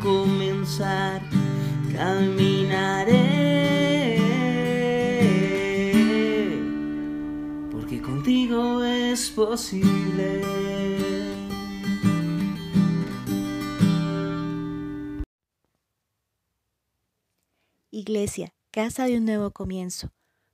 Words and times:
comenzar 0.00 1.20
caminaré 1.94 3.28
porque 7.70 8.00
contigo 8.00 8.82
es 8.82 9.30
posible. 9.30 10.42
Iglesia, 17.90 18.54
Casa 18.70 19.04
de 19.04 19.18
un 19.18 19.26
Nuevo 19.26 19.50
Comienzo, 19.50 20.12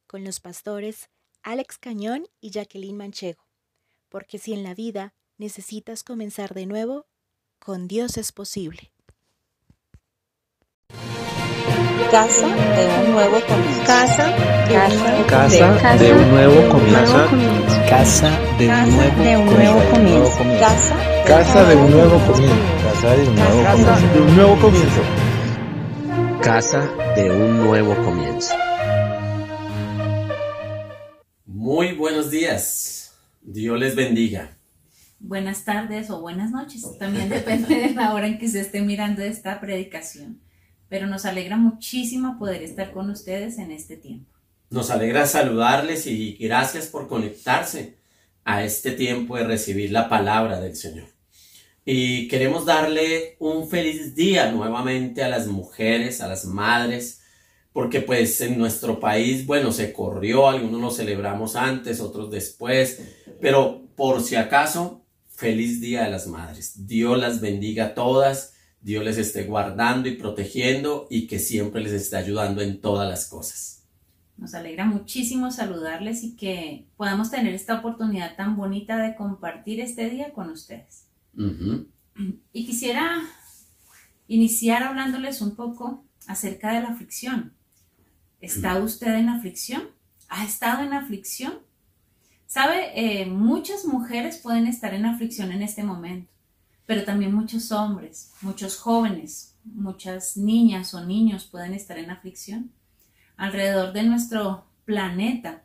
con 0.09 0.25
los 0.25 0.41
pastores 0.41 1.09
Alex 1.43 1.79
Cañón 1.79 2.27
y 2.41 2.51
Jacqueline 2.51 2.97
Manchego. 2.97 3.45
Porque 4.09 4.39
si 4.39 4.55
en 4.55 4.65
la 4.65 4.75
vida 4.75 5.15
necesitas 5.39 6.03
comenzar 6.03 6.55
de 6.55 6.67
nuevo, 6.67 7.07
con 7.61 7.87
Dios 7.87 8.17
es 8.17 8.33
posible. 8.33 8.94
Casa 12.11 12.47
de 12.47 13.05
un 13.05 13.13
nuevo 13.13 13.41
comienzo. 13.47 13.85
Casa 13.87 14.27
de 14.69 14.77
un 14.77 14.99
nuevo 14.99 15.27
Casa 15.27 15.97
de 15.97 16.13
un 16.13 16.31
nuevo 16.31 16.69
comienzo. 16.69 17.31
Casa 17.89 18.31
de 18.59 18.69
un 18.69 18.97
nuevo 18.97 19.23
de 19.23 19.37
un 19.37 19.47
nuevo 19.47 19.81
comienzo. 19.91 20.39
Casa 20.59 20.97
Casa 21.27 21.65
de 21.65 21.77
un 21.77 21.91
nuevo 21.91 22.19
comienzo. 22.27 22.57
Casa 22.85 23.17
de 23.17 23.29
un 23.29 23.35
nuevo 23.35 23.65
comienzo. 23.65 24.13
De 24.13 24.21
un 24.21 24.37
nuevo 24.37 24.57
comienzo. 24.61 25.03
Casa 26.43 26.91
de 27.17 27.31
un 27.31 27.59
nuevo 27.65 27.95
comienzo. 28.05 28.55
Muy 31.47 31.93
buenos 31.93 32.31
días. 32.31 33.15
Dios 33.41 33.79
les 33.79 33.95
bendiga. 33.95 34.57
buenas 35.21 35.65
tardes 35.65 36.11
o 36.11 36.21
buenas 36.21 36.51
noches. 36.51 36.85
También 36.99 37.29
depende 37.29 37.75
de 37.75 37.91
la 37.91 38.13
hora 38.15 38.27
en 38.27 38.39
que 38.39 38.49
se 38.49 38.61
esté 38.61 38.83
mirando 38.83 39.23
esta 39.23 39.61
predicación. 39.61 40.44
Pero 40.95 41.09
nos 41.09 41.25
alegra 41.25 41.57
muchísimo 41.57 42.39
poder 42.39 42.63
estar 42.63 42.93
con 42.93 43.11
ustedes 43.11 43.59
en 43.59 43.73
este 43.73 43.97
tiempo. 43.97 44.31
Nos 44.71 44.93
alegra 44.93 45.27
saludarles 45.27 46.07
y 46.07 46.35
gracias 46.35 46.87
por 46.87 47.09
conectarse 47.09 47.99
a 48.45 48.63
este 48.63 48.93
tiempo 48.93 49.37
de 49.37 49.43
recibir 49.43 49.91
la 49.91 50.09
palabra 50.09 50.61
del 50.61 50.77
Señor. 50.77 51.09
Y 51.85 52.29
queremos 52.29 52.65
darle 52.65 53.35
un 53.41 53.69
feliz 53.69 54.15
día 54.15 54.53
nuevamente 54.53 55.25
a 55.25 55.29
las 55.29 55.49
mujeres, 55.49 56.21
a 56.21 56.29
las 56.29 56.45
madres, 56.45 57.23
porque 57.73 58.01
pues 58.01 58.41
en 58.41 58.57
nuestro 58.57 59.01
país, 59.01 59.47
bueno, 59.47 59.73
se 59.73 59.93
corrió, 59.93 60.49
algunos 60.49 60.81
lo 60.81 60.91
celebramos 60.93 61.57
antes, 61.57 61.99
otros 61.99 62.31
después, 62.31 63.03
pero 63.41 63.83
por 63.97 64.23
si 64.23 64.37
acaso, 64.37 65.05
feliz 65.29 65.81
día 65.81 66.05
de 66.05 66.11
las 66.11 66.29
madres. 66.29 66.87
Dios 66.87 67.19
las 67.19 67.41
bendiga 67.41 67.87
a 67.87 67.95
todas, 67.95 68.54
Dios 68.85 69.03
les 69.03 69.17
esté 69.17 69.45
guardando 69.45 70.11
y 70.11 70.17
protegiendo 70.17 71.07
y 71.09 71.27
que 71.27 71.39
siempre 71.39 71.81
les 71.81 71.93
esté 71.93 72.19
ayudando 72.19 72.61
en 72.61 72.83
todas 72.83 73.09
las 73.09 73.27
cosas. 73.27 73.83
Nos 74.37 74.53
alegra 74.53 74.85
muchísimo 74.85 75.51
saludarles 75.51 76.23
y 76.23 76.37
que 76.37 76.87
podamos 76.99 77.31
tener 77.31 77.55
esta 77.55 77.79
oportunidad 77.79 78.37
tan 78.37 78.57
bonita 78.57 78.99
de 78.99 79.17
compartir 79.17 79.81
este 79.81 80.11
día 80.11 80.35
con 80.35 80.51
ustedes. 80.51 81.07
Y 82.53 82.67
quisiera 82.67 83.23
iniciar 84.29 84.83
hablándoles 84.83 85.41
un 85.41 85.57
poco 85.57 86.05
acerca 86.27 86.75
de 86.75 86.83
la 86.83 86.89
aflicción. 86.89 87.55
¿Está 88.41 88.77
usted 88.83 89.15
en 89.15 89.31
aflicción? 89.31 89.85
¿Ha 90.29 90.45
estado 90.45 90.83
en 90.83 90.93
aflicción? 90.93 91.55
Sabe, 92.47 92.93
Eh, 92.95 93.25
muchas 93.27 93.87
mujeres 93.87 94.37
pueden 94.39 94.67
estar 94.67 94.93
en 94.93 95.07
aflicción 95.07 95.53
en 95.53 95.63
este 95.63 95.83
momento, 95.83 96.31
pero 96.87 97.05
también 97.05 97.35
muchos 97.35 97.73
hombres, 97.73 98.33
muchos 98.43 98.79
jóvenes, 98.79 99.55
muchas 99.65 100.37
niñas 100.37 100.95
o 100.95 101.05
niños 101.05 101.45
pueden 101.45 101.75
estar 101.75 101.99
en 101.99 102.11
aflicción. 102.11 102.71
Alrededor 103.37 103.93
de 103.93 104.03
nuestro 104.05 104.67
planeta 104.85 105.63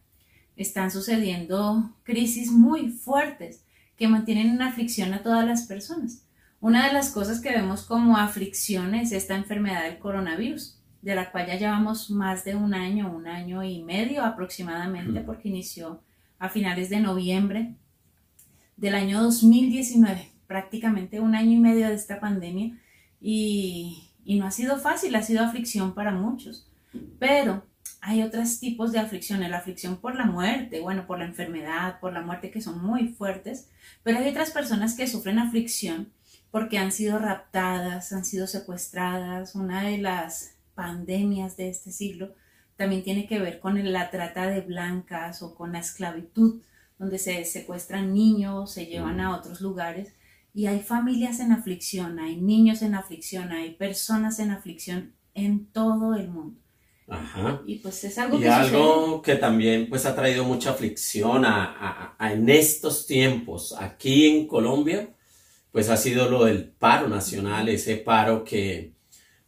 están 0.56 0.92
sucediendo 0.92 1.94
crisis 2.04 2.52
muy 2.52 2.90
fuertes 2.90 3.64
que 3.98 4.08
mantienen 4.08 4.50
en 4.50 4.62
aflicción 4.62 5.14
a 5.14 5.24
todas 5.24 5.46
las 5.46 5.64
personas. 5.64 6.24
Una 6.62 6.88
de 6.88 6.94
las 6.94 7.10
cosas 7.12 7.40
que 7.40 7.52
vemos 7.52 7.84
como 7.84 8.18
aflicción 8.18 8.96
es 8.96 9.12
esta 9.12 9.36
enfermedad 9.36 9.84
del 9.84 10.00
coronavirus, 10.00 10.78
de 11.02 11.16
la 11.16 11.32
cual 11.32 11.48
ya 11.48 11.56
llevamos 11.56 12.10
más 12.10 12.44
de 12.44 12.56
un 12.56 12.74
año, 12.74 13.14
un 13.14 13.28
año 13.28 13.64
y 13.64 13.82
medio 13.84 14.24
aproximadamente, 14.26 15.22
porque 15.22 15.48
inició 15.48 16.02
a 16.38 16.50
finales 16.50 16.90
de 16.90 17.00
noviembre 17.00 17.76
del 18.76 18.96
año 18.96 19.22
2019, 19.24 20.30
prácticamente 20.50 21.20
un 21.20 21.36
año 21.36 21.52
y 21.52 21.60
medio 21.60 21.88
de 21.88 21.94
esta 21.94 22.20
pandemia, 22.20 22.76
y, 23.22 24.10
y 24.26 24.40
no 24.40 24.48
ha 24.48 24.52
sido 24.52 24.80
fácil, 24.80 25.16
ha 25.16 25.22
sido 25.22 25.44
aflicción 25.44 25.94
para 25.94 26.12
muchos, 26.12 26.68
pero 27.20 27.64
hay 28.02 28.24
otros 28.24 28.60
tipos 28.60 28.92
de 28.92 28.98
aflicciones, 28.98 29.52
la 29.52 29.60
aflicción 29.60 29.98
por 29.98 30.16
la 30.16 30.26
muerte, 30.26 30.80
bueno, 30.80 31.06
por 31.06 31.20
la 31.20 31.26
enfermedad, 31.26 32.00
por 32.00 32.14
la 32.14 32.22
muerte, 32.22 32.50
que 32.50 32.62
son 32.62 32.84
muy 32.84 33.10
fuertes, 33.10 33.70
pero 34.02 34.18
hay 34.18 34.28
otras 34.28 34.50
personas 34.50 34.96
que 34.96 35.06
sufren 35.06 35.38
aflicción 35.38 36.12
porque 36.50 36.80
han 36.80 36.92
sido 36.92 37.20
raptadas, 37.20 38.12
han 38.12 38.26
sido 38.26 38.48
secuestradas. 38.48 39.54
Una 39.54 39.84
de 39.84 40.00
las 40.00 40.56
pandemias 40.74 41.58
de 41.58 41.70
este 41.70 41.92
siglo 41.92 42.34
también 42.76 43.04
tiene 43.04 43.28
que 43.28 43.38
ver 43.38 43.60
con 43.60 43.92
la 43.92 44.10
trata 44.10 44.48
de 44.48 44.62
blancas 44.62 45.44
o 45.44 45.54
con 45.54 45.74
la 45.74 45.80
esclavitud, 45.80 46.64
donde 46.98 47.20
se 47.20 47.46
secuestran 47.46 48.16
niños, 48.16 48.74
se 48.74 48.88
llevan 48.88 49.20
a 49.20 49.36
otros 49.36 49.62
lugares 49.62 50.14
y 50.54 50.66
hay 50.68 50.80
familias 50.82 51.40
en 51.40 51.52
aflicción, 51.52 52.20
hay 52.20 52.38
niños 52.42 52.82
en 52.82 52.96
aflicción, 52.96 53.52
hay 53.52 53.76
personas 53.76 54.40
en 54.40 54.52
aflicción 54.52 55.14
en 55.34 55.68
todo 55.72 56.16
el 56.16 56.30
mundo. 56.30 56.60
Ajá. 57.08 57.62
Y 57.66 57.78
pues 57.80 58.04
es 58.04 58.18
algo 58.20 58.38
Y 58.38 58.42
que 58.42 58.50
algo 58.50 59.22
que 59.22 59.36
también 59.36 59.90
pues 59.90 60.06
ha 60.06 60.16
traído 60.16 60.44
mucha 60.44 60.72
aflicción 60.72 61.44
a, 61.46 61.66
a- 61.66 62.16
a- 62.20 62.34
en 62.34 62.48
estos 62.50 63.08
tiempos 63.08 63.76
aquí 63.80 64.28
en 64.28 64.48
Colombia, 64.48 65.10
pues 65.72 65.90
ha 65.90 65.98
sido 65.98 66.30
lo 66.30 66.46
del 66.46 66.70
paro 66.72 67.08
nacional, 67.10 67.70
ese 67.70 67.98
paro 67.98 68.44
que 68.44 68.94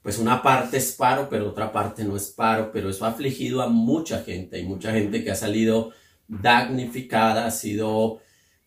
pues 0.03 0.19
una 0.19 0.41
parte 0.43 0.77
es 0.77 0.93
paro, 0.93 1.29
pero 1.29 1.49
otra 1.49 1.71
parte 1.71 2.03
no 2.05 2.17
es 2.17 2.29
paro, 2.31 2.71
pero 2.73 2.89
eso 2.89 3.05
ha 3.05 3.09
afligido 3.09 3.61
a 3.61 3.69
mucha 3.69 4.23
gente, 4.23 4.57
hay 4.57 4.65
mucha 4.65 4.91
gente 4.93 5.23
que 5.23 5.31
ha 5.31 5.35
salido 5.35 5.91
damnificada, 6.27 7.45
ha 7.47 7.51
sido 7.51 8.21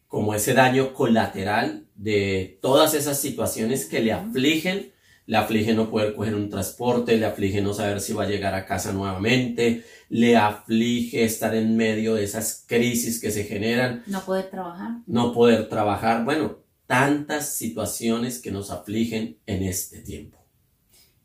como 0.09 0.35
ese 0.35 0.55
daño 0.55 0.95
colateral 0.95 1.84
de 1.95 2.59
todas 2.61 2.95
esas 2.95 3.21
situaciones 3.21 3.87
que 3.87 4.01
le 4.01 4.13
afligen 4.13 4.95
le 5.27 5.37
aflige 5.39 5.75
no 5.75 5.91
poder 5.91 6.15
coger 6.15 6.35
un 6.35 6.51
transporte, 6.51 7.17
le 7.17 7.27
aflige 7.27 7.63
no 7.63 7.73
saber 7.73 8.01
si 8.01 8.13
va 8.13 8.25
a 8.25 8.29
llegar 8.29 8.55
a 8.55 8.67
casa 8.67 8.93
nuevamente, 8.93 9.85
le 10.11 10.37
aflige 10.37 11.25
estar 11.25 11.55
en 11.55 11.77
medio 11.77 12.15
de 12.15 12.25
esas 12.25 12.65
crisis 12.67 13.21
que 13.21 13.31
se 13.31 13.45
generan, 13.45 14.03
no 14.07 14.21
poder 14.21 14.51
trabajar. 14.51 14.91
no 15.07 15.33
poder 15.33 15.69
trabajar, 15.69 16.25
bueno, 16.25 16.59
tantas 16.87 17.57
situaciones 17.57 18.41
que 18.41 18.51
nos 18.51 18.71
afligen 18.71 19.39
en 19.47 19.63
este 19.63 20.01
tiempo. 20.01 20.39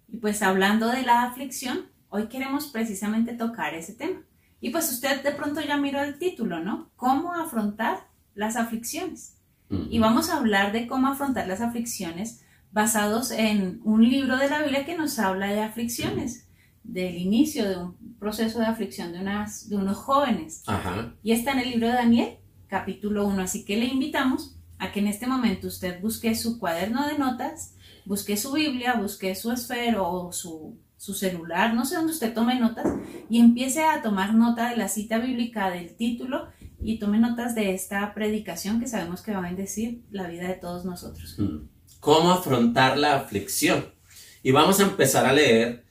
Y 0.08 0.18
pues 0.18 0.42
hablando 0.42 0.88
de 0.88 1.04
la 1.04 1.24
aflicción, 1.24 1.88
hoy 2.08 2.28
queremos 2.28 2.68
precisamente 2.68 3.34
tocar 3.34 3.74
ese 3.74 3.94
tema. 3.94 4.24
Y 4.62 4.72
pues 4.72 4.92
usted 4.92 5.22
de 5.24 5.32
pronto 5.32 5.62
ya 5.62 5.78
miró 5.78 6.02
el 6.02 6.18
título, 6.18 6.60
¿no? 6.60 6.90
¿Cómo 6.96 7.34
afrontar 7.34 8.08
las 8.34 8.56
aflicciones? 8.56 9.39
Y 9.70 10.00
vamos 10.00 10.30
a 10.30 10.38
hablar 10.38 10.72
de 10.72 10.88
cómo 10.88 11.08
afrontar 11.08 11.48
las 11.48 11.62
aflicciones 11.62 12.44
basados 12.72 13.32
en 13.32 13.82
un 13.84 14.08
libro 14.08 14.38
de 14.38 14.50
la 14.50 14.62
Biblia 14.62 14.86
que 14.86 14.98
nos 14.98 15.20
habla 15.20 15.48
de 15.48 15.62
aflicciones, 15.62 16.48
del 16.84 17.18
inicio 17.18 17.68
de 17.68 17.78
un 17.78 18.16
proceso 18.20 18.60
de 18.60 18.66
aflicción 18.66 19.12
de, 19.12 19.20
unas, 19.20 19.70
de 19.70 19.76
unos 19.76 19.98
jóvenes. 19.98 20.64
Ajá. 20.68 21.14
Y 21.24 21.32
está 21.32 21.52
en 21.52 21.60
el 21.60 21.72
libro 21.72 21.88
de 21.88 21.94
Daniel, 21.94 22.38
capítulo 22.68 23.28
1. 23.28 23.42
Así 23.44 23.64
que 23.64 23.78
le 23.78 23.86
invitamos 23.86 24.56
a 24.80 24.92
que 24.92 25.02
en 25.02 25.08
este 25.08 25.28
momento 25.28 25.68
usted 25.68 26.02
busque 26.02 26.34
su 26.36 26.58
cuaderno 26.60 27.08
de 27.08 27.18
notas, 27.18 27.76
busque 28.06 28.38
su 28.38 28.54
Biblia, 28.54 28.96
busque 28.96 29.36
su 29.36 29.52
esfero 29.52 30.10
o 30.10 30.32
su, 30.32 30.78
su 30.98 31.14
celular, 31.14 31.74
no 31.74 31.86
sé 31.86 31.96
dónde 31.96 32.14
usted 32.14 32.34
tome 32.34 32.60
notas, 32.60 32.88
y 33.30 33.40
empiece 33.40 33.84
a 33.84 34.02
tomar 34.02 34.34
nota 34.34 34.70
de 34.70 34.78
la 34.78 34.88
cita 34.88 35.18
bíblica 35.18 35.70
del 35.70 35.96
título 35.96 36.48
y 36.82 37.00
tome 37.00 37.20
notas 37.20 37.56
de 37.56 37.74
esta 37.74 38.14
predicación 38.14 38.80
que 38.80 38.88
sabemos 38.88 39.22
que 39.22 39.32
va 39.32 39.40
a 39.40 39.50
bendecir 39.50 40.04
la 40.12 40.28
vida 40.28 40.48
de 40.48 40.56
todos 40.56 40.86
nosotros. 40.86 41.36
Mm. 41.38 41.68
cómo 42.00 42.32
afrontar 42.32 42.98
la 42.98 43.16
aflicción. 43.16 43.94
Y 44.42 44.52
vamos 44.52 44.80
a 44.80 44.84
empezar 44.84 45.26
a 45.26 45.34
leer 45.34 45.84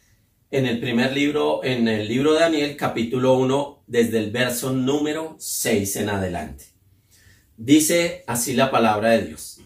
en 0.50 0.64
el 0.64 0.80
primer 0.80 1.12
libro, 1.12 1.62
en 1.62 1.86
el 1.86 2.08
libro 2.08 2.32
de 2.32 2.40
Daniel, 2.40 2.76
capítulo 2.76 3.34
1, 3.34 3.84
desde 3.86 4.18
el 4.18 4.30
verso 4.30 4.72
número 4.72 5.36
6 5.38 5.96
en 5.96 6.08
adelante. 6.08 6.64
Dice 7.58 8.24
así 8.26 8.54
la 8.54 8.70
palabra 8.70 9.10
de 9.10 9.26
Dios. 9.26 9.60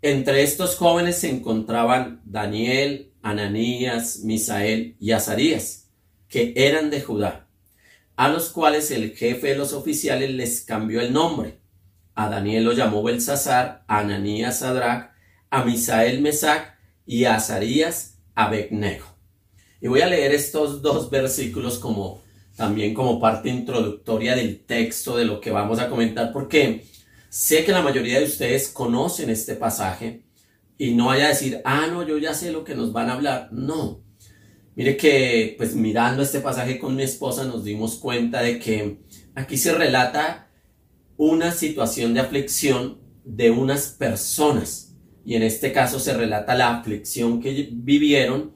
Entre 0.00 0.42
estos 0.42 0.76
jóvenes 0.76 1.16
se 1.16 1.28
encontraban 1.28 2.22
Daniel, 2.24 3.12
Ananías, 3.20 4.20
Misael 4.24 4.96
y 4.98 5.10
Azarías, 5.10 5.90
que 6.28 6.54
eran 6.56 6.88
de 6.88 7.02
Judá, 7.02 7.49
a 8.20 8.28
los 8.28 8.50
cuales 8.50 8.90
el 8.90 9.16
jefe 9.16 9.48
de 9.48 9.56
los 9.56 9.72
oficiales 9.72 10.30
les 10.30 10.60
cambió 10.60 11.00
el 11.00 11.12
nombre. 11.12 11.60
A 12.14 12.28
Daniel 12.28 12.64
lo 12.64 12.72
llamó 12.72 13.02
Belsasar, 13.02 13.84
a 13.86 13.98
Ananías 13.98 14.58
Sadrach, 14.58 15.12
a 15.48 15.64
Misael 15.64 16.20
Mesac 16.20 16.76
y 17.06 17.24
a 17.24 17.36
Azarías 17.36 18.18
Abednego. 18.34 19.06
Y 19.80 19.88
voy 19.88 20.02
a 20.02 20.06
leer 20.06 20.32
estos 20.32 20.82
dos 20.82 21.10
versículos 21.10 21.78
como 21.78 22.22
también 22.56 22.92
como 22.92 23.18
parte 23.18 23.48
introductoria 23.48 24.36
del 24.36 24.64
texto 24.66 25.16
de 25.16 25.24
lo 25.24 25.40
que 25.40 25.50
vamos 25.50 25.78
a 25.78 25.88
comentar, 25.88 26.32
porque 26.32 26.84
Sé 27.30 27.64
que 27.64 27.70
la 27.70 27.80
mayoría 27.80 28.18
de 28.18 28.24
ustedes 28.24 28.68
conocen 28.70 29.30
este 29.30 29.54
pasaje 29.54 30.24
y 30.76 30.94
no 30.94 31.06
vaya 31.06 31.26
a 31.26 31.28
decir, 31.28 31.62
ah, 31.64 31.86
no, 31.86 32.02
yo 32.02 32.18
ya 32.18 32.34
sé 32.34 32.50
lo 32.50 32.64
que 32.64 32.74
nos 32.74 32.92
van 32.92 33.08
a 33.08 33.12
hablar. 33.12 33.48
No. 33.52 34.02
Mire 34.80 34.96
que, 34.96 35.56
pues 35.58 35.74
mirando 35.74 36.22
este 36.22 36.40
pasaje 36.40 36.78
con 36.78 36.96
mi 36.96 37.02
esposa 37.02 37.44
nos 37.44 37.64
dimos 37.64 37.96
cuenta 37.96 38.40
de 38.40 38.58
que 38.58 38.96
aquí 39.34 39.58
se 39.58 39.74
relata 39.74 40.48
una 41.18 41.52
situación 41.52 42.14
de 42.14 42.20
aflicción 42.20 42.98
de 43.22 43.50
unas 43.50 43.88
personas. 43.88 44.96
Y 45.22 45.34
en 45.34 45.42
este 45.42 45.70
caso 45.74 46.00
se 46.00 46.14
relata 46.14 46.54
la 46.54 46.78
aflicción 46.78 47.42
que 47.42 47.68
vivieron 47.70 48.54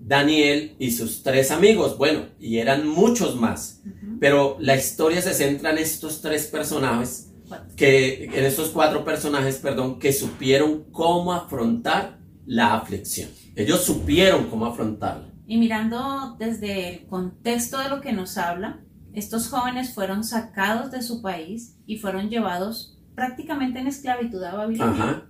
Daniel 0.00 0.74
y 0.80 0.90
sus 0.90 1.22
tres 1.22 1.52
amigos. 1.52 1.96
Bueno, 1.96 2.26
y 2.40 2.58
eran 2.58 2.88
muchos 2.88 3.36
más. 3.36 3.82
Pero 4.18 4.56
la 4.58 4.74
historia 4.74 5.22
se 5.22 5.32
centra 5.32 5.70
en 5.70 5.78
estos 5.78 6.20
tres 6.20 6.48
personajes 6.48 7.28
que 7.76 8.24
en 8.24 8.44
estos 8.44 8.70
cuatro 8.70 9.04
personajes, 9.04 9.58
perdón, 9.58 10.00
que 10.00 10.12
supieron 10.12 10.86
cómo 10.90 11.32
afrontar 11.32 12.18
la 12.46 12.74
aflicción. 12.74 13.30
Ellos 13.54 13.84
supieron 13.84 14.46
cómo 14.46 14.66
afrontarla. 14.66 15.31
Y 15.52 15.58
mirando 15.58 16.34
desde 16.38 16.88
el 16.88 17.06
contexto 17.08 17.78
de 17.78 17.90
lo 17.90 18.00
que 18.00 18.14
nos 18.14 18.38
habla, 18.38 18.80
estos 19.12 19.50
jóvenes 19.50 19.92
fueron 19.92 20.24
sacados 20.24 20.90
de 20.90 21.02
su 21.02 21.20
país 21.20 21.76
y 21.84 21.98
fueron 21.98 22.30
llevados 22.30 22.98
prácticamente 23.14 23.78
en 23.78 23.86
esclavitud 23.86 24.42
a 24.42 24.54
Babilonia. 24.54 25.04
Ajá. 25.04 25.26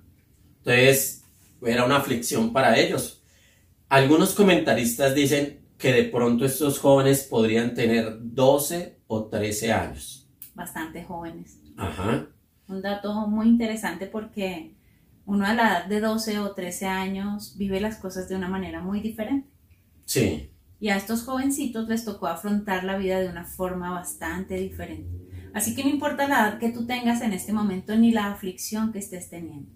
Entonces, 0.59 1.25
era 1.61 1.85
una 1.85 1.97
aflicción 1.97 2.53
para 2.53 2.79
ellos. 2.79 3.21
Algunos 3.89 4.33
comentaristas 4.33 5.13
dicen 5.13 5.59
que 5.77 5.93
de 5.93 6.05
pronto 6.05 6.45
estos 6.45 6.79
jóvenes 6.79 7.25
podrían 7.25 7.75
tener 7.75 8.17
12 8.21 9.01
o 9.09 9.25
13 9.25 9.73
años. 9.73 10.29
Bastante 10.55 11.03
jóvenes. 11.03 11.59
Ajá. 11.77 12.29
Un 12.69 12.81
dato 12.81 13.27
muy 13.27 13.49
interesante 13.49 14.07
porque 14.07 14.77
uno 15.27 15.45
a 15.45 15.55
la 15.55 15.63
edad 15.63 15.87
de 15.87 15.99
12 15.99 16.39
o 16.39 16.53
13 16.53 16.87
años 16.87 17.57
vive 17.59 17.81
las 17.81 17.97
cosas 17.97 18.29
de 18.29 18.37
una 18.37 18.47
manera 18.47 18.83
muy 18.83 19.01
diferente. 19.01 19.51
Sí. 20.05 20.51
Y 20.81 20.89
a 20.89 20.97
estos 20.97 21.23
jovencitos 21.23 21.89
les 21.89 22.05
tocó 22.05 22.27
afrontar 22.27 22.85
la 22.85 22.97
vida 22.97 23.21
de 23.21 23.29
una 23.29 23.45
forma 23.45 23.91
bastante 23.91 24.57
diferente. 24.57 25.11
Así 25.55 25.75
que 25.75 25.85
no 25.85 25.91
importa 25.91 26.29
la 26.29 26.41
edad 26.41 26.59
que 26.59 26.71
tú 26.71 26.87
tengas 26.87 27.21
en 27.23 27.33
este 27.33 27.53
momento 27.53 27.95
ni 27.97 28.11
la 28.11 28.33
aflicción 28.33 28.93
que 28.93 28.99
estés 28.99 29.31
teniendo. 29.31 29.71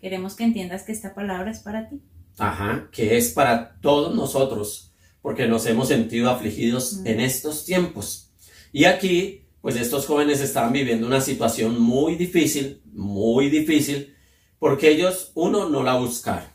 Queremos 0.00 0.36
que 0.36 0.44
entiendas 0.44 0.82
que 0.82 0.92
esta 0.92 1.14
palabra 1.14 1.50
es 1.50 1.60
para 1.60 1.88
ti. 1.88 2.00
Ajá, 2.38 2.88
que 2.92 3.16
es 3.16 3.32
para 3.32 3.80
todos 3.80 4.14
nosotros, 4.14 4.92
porque 5.22 5.46
nos 5.48 5.66
hemos 5.66 5.88
sentido 5.88 6.30
afligidos 6.30 7.00
en 7.04 7.20
estos 7.20 7.64
tiempos. 7.64 8.32
Y 8.72 8.84
aquí 8.84 9.44
pues 9.64 9.76
estos 9.76 10.04
jóvenes 10.04 10.42
estaban 10.42 10.74
viviendo 10.74 11.06
una 11.06 11.22
situación 11.22 11.80
muy 11.80 12.16
difícil, 12.16 12.82
muy 12.92 13.48
difícil, 13.48 14.14
porque 14.58 14.90
ellos, 14.90 15.32
uno, 15.32 15.70
no 15.70 15.82
la 15.82 15.94
buscaron. 15.94 16.50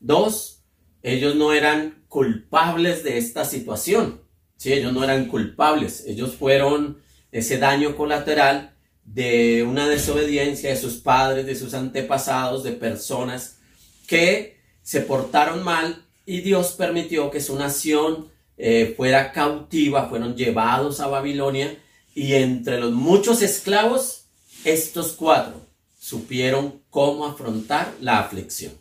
Dos, 0.00 0.64
ellos 1.02 1.36
no 1.36 1.52
eran 1.52 2.03
culpables 2.14 3.02
de 3.02 3.18
esta 3.18 3.44
situación. 3.44 4.20
Sí, 4.56 4.72
ellos 4.72 4.92
no 4.92 5.02
eran 5.02 5.26
culpables. 5.26 6.04
Ellos 6.06 6.36
fueron 6.36 7.02
ese 7.32 7.58
daño 7.58 7.96
colateral 7.96 8.76
de 9.04 9.64
una 9.64 9.88
desobediencia 9.88 10.70
de 10.70 10.76
sus 10.76 10.98
padres, 10.98 11.44
de 11.44 11.56
sus 11.56 11.74
antepasados, 11.74 12.62
de 12.62 12.70
personas 12.70 13.58
que 14.06 14.60
se 14.80 15.00
portaron 15.00 15.64
mal 15.64 16.04
y 16.24 16.42
Dios 16.42 16.74
permitió 16.78 17.32
que 17.32 17.40
su 17.40 17.58
nación 17.58 18.28
eh, 18.58 18.94
fuera 18.96 19.32
cautiva, 19.32 20.08
fueron 20.08 20.36
llevados 20.36 21.00
a 21.00 21.08
Babilonia 21.08 21.76
y 22.14 22.34
entre 22.34 22.78
los 22.78 22.92
muchos 22.92 23.42
esclavos, 23.42 24.26
estos 24.64 25.14
cuatro 25.14 25.66
supieron 25.98 26.80
cómo 26.90 27.26
afrontar 27.26 27.92
la 28.00 28.20
aflicción. 28.20 28.72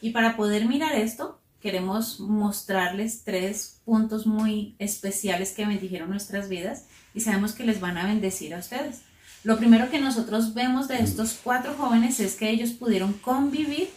Y 0.00 0.08
para 0.08 0.38
poder 0.38 0.64
mirar 0.64 0.94
esto, 0.94 1.38
queremos 1.66 2.20
mostrarles 2.20 3.24
tres 3.24 3.80
puntos 3.84 4.26
muy 4.26 4.76
especiales 4.78 5.52
que 5.52 5.66
bendijeron 5.66 6.10
nuestras 6.10 6.48
vidas 6.48 6.86
y 7.12 7.20
sabemos 7.20 7.52
que 7.52 7.64
les 7.64 7.80
van 7.80 7.98
a 7.98 8.06
bendecir 8.06 8.54
a 8.54 8.58
ustedes. 8.58 9.02
Lo 9.42 9.58
primero 9.58 9.90
que 9.90 9.98
nosotros 9.98 10.54
vemos 10.54 10.86
de 10.86 10.98
estos 10.98 11.38
cuatro 11.42 11.74
jóvenes 11.74 12.20
es 12.20 12.36
que 12.36 12.50
ellos 12.50 12.70
pudieron 12.70 13.14
convivir 13.14 13.90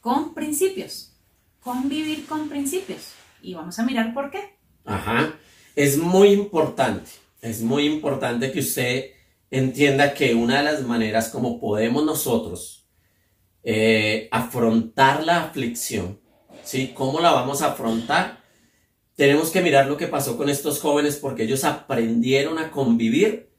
con 0.00 0.32
principios, 0.32 1.12
convivir 1.60 2.24
con 2.24 2.48
principios. 2.48 3.12
Y 3.42 3.52
vamos 3.52 3.78
a 3.78 3.84
mirar 3.84 4.14
por 4.14 4.30
qué. 4.30 4.56
Ajá, 4.84 5.34
es 5.76 5.98
muy 5.98 6.30
importante 6.30 7.22
es 7.42 7.60
muy 7.60 7.86
importante 7.86 8.52
que 8.52 8.60
usted 8.60 9.10
entienda 9.50 10.14
que 10.14 10.34
una 10.34 10.58
de 10.58 10.64
las 10.64 10.82
maneras 10.82 11.28
como 11.28 11.60
podemos 11.60 12.04
nosotros 12.04 12.86
eh, 13.64 14.28
afrontar 14.30 15.24
la 15.24 15.42
aflicción, 15.42 16.20
¿sí? 16.64 16.92
¿Cómo 16.94 17.20
la 17.20 17.32
vamos 17.32 17.62
a 17.62 17.68
afrontar? 17.68 18.40
Tenemos 19.14 19.50
que 19.50 19.60
mirar 19.60 19.86
lo 19.86 19.96
que 19.96 20.06
pasó 20.06 20.36
con 20.36 20.48
estos 20.48 20.80
jóvenes 20.80 21.16
porque 21.16 21.44
ellos 21.44 21.64
aprendieron 21.64 22.58
a 22.58 22.70
convivir, 22.70 23.50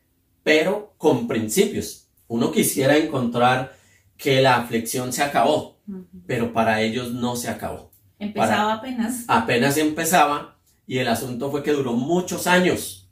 pero 0.43 0.93
con 0.97 1.27
principios. 1.27 2.07
Uno 2.27 2.51
quisiera 2.51 2.97
encontrar 2.97 3.75
que 4.17 4.41
la 4.41 4.57
aflicción 4.57 5.13
se 5.13 5.23
acabó, 5.23 5.79
pero 6.25 6.53
para 6.53 6.81
ellos 6.81 7.11
no 7.11 7.35
se 7.35 7.49
acabó. 7.49 7.91
Empezaba 8.19 8.73
apenas. 8.73 9.25
Apenas 9.27 9.77
empezaba 9.77 10.57
y 10.87 10.97
el 10.97 11.07
asunto 11.07 11.51
fue 11.51 11.63
que 11.63 11.71
duró 11.71 11.93
muchos 11.93 12.47
años 12.47 13.03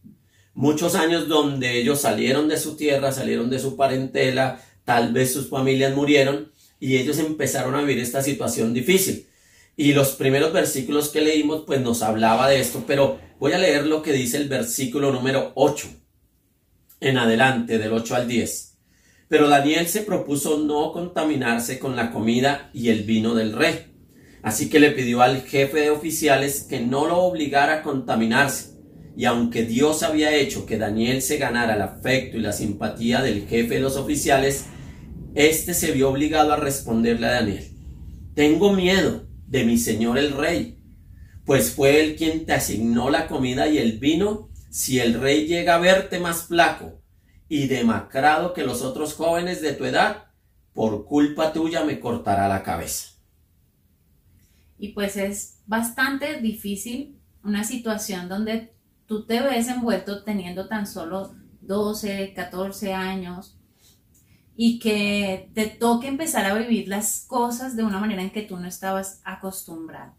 muchos 0.53 0.95
años 0.95 1.27
donde 1.27 1.79
ellos 1.79 2.01
salieron 2.01 2.47
de 2.47 2.57
su 2.57 2.75
tierra, 2.75 3.11
salieron 3.11 3.49
de 3.49 3.59
su 3.59 3.75
parentela, 3.75 4.61
tal 4.83 5.13
vez 5.13 5.33
sus 5.33 5.49
familias 5.49 5.95
murieron 5.95 6.51
y 6.79 6.97
ellos 6.97 7.19
empezaron 7.19 7.75
a 7.75 7.81
vivir 7.81 7.99
esta 7.99 8.21
situación 8.21 8.73
difícil. 8.73 9.27
Y 9.75 9.93
los 9.93 10.11
primeros 10.11 10.53
versículos 10.53 11.09
que 11.09 11.21
leímos 11.21 11.63
pues 11.65 11.81
nos 11.81 12.01
hablaba 12.01 12.49
de 12.49 12.59
esto, 12.59 12.83
pero 12.85 13.19
voy 13.39 13.53
a 13.53 13.57
leer 13.57 13.85
lo 13.85 14.01
que 14.01 14.13
dice 14.13 14.37
el 14.37 14.49
versículo 14.49 15.11
número 15.11 15.51
8 15.55 15.87
en 16.99 17.17
adelante, 17.17 17.77
del 17.77 17.93
8 17.93 18.15
al 18.15 18.27
10. 18.27 18.77
Pero 19.27 19.47
Daniel 19.47 19.87
se 19.87 20.01
propuso 20.01 20.59
no 20.59 20.91
contaminarse 20.91 21.79
con 21.79 21.95
la 21.95 22.11
comida 22.11 22.69
y 22.73 22.89
el 22.89 23.03
vino 23.03 23.33
del 23.33 23.53
rey. 23.53 23.93
Así 24.43 24.69
que 24.69 24.79
le 24.79 24.91
pidió 24.91 25.21
al 25.21 25.41
jefe 25.41 25.79
de 25.81 25.89
oficiales 25.89 26.63
que 26.69 26.79
no 26.79 27.07
lo 27.07 27.17
obligara 27.19 27.75
a 27.75 27.83
contaminarse 27.83 28.71
y 29.15 29.25
aunque 29.25 29.63
Dios 29.63 30.03
había 30.03 30.33
hecho 30.35 30.65
que 30.65 30.77
Daniel 30.77 31.21
se 31.21 31.37
ganara 31.37 31.75
el 31.75 31.81
afecto 31.81 32.37
y 32.37 32.41
la 32.41 32.53
simpatía 32.53 33.21
del 33.21 33.47
jefe 33.47 33.75
de 33.75 33.79
los 33.81 33.97
oficiales, 33.97 34.65
éste 35.35 35.73
se 35.73 35.91
vio 35.91 36.09
obligado 36.09 36.53
a 36.53 36.57
responderle 36.57 37.27
a 37.27 37.33
Daniel, 37.33 37.67
tengo 38.35 38.73
miedo 38.73 39.27
de 39.51 39.65
mi 39.65 39.77
señor 39.77 40.17
el 40.17 40.31
rey, 40.31 40.79
pues 41.45 41.75
fue 41.75 42.01
él 42.01 42.15
quien 42.15 42.45
te 42.45 42.53
asignó 42.53 43.09
la 43.09 43.27
comida 43.27 43.67
y 43.67 43.79
el 43.79 43.99
vino, 43.99 44.49
si 44.69 44.99
el 44.99 45.19
rey 45.19 45.45
llega 45.45 45.75
a 45.75 45.79
verte 45.79 46.19
más 46.19 46.43
flaco 46.43 47.01
y 47.49 47.67
demacrado 47.67 48.53
que 48.53 48.63
los 48.63 48.81
otros 48.81 49.13
jóvenes 49.13 49.61
de 49.61 49.73
tu 49.73 49.83
edad, 49.83 50.27
por 50.71 51.05
culpa 51.05 51.51
tuya 51.51 51.83
me 51.83 51.99
cortará 51.99 52.47
la 52.47 52.63
cabeza. 52.63 53.09
Y 54.79 54.93
pues 54.93 55.17
es 55.17 55.59
bastante 55.65 56.39
difícil 56.39 57.19
una 57.43 57.65
situación 57.65 58.29
donde 58.29 58.73
tú 59.05 59.25
te 59.25 59.41
ves 59.41 59.67
envuelto 59.67 60.23
teniendo 60.23 60.69
tan 60.69 60.87
solo 60.87 61.35
12, 61.59 62.31
14 62.33 62.93
años 62.93 63.59
y 64.63 64.77
que 64.77 65.49
te 65.55 65.65
toque 65.65 66.07
empezar 66.07 66.45
a 66.45 66.53
vivir 66.53 66.87
las 66.87 67.25
cosas 67.25 67.75
de 67.75 67.83
una 67.83 67.99
manera 67.99 68.21
en 68.21 68.29
que 68.29 68.43
tú 68.43 68.57
no 68.57 68.67
estabas 68.67 69.19
acostumbrado. 69.23 70.13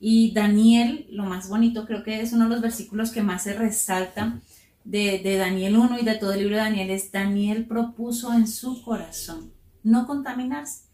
Y 0.00 0.32
Daniel, 0.32 1.06
lo 1.08 1.22
más 1.22 1.48
bonito, 1.48 1.86
creo 1.86 2.02
que 2.02 2.20
es 2.20 2.32
uno 2.32 2.46
de 2.46 2.50
los 2.50 2.60
versículos 2.60 3.12
que 3.12 3.22
más 3.22 3.44
se 3.44 3.54
resalta 3.54 4.40
de, 4.82 5.20
de 5.20 5.36
Daniel 5.36 5.76
1 5.76 6.00
y 6.00 6.04
de 6.04 6.16
todo 6.16 6.32
el 6.32 6.40
libro 6.40 6.56
de 6.56 6.62
Daniel, 6.62 6.90
es 6.90 7.12
Daniel 7.12 7.64
propuso 7.66 8.34
en 8.34 8.48
su 8.48 8.82
corazón 8.82 9.52
no 9.84 10.08
contaminarse. 10.08 10.86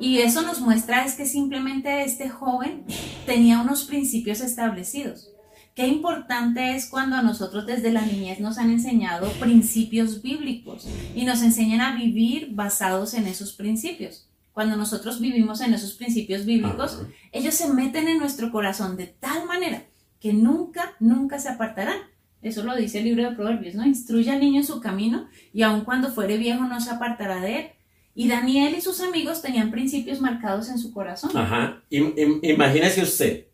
Y 0.00 0.18
eso 0.18 0.42
nos 0.42 0.60
muestra 0.60 1.04
es 1.04 1.14
que 1.14 1.26
simplemente 1.26 2.02
este 2.02 2.28
joven 2.28 2.86
tenía 3.24 3.60
unos 3.60 3.84
principios 3.84 4.40
establecidos. 4.40 5.30
Qué 5.76 5.86
importante 5.86 6.74
es 6.74 6.86
cuando 6.86 7.16
a 7.16 7.22
nosotros 7.22 7.66
desde 7.66 7.92
la 7.92 8.00
niñez 8.00 8.40
nos 8.40 8.56
han 8.56 8.70
enseñado 8.70 9.30
principios 9.32 10.22
bíblicos 10.22 10.88
y 11.14 11.26
nos 11.26 11.42
enseñan 11.42 11.82
a 11.82 11.94
vivir 11.94 12.48
basados 12.52 13.12
en 13.12 13.26
esos 13.26 13.52
principios. 13.52 14.26
Cuando 14.54 14.74
nosotros 14.76 15.20
vivimos 15.20 15.60
en 15.60 15.74
esos 15.74 15.92
principios 15.92 16.46
bíblicos, 16.46 17.02
ellos 17.30 17.52
se 17.52 17.70
meten 17.74 18.08
en 18.08 18.18
nuestro 18.18 18.50
corazón 18.50 18.96
de 18.96 19.08
tal 19.08 19.44
manera 19.44 19.84
que 20.18 20.32
nunca, 20.32 20.96
nunca 20.98 21.38
se 21.38 21.50
apartarán. 21.50 21.98
Eso 22.40 22.62
lo 22.62 22.74
dice 22.74 23.00
el 23.00 23.04
libro 23.04 23.28
de 23.28 23.36
Proverbios, 23.36 23.74
¿no? 23.74 23.84
Instruye 23.84 24.30
al 24.30 24.40
niño 24.40 24.60
en 24.60 24.66
su 24.66 24.80
camino 24.80 25.28
y 25.52 25.60
aun 25.60 25.82
cuando 25.82 26.08
fuere 26.08 26.38
viejo 26.38 26.64
no 26.64 26.80
se 26.80 26.88
apartará 26.88 27.42
de 27.42 27.58
él. 27.58 27.66
Y 28.14 28.28
Daniel 28.28 28.74
y 28.78 28.80
sus 28.80 29.02
amigos 29.02 29.42
tenían 29.42 29.70
principios 29.70 30.22
marcados 30.22 30.70
en 30.70 30.78
su 30.78 30.94
corazón. 30.94 31.36
Ajá. 31.36 31.82
imagínese 31.90 33.02
usted, 33.02 33.44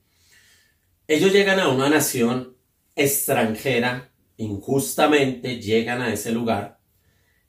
ellos 1.09 1.33
llegan 1.33 1.61
a 1.61 1.69
una 1.69 1.89
nación 1.89 2.57
extranjera, 2.95 4.13
injustamente 4.37 5.61
llegan 5.61 6.03
a 6.03 6.13
ese 6.13 6.33
lugar 6.33 6.79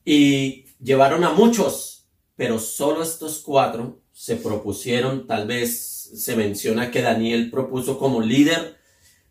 y 0.06 0.66
llevaron 0.82 1.24
a 1.24 1.32
muchos, 1.32 2.08
pero 2.36 2.60
solo 2.60 3.04
estos 3.04 3.40
cuatro 3.40 4.02
se 4.12 4.36
propusieron, 4.36 5.28
tal 5.28 5.48
vez 5.48 6.12
se 6.16 6.36
menciona 6.36 6.92
que 6.92 7.02
Daniel 7.02 7.50
propuso 7.50 7.98
como 7.98 8.22
líder, 8.22 8.78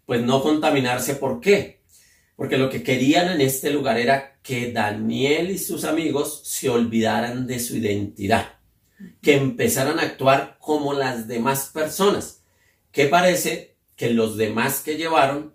pues 0.06 0.22
no 0.22 0.42
contaminarse. 0.42 1.14
¿Por 1.14 1.40
qué? 1.40 1.82
Porque 2.36 2.58
lo 2.58 2.68
que 2.68 2.82
querían 2.82 3.28
en 3.28 3.40
este 3.40 3.70
lugar 3.70 3.98
era 3.98 4.40
que 4.42 4.72
Daniel 4.72 5.50
y 5.50 5.58
sus 5.58 5.84
amigos 5.84 6.42
se 6.44 6.68
olvidaran 6.68 7.46
de 7.46 7.60
su 7.60 7.76
identidad, 7.76 8.58
que 9.20 9.36
empezaran 9.36 9.98
a 9.98 10.02
actuar 10.02 10.56
como 10.58 10.92
las 10.92 11.28
demás 11.28 11.70
personas. 11.72 12.42
¿Qué 12.90 13.06
parece 13.06 13.71
que 13.96 14.10
los 14.10 14.36
demás 14.36 14.80
que 14.80 14.96
llevaron, 14.96 15.54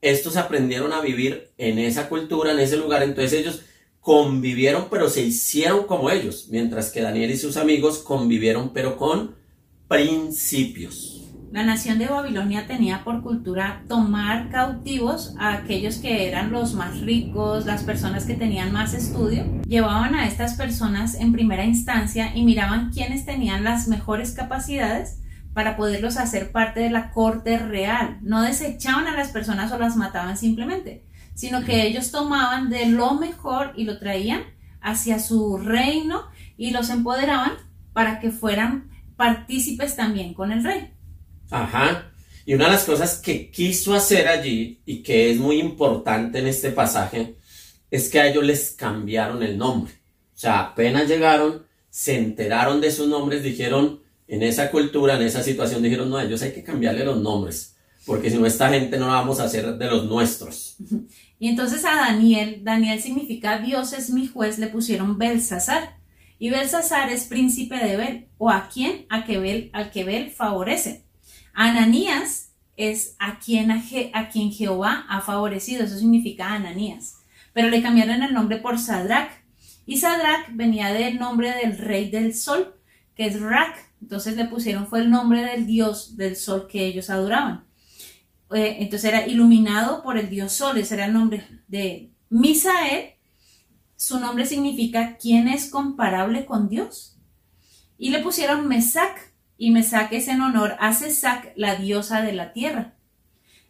estos 0.00 0.36
aprendieron 0.36 0.92
a 0.92 1.00
vivir 1.00 1.50
en 1.58 1.78
esa 1.78 2.08
cultura, 2.08 2.52
en 2.52 2.60
ese 2.60 2.76
lugar, 2.76 3.02
entonces 3.02 3.32
ellos 3.32 3.62
convivieron 4.00 4.86
pero 4.90 5.08
se 5.08 5.22
hicieron 5.22 5.86
como 5.86 6.10
ellos, 6.10 6.48
mientras 6.50 6.90
que 6.90 7.02
Daniel 7.02 7.30
y 7.30 7.36
sus 7.36 7.56
amigos 7.56 7.98
convivieron 7.98 8.72
pero 8.72 8.96
con 8.96 9.34
principios. 9.88 11.18
La 11.50 11.64
nación 11.64 11.98
de 11.98 12.06
Babilonia 12.06 12.66
tenía 12.66 13.04
por 13.04 13.22
cultura 13.22 13.82
tomar 13.88 14.50
cautivos 14.50 15.34
a 15.38 15.54
aquellos 15.54 15.96
que 15.96 16.28
eran 16.28 16.52
los 16.52 16.74
más 16.74 17.00
ricos, 17.00 17.64
las 17.64 17.84
personas 17.84 18.26
que 18.26 18.34
tenían 18.34 18.70
más 18.70 18.92
estudio. 18.92 19.46
Llevaban 19.66 20.14
a 20.14 20.26
estas 20.26 20.54
personas 20.54 21.14
en 21.14 21.32
primera 21.32 21.64
instancia 21.64 22.36
y 22.36 22.44
miraban 22.44 22.90
quiénes 22.90 23.24
tenían 23.24 23.64
las 23.64 23.88
mejores 23.88 24.32
capacidades 24.32 25.20
para 25.58 25.76
poderlos 25.76 26.18
hacer 26.18 26.52
parte 26.52 26.78
de 26.78 26.88
la 26.88 27.10
corte 27.10 27.58
real. 27.58 28.18
No 28.22 28.42
desechaban 28.42 29.08
a 29.08 29.16
las 29.16 29.30
personas 29.30 29.72
o 29.72 29.78
las 29.80 29.96
mataban 29.96 30.36
simplemente, 30.36 31.02
sino 31.34 31.64
que 31.64 31.84
ellos 31.84 32.12
tomaban 32.12 32.70
de 32.70 32.86
lo 32.86 33.14
mejor 33.14 33.72
y 33.74 33.82
lo 33.82 33.98
traían 33.98 34.44
hacia 34.80 35.18
su 35.18 35.58
reino 35.58 36.28
y 36.56 36.70
los 36.70 36.90
empoderaban 36.90 37.54
para 37.92 38.20
que 38.20 38.30
fueran 38.30 38.88
partícipes 39.16 39.96
también 39.96 40.32
con 40.32 40.52
el 40.52 40.62
rey. 40.62 40.92
Ajá. 41.50 42.12
Y 42.46 42.54
una 42.54 42.66
de 42.66 42.70
las 42.70 42.84
cosas 42.84 43.16
que 43.18 43.50
quiso 43.50 43.94
hacer 43.94 44.28
allí 44.28 44.80
y 44.86 45.02
que 45.02 45.32
es 45.32 45.38
muy 45.38 45.58
importante 45.58 46.38
en 46.38 46.46
este 46.46 46.70
pasaje 46.70 47.34
es 47.90 48.08
que 48.08 48.20
a 48.20 48.28
ellos 48.28 48.44
les 48.44 48.70
cambiaron 48.70 49.42
el 49.42 49.58
nombre. 49.58 49.92
O 49.92 50.38
sea, 50.38 50.60
apenas 50.60 51.08
llegaron, 51.08 51.66
se 51.90 52.16
enteraron 52.16 52.80
de 52.80 52.92
sus 52.92 53.08
nombres, 53.08 53.42
dijeron, 53.42 54.06
en 54.28 54.42
esa 54.42 54.70
cultura, 54.70 55.16
en 55.16 55.22
esa 55.22 55.42
situación, 55.42 55.82
dijeron, 55.82 56.08
no, 56.08 56.18
a 56.18 56.24
ellos 56.24 56.42
hay 56.42 56.52
que 56.52 56.62
cambiarle 56.62 57.04
los 57.04 57.20
nombres, 57.20 57.76
porque 58.06 58.30
si 58.30 58.38
no, 58.38 58.46
esta 58.46 58.68
gente 58.70 58.98
no 58.98 59.08
la 59.08 59.14
vamos 59.14 59.40
a 59.40 59.44
hacer 59.44 59.76
de 59.76 59.86
los 59.86 60.04
nuestros. 60.04 60.76
Y 61.40 61.48
entonces 61.48 61.84
a 61.84 61.94
Daniel, 61.94 62.62
Daniel 62.64 63.00
significa 63.00 63.58
Dios 63.58 63.92
es 63.92 64.10
mi 64.10 64.26
juez, 64.26 64.58
le 64.58 64.66
pusieron 64.66 65.18
Belsasar. 65.18 65.96
Y 66.40 66.50
Belsasar 66.50 67.10
es 67.10 67.24
príncipe 67.24 67.76
de 67.76 67.96
Bel, 67.96 68.28
o 68.38 68.50
a 68.50 68.68
quien, 68.68 69.06
a 69.08 69.24
que 69.24 69.38
Bel, 69.38 69.70
al 69.72 69.90
que 69.90 70.04
Bel 70.04 70.30
favorece. 70.30 71.04
Ananías 71.52 72.52
es 72.76 73.16
a 73.18 73.40
quien, 73.40 73.72
a, 73.72 74.28
quien 74.30 74.52
Jehová 74.52 75.04
ha 75.08 75.20
favorecido, 75.20 75.84
eso 75.84 75.98
significa 75.98 76.52
Ananías. 76.52 77.16
Pero 77.52 77.68
le 77.68 77.82
cambiaron 77.82 78.22
el 78.22 78.32
nombre 78.32 78.58
por 78.58 78.78
Sadrach. 78.78 79.30
Y 79.84 79.96
Sadrach 79.98 80.50
venía 80.52 80.92
del 80.92 81.18
nombre 81.18 81.52
del 81.52 81.76
rey 81.76 82.10
del 82.10 82.34
sol, 82.34 82.76
que 83.16 83.26
es 83.26 83.40
Rak. 83.40 83.87
Entonces 84.00 84.36
le 84.36 84.46
pusieron, 84.46 84.86
fue 84.86 85.00
el 85.00 85.10
nombre 85.10 85.44
del 85.44 85.66
dios 85.66 86.16
del 86.16 86.36
sol 86.36 86.66
que 86.70 86.86
ellos 86.86 87.10
adoraban. 87.10 87.64
Eh, 88.50 88.78
entonces 88.80 89.10
era 89.10 89.26
iluminado 89.26 90.02
por 90.02 90.16
el 90.16 90.30
dios 90.30 90.52
sol, 90.52 90.78
ese 90.78 90.94
era 90.94 91.06
el 91.06 91.12
nombre 91.12 91.46
de 91.68 92.10
Misael. 92.30 93.14
Su 93.96 94.20
nombre 94.20 94.46
significa 94.46 95.16
¿quién 95.16 95.48
es 95.48 95.70
comparable 95.70 96.46
con 96.46 96.68
Dios? 96.68 97.16
Y 97.98 98.10
le 98.10 98.20
pusieron 98.20 98.68
Mesac, 98.68 99.32
y 99.58 99.72
me 99.72 99.82
saques 99.82 100.28
en 100.28 100.40
honor 100.40 100.76
a 100.78 100.94
Cesac, 100.94 101.52
la 101.56 101.74
diosa 101.74 102.22
de 102.22 102.32
la 102.32 102.52
tierra. 102.52 102.94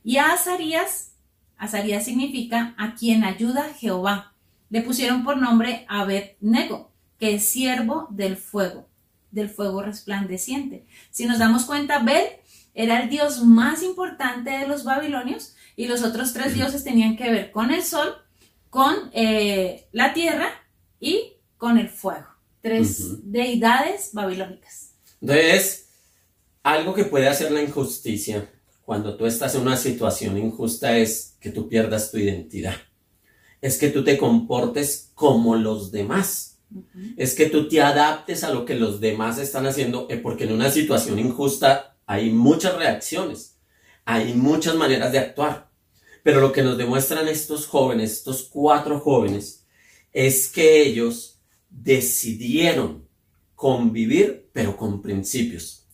Y 0.04 0.18
a 0.18 0.32
Azarías, 0.32 1.14
Azarías 1.56 2.04
significa 2.04 2.74
a 2.76 2.94
quien 2.94 3.24
ayuda 3.24 3.72
Jehová. 3.74 4.34
Le 4.68 4.82
pusieron 4.82 5.24
por 5.24 5.38
nombre 5.38 5.86
Abed-Nego, 5.88 6.92
que 7.18 7.34
es 7.34 7.46
siervo 7.46 8.06
del 8.10 8.36
fuego, 8.36 8.87
del 9.30 9.50
fuego 9.50 9.82
resplandeciente. 9.82 10.86
Si 11.10 11.26
nos 11.26 11.38
damos 11.38 11.64
cuenta, 11.64 11.96
Abed 11.96 12.26
era 12.74 13.02
el 13.02 13.10
dios 13.10 13.44
más 13.44 13.82
importante 13.82 14.50
de 14.50 14.66
los 14.66 14.84
babilonios 14.84 15.54
y 15.76 15.86
los 15.86 16.02
otros 16.02 16.32
tres 16.32 16.54
dioses 16.54 16.84
tenían 16.84 17.16
que 17.16 17.30
ver 17.30 17.50
con 17.50 17.72
el 17.72 17.82
sol, 17.82 18.14
con 18.70 18.94
eh, 19.12 19.88
la 19.92 20.12
tierra 20.12 20.48
y 21.00 21.34
con 21.56 21.78
el 21.78 21.88
fuego. 21.88 22.26
Tres 22.60 23.30
deidades 23.30 24.10
babilónicas. 24.12 24.92
Entonces, 25.20 25.88
algo 26.62 26.94
que 26.94 27.04
puede 27.04 27.28
hacer 27.28 27.50
la 27.52 27.62
injusticia 27.62 28.48
cuando 28.88 29.16
tú 29.16 29.26
estás 29.26 29.54
en 29.54 29.62
una 29.62 29.76
situación 29.76 30.38
injusta 30.38 30.96
es 30.96 31.36
que 31.40 31.50
tú 31.50 31.68
pierdas 31.68 32.10
tu 32.10 32.16
identidad. 32.16 32.74
Es 33.60 33.76
que 33.76 33.90
tú 33.90 34.02
te 34.02 34.16
comportes 34.16 35.10
como 35.14 35.56
los 35.56 35.92
demás. 35.92 36.47
Es 37.16 37.34
que 37.34 37.46
tú 37.46 37.68
te 37.68 37.80
adaptes 37.80 38.44
a 38.44 38.52
lo 38.52 38.64
que 38.64 38.74
los 38.74 39.00
demás 39.00 39.38
están 39.38 39.66
haciendo, 39.66 40.06
eh, 40.10 40.18
porque 40.18 40.44
en 40.44 40.52
una 40.52 40.70
situación 40.70 41.18
injusta 41.18 41.96
hay 42.06 42.30
muchas 42.30 42.76
reacciones, 42.76 43.58
hay 44.04 44.34
muchas 44.34 44.74
maneras 44.74 45.12
de 45.12 45.18
actuar. 45.18 45.70
Pero 46.22 46.40
lo 46.40 46.52
que 46.52 46.62
nos 46.62 46.76
demuestran 46.76 47.28
estos 47.28 47.66
jóvenes, 47.66 48.12
estos 48.12 48.42
cuatro 48.42 49.00
jóvenes, 49.00 49.66
es 50.12 50.48
que 50.48 50.82
ellos 50.82 51.38
decidieron 51.70 53.06
convivir, 53.54 54.48
pero 54.52 54.76
con 54.76 55.02
principios. 55.02 55.86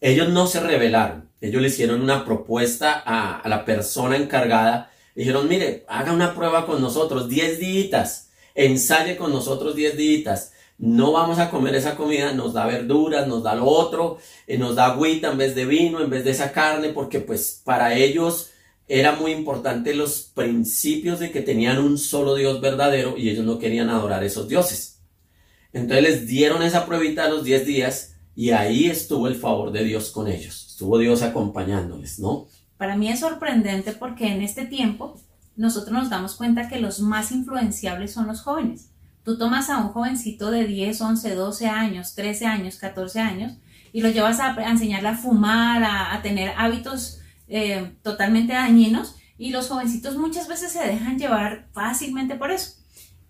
Ellos 0.00 0.28
no 0.28 0.46
se 0.46 0.60
rebelaron, 0.60 1.30
ellos 1.40 1.62
le 1.62 1.68
hicieron 1.68 2.02
una 2.02 2.24
propuesta 2.24 3.02
a, 3.04 3.48
la 3.48 3.64
persona 3.64 4.16
encargada, 4.16 4.90
dijeron, 5.14 5.48
mire, 5.48 5.84
haga 5.88 6.12
una 6.12 6.34
prueba 6.34 6.66
con 6.66 6.80
nosotros, 6.80 7.28
10 7.28 7.58
días, 7.58 8.30
ensaye 8.54 9.16
con 9.16 9.32
nosotros 9.32 9.74
10 9.74 9.96
días, 9.96 10.52
no 10.78 11.12
vamos 11.12 11.38
a 11.38 11.50
comer 11.50 11.74
esa 11.74 11.96
comida, 11.96 12.32
nos 12.32 12.52
da 12.52 12.66
verduras, 12.66 13.26
nos 13.28 13.42
da 13.42 13.54
lo 13.54 13.66
otro, 13.66 14.18
eh, 14.46 14.58
nos 14.58 14.74
da 14.74 14.86
agüita 14.86 15.30
en 15.30 15.38
vez 15.38 15.54
de 15.54 15.64
vino, 15.64 16.00
en 16.00 16.10
vez 16.10 16.24
de 16.24 16.32
esa 16.32 16.52
carne, 16.52 16.88
porque 16.88 17.20
pues 17.20 17.60
para 17.64 17.94
ellos 17.94 18.50
era 18.88 19.12
muy 19.12 19.32
importante 19.32 19.94
los 19.94 20.22
principios 20.34 21.20
de 21.20 21.30
que 21.30 21.40
tenían 21.40 21.78
un 21.78 21.96
solo 21.96 22.34
Dios 22.34 22.60
verdadero 22.60 23.16
y 23.16 23.30
ellos 23.30 23.44
no 23.44 23.58
querían 23.58 23.88
adorar 23.88 24.24
esos 24.24 24.48
dioses. 24.48 25.00
Entonces 25.72 26.02
les 26.02 26.26
dieron 26.26 26.62
esa 26.62 26.86
pruebita 26.86 27.24
a 27.24 27.30
los 27.30 27.44
10 27.44 27.66
días 27.66 28.16
y 28.36 28.50
ahí 28.50 28.86
estuvo 28.86 29.28
el 29.28 29.36
favor 29.36 29.72
de 29.72 29.84
Dios 29.84 30.10
con 30.10 30.28
ellos. 30.28 30.66
Estuvo 30.70 30.98
Dios 30.98 31.22
acompañándoles, 31.22 32.18
¿no? 32.18 32.48
Para 32.76 32.96
mí 32.96 33.08
es 33.08 33.20
sorprendente 33.20 33.92
porque 33.92 34.26
en 34.26 34.42
este 34.42 34.66
tiempo 34.66 35.20
nosotros 35.56 35.92
nos 35.92 36.10
damos 36.10 36.34
cuenta 36.34 36.68
que 36.68 36.80
los 36.80 37.00
más 37.00 37.32
influenciables 37.32 38.12
son 38.12 38.26
los 38.26 38.42
jóvenes. 38.42 38.90
Tú 39.24 39.38
tomas 39.38 39.70
a 39.70 39.78
un 39.78 39.88
jovencito 39.88 40.50
de 40.50 40.66
10, 40.66 41.00
11, 41.00 41.34
12 41.34 41.66
años, 41.68 42.14
13 42.14 42.46
años, 42.46 42.76
14 42.76 43.20
años 43.20 43.52
y 43.92 44.02
lo 44.02 44.10
llevas 44.10 44.40
a, 44.40 44.54
enseñarle 44.68 45.08
a 45.08 45.16
fumar, 45.16 45.82
a, 45.84 46.20
tener 46.20 46.52
hábitos 46.58 47.20
eh, 47.46 47.96
totalmente 48.02 48.52
dañinos 48.52 49.14
y 49.38 49.50
los 49.50 49.68
jovencitos 49.68 50.16
muchas 50.16 50.48
veces 50.48 50.72
se 50.72 50.84
dejan 50.84 51.18
llevar 51.18 51.68
fácilmente 51.72 52.34
por 52.34 52.50
eso. 52.50 52.74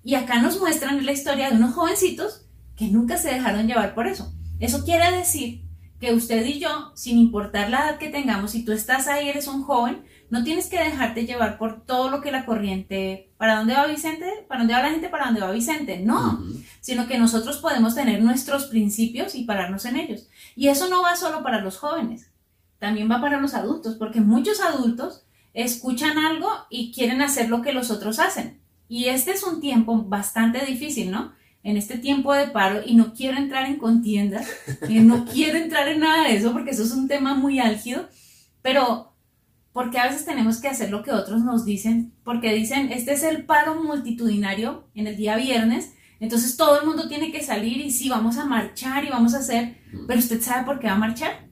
Y 0.03 0.15
acá 0.15 0.41
nos 0.41 0.59
muestran 0.59 1.05
la 1.05 1.13
historia 1.13 1.51
de 1.51 1.57
unos 1.57 1.75
jovencitos 1.75 2.47
que 2.77 2.89
nunca 2.89 3.19
se 3.19 3.29
dejaron 3.29 3.67
llevar 3.67 3.95
por 3.95 4.07
eso. 4.07 4.33
Eso 4.59 4.85
quiere 4.85 5.17
decir 5.17 5.65
que 6.01 6.15
usted 6.15 6.45
y 6.47 6.61
yo, 6.61 6.93
sin 6.95 7.19
importar 7.19 7.71
la 7.71 7.81
edad 7.81 7.99
que 7.99 8.09
tengamos, 8.09 8.53
si 8.53 8.65
tú 8.65 8.73
estás 8.73 9.07
ahí, 9.07 9.29
eres 9.29 9.47
un 9.49 9.63
joven, 9.63 10.05
no 10.31 10.43
tienes 10.43 10.67
que 10.67 10.83
dejarte 10.83 11.27
llevar 11.27 11.59
por 11.59 11.85
todo 11.85 12.11
lo 12.11 12.21
que 12.21 12.33
la 12.33 12.45
corriente, 12.45 13.31
¿para 13.37 13.57
dónde 13.57 13.75
va 13.75 13.87
Vicente? 13.87 14.45
¿Para 14.49 14.61
dónde 14.61 14.75
va 14.75 14.83
la 14.83 14.91
gente? 14.91 15.09
¿Para 15.09 15.27
dónde 15.27 15.41
va 15.41 15.51
Vicente? 15.53 16.01
No, 16.01 16.43
sino 16.81 17.07
que 17.07 17.19
nosotros 17.19 17.59
podemos 17.59 17.95
tener 17.95 18.23
nuestros 18.23 18.67
principios 18.67 19.35
y 19.35 19.45
pararnos 19.45 19.85
en 19.85 19.97
ellos. 19.97 20.29
Y 20.57 20.69
eso 20.69 20.89
no 20.89 21.03
va 21.03 21.17
solo 21.17 21.43
para 21.43 21.61
los 21.61 21.79
jóvenes, 21.79 22.31
también 22.79 23.11
va 23.11 23.21
para 23.21 23.41
los 23.41 23.55
adultos, 23.55 23.95
porque 23.97 24.21
muchos 24.21 24.61
adultos 24.61 25.25
escuchan 25.53 26.19
algo 26.19 26.49
y 26.69 26.93
quieren 26.93 27.23
hacer 27.23 27.49
lo 27.49 27.63
que 27.63 27.73
los 27.73 27.91
otros 27.91 28.19
hacen. 28.19 28.61
Y 28.89 29.07
este 29.07 29.33
es 29.33 29.43
un 29.43 29.61
tiempo 29.61 30.03
bastante 30.03 30.65
difícil, 30.67 31.11
¿no? 31.11 31.33
En 31.63 31.77
este 31.77 31.97
tiempo 31.97 32.35
de 32.35 32.49
paro 32.49 32.83
y 32.85 32.95
no 32.95 33.15
quiero 33.15 33.39
entrar 33.39 33.65
en 33.65 33.77
contiendas, 33.77 34.49
y 34.89 34.99
no 34.99 35.25
quiero 35.25 35.59
entrar 35.59 35.89
en 35.89 36.01
nada 36.01 36.25
de 36.25 36.37
eso 36.37 36.53
porque 36.53 36.73
eso 36.73 36.83
es 36.83 36.93
un 36.93 37.09
tema 37.09 37.35
muy 37.35 37.59
álgido, 37.59 38.09
pero 38.61 39.14
porque 39.75 39.99
a 39.99 40.07
veces 40.07 40.25
tenemos 40.25 40.59
que 40.59 40.69
hacer 40.69 40.91
lo 40.91 41.03
que 41.03 41.11
otros 41.11 41.43
nos 41.43 41.65
dicen, 41.65 42.15
porque 42.23 42.55
dicen, 42.55 42.93
este 42.93 43.13
es 43.13 43.25
el 43.25 43.45
paro 43.45 43.83
multitudinario 43.83 44.89
en 44.95 45.09
el 45.09 45.17
día 45.17 45.37
viernes, 45.37 45.95
entonces 46.21 46.57
todo 46.57 46.81
el 46.81 46.87
mundo 46.87 47.09
tiene 47.09 47.33
que 47.33 47.43
salir 47.43 47.79
y 47.79 47.91
sí, 47.91 48.09
vamos 48.09 48.39
a 48.39 48.45
marchar 48.45 49.05
y 49.05 49.11
vamos 49.11 49.35
a 49.35 49.41
hacer, 49.41 49.79
pero 50.07 50.21
usted 50.21 50.41
sabe 50.41 50.65
por 50.65 50.79
qué 50.79 50.87
va 50.87 50.93
a 50.93 50.99
marchar. 50.99 51.49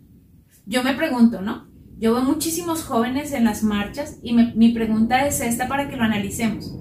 Yo 0.66 0.84
me 0.84 0.94
pregunto, 0.94 1.42
¿no? 1.42 1.66
Yo 1.98 2.14
veo 2.14 2.22
muchísimos 2.22 2.84
jóvenes 2.84 3.32
en 3.32 3.44
las 3.44 3.64
marchas 3.64 4.18
y 4.22 4.32
mi 4.34 4.72
pregunta 4.72 5.26
es 5.26 5.40
esta 5.40 5.66
para 5.66 5.88
que 5.88 5.96
lo 5.96 6.04
analicemos. 6.04 6.72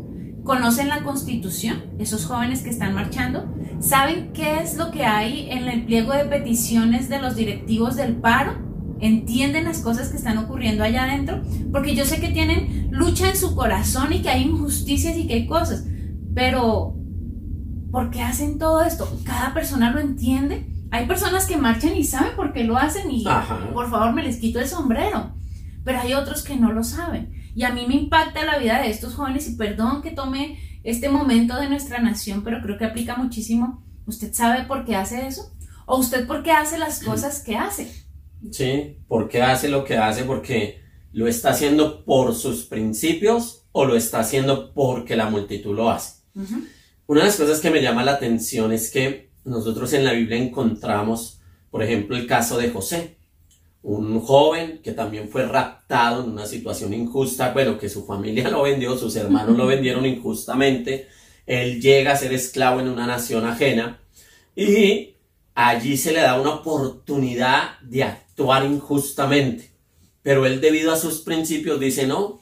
¿Conocen 0.44 0.90
la 0.90 1.04
constitución? 1.04 1.84
Esos 1.98 2.26
jóvenes 2.26 2.62
que 2.62 2.70
están 2.70 2.94
marchando. 2.94 3.52
¿Saben 3.80 4.32
qué 4.32 4.60
es 4.62 4.78
lo 4.78 4.92
que 4.92 5.06
hay 5.06 5.50
en 5.50 5.68
el 5.68 5.86
pliego 5.86 6.14
de 6.14 6.26
peticiones 6.26 7.10
de 7.10 7.20
los 7.20 7.36
directivos 7.36 7.96
del 7.96 8.16
paro? 8.16 8.71
Entienden 9.02 9.66
las 9.66 9.80
cosas 9.80 10.10
que 10.10 10.18
están 10.18 10.38
ocurriendo 10.38 10.84
allá 10.84 11.04
adentro, 11.04 11.42
porque 11.72 11.96
yo 11.96 12.06
sé 12.06 12.22
que 12.22 12.30
tienen 12.30 12.88
lucha 12.92 13.30
en 13.30 13.36
su 13.36 13.56
corazón 13.56 14.14
y 14.14 14.22
que 14.22 14.30
hay 14.30 14.44
injusticias 14.44 15.18
y 15.18 15.28
que 15.28 15.34
hay 15.34 15.48
cosas, 15.48 15.86
pero 16.34 16.96
¿por 17.92 18.12
qué 18.12 18.22
hacen 18.22 18.58
todo 18.58 18.84
esto? 18.84 19.20
¿Cada 19.26 19.54
persona 19.54 19.92
lo 19.92 20.00
entiende? 20.00 20.68
Hay 20.92 21.08
personas 21.08 21.46
que 21.46 21.58
marchan 21.58 21.96
y 21.96 22.04
saben 22.04 22.36
por 22.36 22.54
qué 22.54 22.64
lo 22.64 22.78
hacen 22.78 23.10
y 23.10 23.26
por 23.74 23.90
favor 23.90 24.14
me 24.14 24.24
les 24.24 24.38
quito 24.38 24.60
el 24.60 24.68
sombrero, 24.68 25.34
pero 25.84 26.00
hay 26.00 26.14
otros 26.14 26.44
que 26.44 26.56
no 26.56 26.72
lo 26.72 26.84
saben. 26.84 27.34
Y 27.56 27.64
a 27.64 27.74
mí 27.74 27.86
me 27.88 27.96
impacta 27.96 28.46
la 28.46 28.60
vida 28.60 28.82
de 28.82 28.90
estos 28.90 29.16
jóvenes 29.16 29.50
y 29.50 29.56
perdón 29.56 30.02
que 30.02 30.12
tome 30.12 30.60
este 30.84 31.10
momento 31.10 31.56
de 31.58 31.70
nuestra 31.70 32.00
nación, 32.00 32.44
pero 32.44 32.62
creo 32.62 32.78
que 32.78 32.86
aplica 32.86 33.16
muchísimo. 33.16 33.84
¿Usted 34.06 34.34
sabe 34.34 34.64
por 34.64 34.86
qué 34.86 34.96
hace 34.96 35.28
eso? 35.28 35.54
¿O 35.86 35.98
usted 35.98 36.28
por 36.28 36.44
qué 36.44 36.52
hace 36.52 36.78
las 36.78 37.04
cosas 37.04 37.44
que 37.44 37.56
hace? 37.56 38.01
¿Sí? 38.50 38.98
¿Por 39.08 39.30
qué 39.30 39.42
hace 39.42 39.70
lo 39.70 39.84
que 39.84 39.98
hace? 39.98 40.24
Porque 40.24 40.82
lo 41.14 41.28
está 41.28 41.52
haciendo 41.52 42.04
por 42.06 42.34
sus 42.36 42.64
principios 42.64 43.64
o 43.72 43.86
lo 43.86 43.96
está 43.96 44.20
haciendo 44.20 44.74
porque 44.74 45.16
la 45.16 45.30
multitud 45.30 45.76
lo 45.76 45.90
hace. 45.90 46.22
Una 47.08 47.22
de 47.22 47.28
las 47.28 47.36
cosas 47.36 47.60
que 47.60 47.70
me 47.70 47.82
llama 47.82 48.04
la 48.04 48.14
atención 48.14 48.72
es 48.72 48.90
que 48.90 49.30
nosotros 49.44 49.92
en 49.94 50.06
la 50.06 50.14
Biblia 50.14 50.38
encontramos, 50.38 51.40
por 51.70 51.84
ejemplo, 51.84 52.16
el 52.16 52.28
caso 52.28 52.58
de 52.58 52.70
José, 52.70 53.18
un 53.84 54.20
joven 54.22 54.80
que 54.84 54.92
también 54.92 55.30
fue 55.30 55.46
raptado 55.46 56.24
en 56.24 56.30
una 56.30 56.46
situación 56.46 56.94
injusta, 56.94 57.52
bueno, 57.52 57.78
que 57.78 57.90
su 57.90 58.06
familia 58.06 58.50
lo 58.52 58.64
vendió, 58.64 58.98
sus 58.98 59.16
hermanos 59.16 59.58
lo 59.58 59.66
vendieron 59.66 60.06
injustamente, 60.06 61.08
él 61.46 61.82
llega 61.82 62.12
a 62.12 62.18
ser 62.18 62.34
esclavo 62.34 62.80
en 62.80 62.88
una 62.88 63.08
nación 63.08 63.46
ajena 63.46 64.00
y 64.56 65.16
allí 65.56 65.98
se 65.98 66.14
le 66.14 66.22
da 66.22 66.40
una 66.40 66.56
oportunidad 66.56 67.80
de 67.82 68.04
actuar 68.04 68.31
injustamente. 68.38 69.72
Pero 70.22 70.46
él 70.46 70.62
debido 70.62 70.92
a 70.92 70.98
sus 70.98 71.22
principios 71.22 71.80
dice, 71.80 72.06
no, 72.06 72.42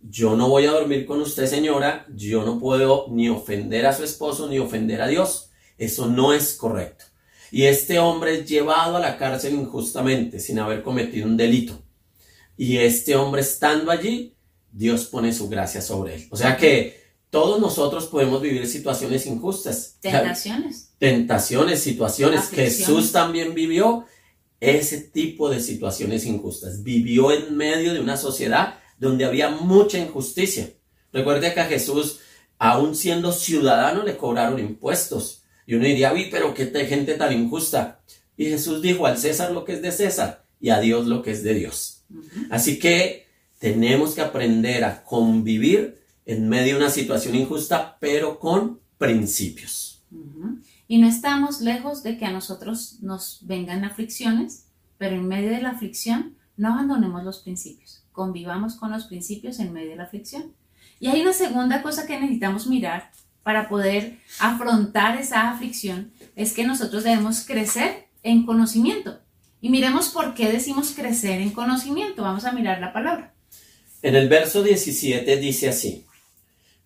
yo 0.00 0.36
no 0.36 0.48
voy 0.48 0.66
a 0.66 0.72
dormir 0.72 1.06
con 1.06 1.20
usted 1.20 1.46
señora, 1.46 2.06
yo 2.14 2.44
no 2.44 2.58
puedo 2.58 3.06
ni 3.10 3.28
ofender 3.28 3.86
a 3.86 3.92
su 3.92 4.04
esposo 4.04 4.48
ni 4.48 4.58
ofender 4.58 5.00
a 5.00 5.08
Dios. 5.08 5.50
Eso 5.78 6.06
no 6.06 6.32
es 6.32 6.54
correcto. 6.54 7.04
Y 7.50 7.64
este 7.64 7.98
hombre 7.98 8.40
es 8.40 8.48
llevado 8.48 8.96
a 8.96 9.00
la 9.00 9.18
cárcel 9.18 9.54
injustamente, 9.54 10.40
sin 10.40 10.58
haber 10.58 10.82
cometido 10.82 11.26
un 11.26 11.36
delito. 11.36 11.82
Y 12.56 12.78
este 12.78 13.14
hombre 13.16 13.42
estando 13.42 13.90
allí, 13.90 14.34
Dios 14.72 15.06
pone 15.06 15.32
su 15.32 15.48
gracia 15.48 15.80
sobre 15.80 16.16
él. 16.16 16.26
O 16.30 16.36
sea 16.36 16.56
que 16.56 17.06
todos 17.30 17.60
nosotros 17.60 18.06
podemos 18.06 18.40
vivir 18.40 18.66
situaciones 18.66 19.26
injustas. 19.26 19.96
Tentaciones. 20.00 20.90
Tentaciones, 20.98 21.80
situaciones. 21.80 22.48
Jesús 22.48 23.12
también 23.12 23.54
vivió 23.54 24.06
ese 24.60 24.98
tipo 24.98 25.50
de 25.50 25.60
situaciones 25.60 26.24
injustas. 26.24 26.82
Vivió 26.82 27.32
en 27.32 27.56
medio 27.56 27.92
de 27.92 28.00
una 28.00 28.16
sociedad 28.16 28.78
donde 28.98 29.24
había 29.24 29.50
mucha 29.50 29.98
injusticia. 29.98 30.70
Recuerde 31.12 31.52
que 31.54 31.60
a 31.60 31.66
Jesús, 31.66 32.20
aún 32.58 32.94
siendo 32.94 33.32
ciudadano, 33.32 34.02
le 34.02 34.16
cobraron 34.16 34.58
impuestos. 34.58 35.42
Y 35.66 35.74
uno 35.74 35.84
diría, 35.84 36.12
uy, 36.12 36.28
pero 36.30 36.54
qué 36.54 36.66
gente 36.86 37.14
tan 37.14 37.32
injusta. 37.32 38.00
Y 38.36 38.46
Jesús 38.46 38.82
dijo 38.82 39.06
al 39.06 39.18
César 39.18 39.52
lo 39.52 39.64
que 39.64 39.74
es 39.74 39.82
de 39.82 39.92
César 39.92 40.44
y 40.60 40.70
a 40.70 40.80
Dios 40.80 41.06
lo 41.06 41.22
que 41.22 41.32
es 41.32 41.42
de 41.42 41.54
Dios. 41.54 42.04
Así 42.50 42.78
que 42.78 43.26
tenemos 43.58 44.14
que 44.14 44.20
aprender 44.20 44.84
a 44.84 45.02
convivir 45.02 45.98
en 46.24 46.48
medio 46.48 46.74
de 46.74 46.80
una 46.80 46.90
situación 46.90 47.34
injusta, 47.34 47.96
pero 48.00 48.38
con 48.38 48.80
principios. 48.98 50.02
Y 50.88 50.98
no 50.98 51.08
estamos 51.08 51.60
lejos 51.60 52.02
de 52.02 52.16
que 52.16 52.26
a 52.26 52.30
nosotros 52.30 52.98
nos 53.00 53.40
vengan 53.42 53.84
aflicciones, 53.84 54.66
pero 54.98 55.16
en 55.16 55.26
medio 55.26 55.50
de 55.50 55.60
la 55.60 55.70
aflicción 55.70 56.36
no 56.56 56.72
abandonemos 56.72 57.24
los 57.24 57.40
principios, 57.40 58.04
convivamos 58.12 58.76
con 58.76 58.92
los 58.92 59.04
principios 59.06 59.58
en 59.58 59.72
medio 59.72 59.90
de 59.90 59.96
la 59.96 60.04
aflicción. 60.04 60.54
Y 61.00 61.08
hay 61.08 61.22
una 61.22 61.32
segunda 61.32 61.82
cosa 61.82 62.06
que 62.06 62.18
necesitamos 62.18 62.66
mirar 62.66 63.10
para 63.42 63.68
poder 63.68 64.18
afrontar 64.40 65.16
esa 65.18 65.50
aflicción, 65.50 66.12
es 66.34 66.52
que 66.52 66.66
nosotros 66.66 67.04
debemos 67.04 67.44
crecer 67.44 68.06
en 68.22 68.44
conocimiento. 68.44 69.20
Y 69.60 69.68
miremos 69.68 70.08
por 70.08 70.34
qué 70.34 70.50
decimos 70.50 70.92
crecer 70.96 71.40
en 71.40 71.50
conocimiento. 71.50 72.22
Vamos 72.22 72.44
a 72.44 72.52
mirar 72.52 72.80
la 72.80 72.92
palabra. 72.92 73.34
En 74.02 74.14
el 74.14 74.28
verso 74.28 74.62
17 74.62 75.36
dice 75.36 75.68
así, 75.68 76.04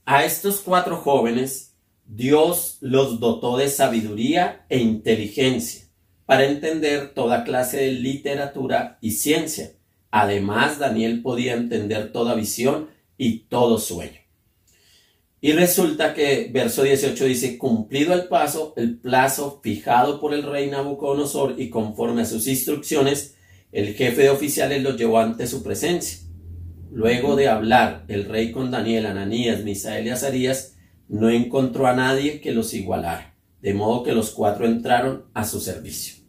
a 0.05 0.25
estos 0.25 0.61
cuatro 0.61 0.99
jóvenes 0.99 1.70
Dios 2.13 2.79
los 2.81 3.21
dotó 3.21 3.57
de 3.57 3.69
sabiduría 3.69 4.67
e 4.69 4.81
inteligencia 4.81 5.87
para 6.27 6.45
entender 6.45 7.15
toda 7.15 7.45
clase 7.45 7.77
de 7.77 7.93
literatura 7.93 8.99
y 9.01 9.13
ciencia. 9.13 9.73
Además, 10.11 10.81
Daniel 10.81 11.23
podía 11.23 11.55
entender 11.55 12.11
toda 12.11 12.35
visión 12.35 12.89
y 13.17 13.45
todo 13.45 13.79
sueño. 13.79 14.19
Y 15.41 15.53
resulta 15.53 16.13
que 16.13 16.51
verso 16.53 16.83
18 16.83 17.25
dice, 17.27 17.57
cumplido 17.57 18.13
el 18.13 18.25
paso, 18.27 18.75
el 18.77 18.99
plazo 18.99 19.61
fijado 19.63 20.21
por 20.21 20.35
el 20.35 20.43
rey 20.43 20.69
Nabucodonosor 20.69 21.55
y 21.59 21.71
conforme 21.71 22.23
a 22.23 22.27
sus 22.27 22.49
instrucciones, 22.49 23.37
el 23.71 23.95
jefe 23.95 24.23
de 24.23 24.31
oficiales 24.31 24.83
los 24.83 24.97
llevó 24.97 25.21
ante 25.21 25.47
su 25.47 25.63
presencia. 25.63 26.19
Luego 26.91 27.37
de 27.37 27.49
hablar 27.49 28.05
el 28.09 28.25
rey 28.25 28.51
con 28.51 28.73
Daniel, 28.73 29.07
Ananías, 29.07 29.63
Misael 29.63 30.09
y 30.09 30.11
Azarías, 30.11 30.77
no 31.11 31.29
encontró 31.29 31.89
a 31.89 31.95
nadie 31.95 32.41
que 32.41 32.53
los 32.53 32.73
igualara, 32.73 33.35
de 33.61 33.75
modo 33.75 34.05
que 34.05 34.15
los 34.15 34.31
cuatro 34.31 34.65
entraron 34.65 35.25
a 35.35 35.45
su 35.45 35.61
servicio. 35.61 36.23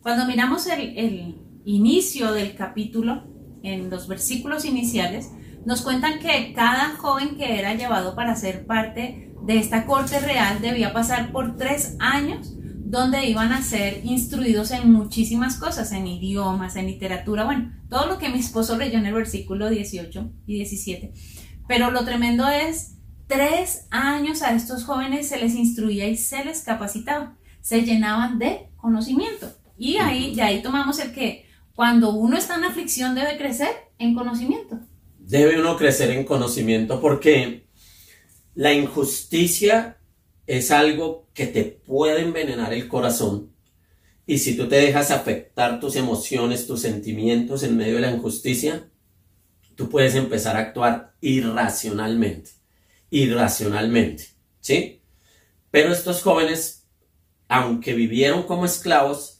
Cuando 0.00 0.24
miramos 0.26 0.66
el, 0.68 1.40
inicio 1.66 2.32
del 2.32 2.54
capítulo, 2.54 3.24
en 3.62 3.90
los 3.90 4.06
versículos 4.06 4.64
iniciales, 4.66 5.30
nos 5.64 5.80
cuentan 5.80 6.18
que 6.20 6.52
cada 6.54 6.90
joven 6.96 7.36
que 7.36 7.58
era 7.58 7.74
llevado 7.74 8.14
para 8.14 8.36
ser 8.36 8.66
parte 8.66 9.32
de 9.42 9.58
esta 9.58 9.86
corte 9.86 10.20
real 10.20 10.60
debía 10.60 10.92
pasar 10.92 11.32
por 11.32 11.56
tres 11.56 11.96
años 11.98 12.54
donde 12.84 13.26
iban 13.26 13.50
a 13.50 13.62
ser 13.62 14.04
instruidos 14.04 14.70
en 14.70 14.92
muchísimas 14.92 15.56
cosas, 15.56 15.90
en 15.92 16.06
idiomas, 16.06 16.76
en 16.76 16.86
literatura, 16.86 17.44
bueno, 17.44 17.72
todo 17.88 18.06
lo 18.06 18.18
que 18.18 18.28
mi 18.28 18.38
esposo 18.38 18.76
leyó 18.76 18.98
en 18.98 19.06
el 19.06 19.14
versículo 19.14 19.70
18 19.70 20.30
y 20.46 20.54
17. 20.54 21.12
Pero 21.66 21.90
lo 21.90 22.04
tremendo 22.04 22.46
es, 22.46 22.94
tres 23.26 23.86
años 23.90 24.42
a 24.42 24.54
estos 24.54 24.84
jóvenes 24.84 25.28
se 25.28 25.38
les 25.38 25.54
instruía 25.54 26.06
y 26.08 26.16
se 26.16 26.44
les 26.44 26.62
capacitaba, 26.62 27.36
se 27.60 27.82
llenaban 27.82 28.38
de 28.38 28.68
conocimiento. 28.76 29.50
Y 29.78 29.96
ahí, 29.96 30.34
de 30.34 30.42
ahí 30.42 30.62
tomamos 30.62 30.98
el 31.00 31.12
que 31.12 31.46
cuando 31.74 32.12
uno 32.14 32.36
está 32.36 32.56
en 32.56 32.64
aflicción 32.64 33.14
debe 33.14 33.36
crecer 33.36 33.70
en 33.98 34.14
conocimiento. 34.14 34.78
Debe 35.18 35.58
uno 35.58 35.76
crecer 35.76 36.10
en 36.10 36.24
conocimiento 36.24 37.00
porque 37.00 37.66
la 38.54 38.72
injusticia 38.72 39.98
es 40.46 40.70
algo 40.70 41.28
que 41.34 41.46
te 41.46 41.64
puede 41.64 42.22
envenenar 42.22 42.72
el 42.72 42.88
corazón. 42.88 43.50
Y 44.26 44.38
si 44.38 44.56
tú 44.56 44.68
te 44.68 44.76
dejas 44.76 45.10
afectar 45.10 45.80
tus 45.80 45.96
emociones, 45.96 46.66
tus 46.66 46.82
sentimientos 46.82 47.62
en 47.62 47.76
medio 47.76 47.96
de 47.96 48.00
la 48.02 48.10
injusticia, 48.10 48.88
tú 49.74 49.88
puedes 49.88 50.14
empezar 50.14 50.56
a 50.56 50.60
actuar 50.60 51.14
irracionalmente. 51.20 52.50
Irracionalmente. 53.14 54.28
¿Sí? 54.60 55.02
Pero 55.70 55.92
estos 55.92 56.22
jóvenes, 56.22 56.86
aunque 57.48 57.94
vivieron 57.94 58.44
como 58.44 58.64
esclavos, 58.64 59.34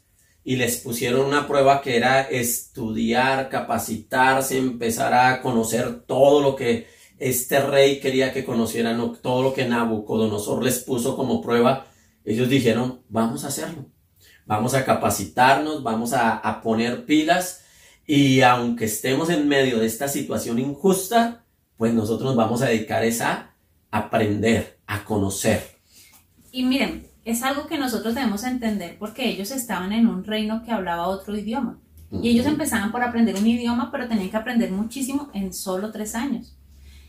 y 0.44 0.56
les 0.56 0.76
pusieron 0.76 1.22
una 1.26 1.48
prueba 1.48 1.80
que 1.80 1.96
era 1.96 2.20
estudiar, 2.20 3.48
capacitarse, 3.48 4.58
empezar 4.58 5.14
a 5.14 5.40
conocer 5.40 6.02
todo 6.02 6.42
lo 6.42 6.54
que 6.54 6.86
este 7.18 7.60
rey 7.60 7.98
quería 7.98 8.32
que 8.32 8.44
conocieran, 8.44 9.16
todo 9.22 9.42
lo 9.42 9.54
que 9.54 9.66
Nabucodonosor 9.66 10.62
les 10.62 10.80
puso 10.80 11.16
como 11.16 11.40
prueba, 11.40 11.86
ellos 12.26 12.50
dijeron, 12.50 13.02
vamos 13.08 13.44
a 13.44 13.48
hacerlo, 13.48 13.86
vamos 14.44 14.74
a 14.74 14.84
capacitarnos, 14.84 15.82
vamos 15.82 16.12
a, 16.12 16.60
poner 16.62 17.06
pilas 17.06 17.64
y 18.06 18.42
aunque 18.42 18.84
estemos 18.84 19.30
en 19.30 19.48
medio 19.48 19.78
de 19.78 19.86
esta 19.86 20.08
situación 20.08 20.58
injusta, 20.58 21.46
pues 21.78 21.94
nosotros 21.94 22.26
nos 22.26 22.36
vamos 22.36 22.60
a 22.60 22.66
dedicar 22.66 23.02
a 23.02 23.53
aprender, 23.94 24.76
a 24.88 25.04
conocer. 25.04 25.62
Y 26.50 26.64
miren, 26.64 27.06
es 27.24 27.44
algo 27.44 27.68
que 27.68 27.78
nosotros 27.78 28.14
debemos 28.14 28.42
entender 28.42 28.96
porque 28.98 29.28
ellos 29.28 29.52
estaban 29.52 29.92
en 29.92 30.08
un 30.08 30.24
reino 30.24 30.64
que 30.64 30.72
hablaba 30.72 31.06
otro 31.06 31.36
idioma. 31.36 31.78
Y 32.22 32.28
ellos 32.28 32.46
empezaban 32.46 32.92
por 32.92 33.02
aprender 33.02 33.34
un 33.34 33.46
idioma, 33.46 33.90
pero 33.90 34.06
tenían 34.06 34.30
que 34.30 34.36
aprender 34.36 34.70
muchísimo 34.70 35.30
en 35.34 35.52
solo 35.52 35.90
tres 35.90 36.14
años. 36.14 36.56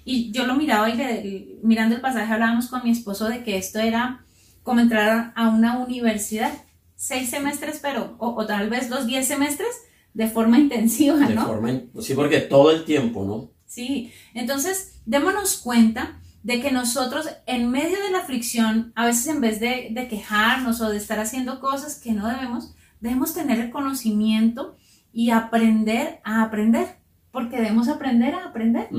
Y 0.03 0.31
yo 0.31 0.47
lo 0.47 0.55
miraba 0.55 0.89
y 0.89 1.59
mirando 1.61 1.95
el 1.95 2.01
pasaje 2.01 2.31
hablábamos 2.33 2.67
con 2.67 2.83
mi 2.83 2.89
esposo 2.91 3.27
de 3.29 3.43
que 3.43 3.57
esto 3.57 3.79
era 3.79 4.25
como 4.63 4.79
entrar 4.79 5.31
a 5.35 5.49
una 5.49 5.77
universidad. 5.77 6.53
Seis 6.95 7.29
semestres, 7.29 7.79
pero, 7.81 8.15
o, 8.17 8.45
tal 8.47 8.69
vez 8.69 8.89
los 8.89 9.05
diez 9.05 9.27
semestres 9.27 9.75
de 10.13 10.27
forma 10.27 10.57
intensiva, 10.65 11.17
¿no? 11.17 11.27
De 11.27 11.47
forma, 11.47 11.81
sí, 11.99 12.13
porque 12.15 12.39
todo 12.39 12.71
el 12.71 12.83
tiempo, 12.83 13.25
¿no? 13.25 13.51
Sí, 13.67 14.11
entonces 14.33 15.01
démonos 15.05 15.57
cuenta 15.57 16.19
de 16.45 16.61
que 16.61 16.71
nosotros 16.71 17.27
en 17.47 17.71
medio 17.71 17.99
de 18.03 18.11
la 18.11 18.19
aflicción, 18.19 18.93
a 18.93 19.07
veces 19.07 19.25
en 19.25 19.41
vez 19.41 19.59
de, 19.59 20.07
quejarnos 20.07 20.79
o 20.79 20.89
de 20.89 20.97
estar 20.97 21.19
haciendo 21.19 21.59
cosas 21.59 21.99
que 21.99 22.11
no 22.11 22.27
debemos, 22.27 22.75
debemos 22.99 23.33
tener 23.33 23.59
el 23.59 23.71
conocimiento 23.71 24.77
y 25.11 25.31
aprender 25.31 26.19
a 26.23 26.43
aprender, 26.43 26.97
porque 27.31 27.57
debemos 27.57 27.87
aprender 27.87 28.35
a 28.35 28.45
aprender. 28.45 28.89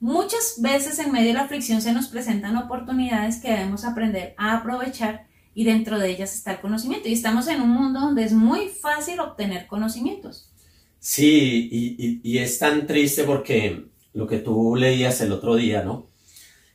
Muchas 0.00 0.56
veces 0.60 0.98
en 0.98 1.12
medio 1.12 1.28
de 1.28 1.32
la 1.32 1.44
aflicción 1.44 1.80
se 1.80 1.94
nos 1.94 2.08
presentan 2.08 2.58
oportunidades 2.58 3.40
que 3.40 3.50
debemos 3.50 3.86
aprender 3.86 4.34
a 4.36 4.58
aprovechar 4.58 5.26
y 5.54 5.64
dentro 5.64 5.98
de 5.98 6.10
ellas 6.10 6.34
está 6.34 6.52
el 6.52 6.60
conocimiento. 6.60 7.08
Y 7.08 7.14
estamos 7.14 7.48
en 7.48 7.62
un 7.62 7.70
mundo 7.70 8.00
donde 8.00 8.24
es 8.24 8.34
muy 8.34 8.68
fácil 8.68 9.18
obtener 9.20 9.66
conocimientos. 9.66 10.52
Sí, 10.98 11.70
y, 11.72 12.20
y 12.22 12.36
es 12.36 12.58
tan 12.58 12.86
triste 12.86 13.24
porque 13.24 13.86
lo 14.12 14.26
que 14.26 14.40
tú 14.40 14.76
leías 14.76 15.22
el 15.22 15.32
otro 15.32 15.56
día, 15.56 15.82
¿no? 15.82 16.11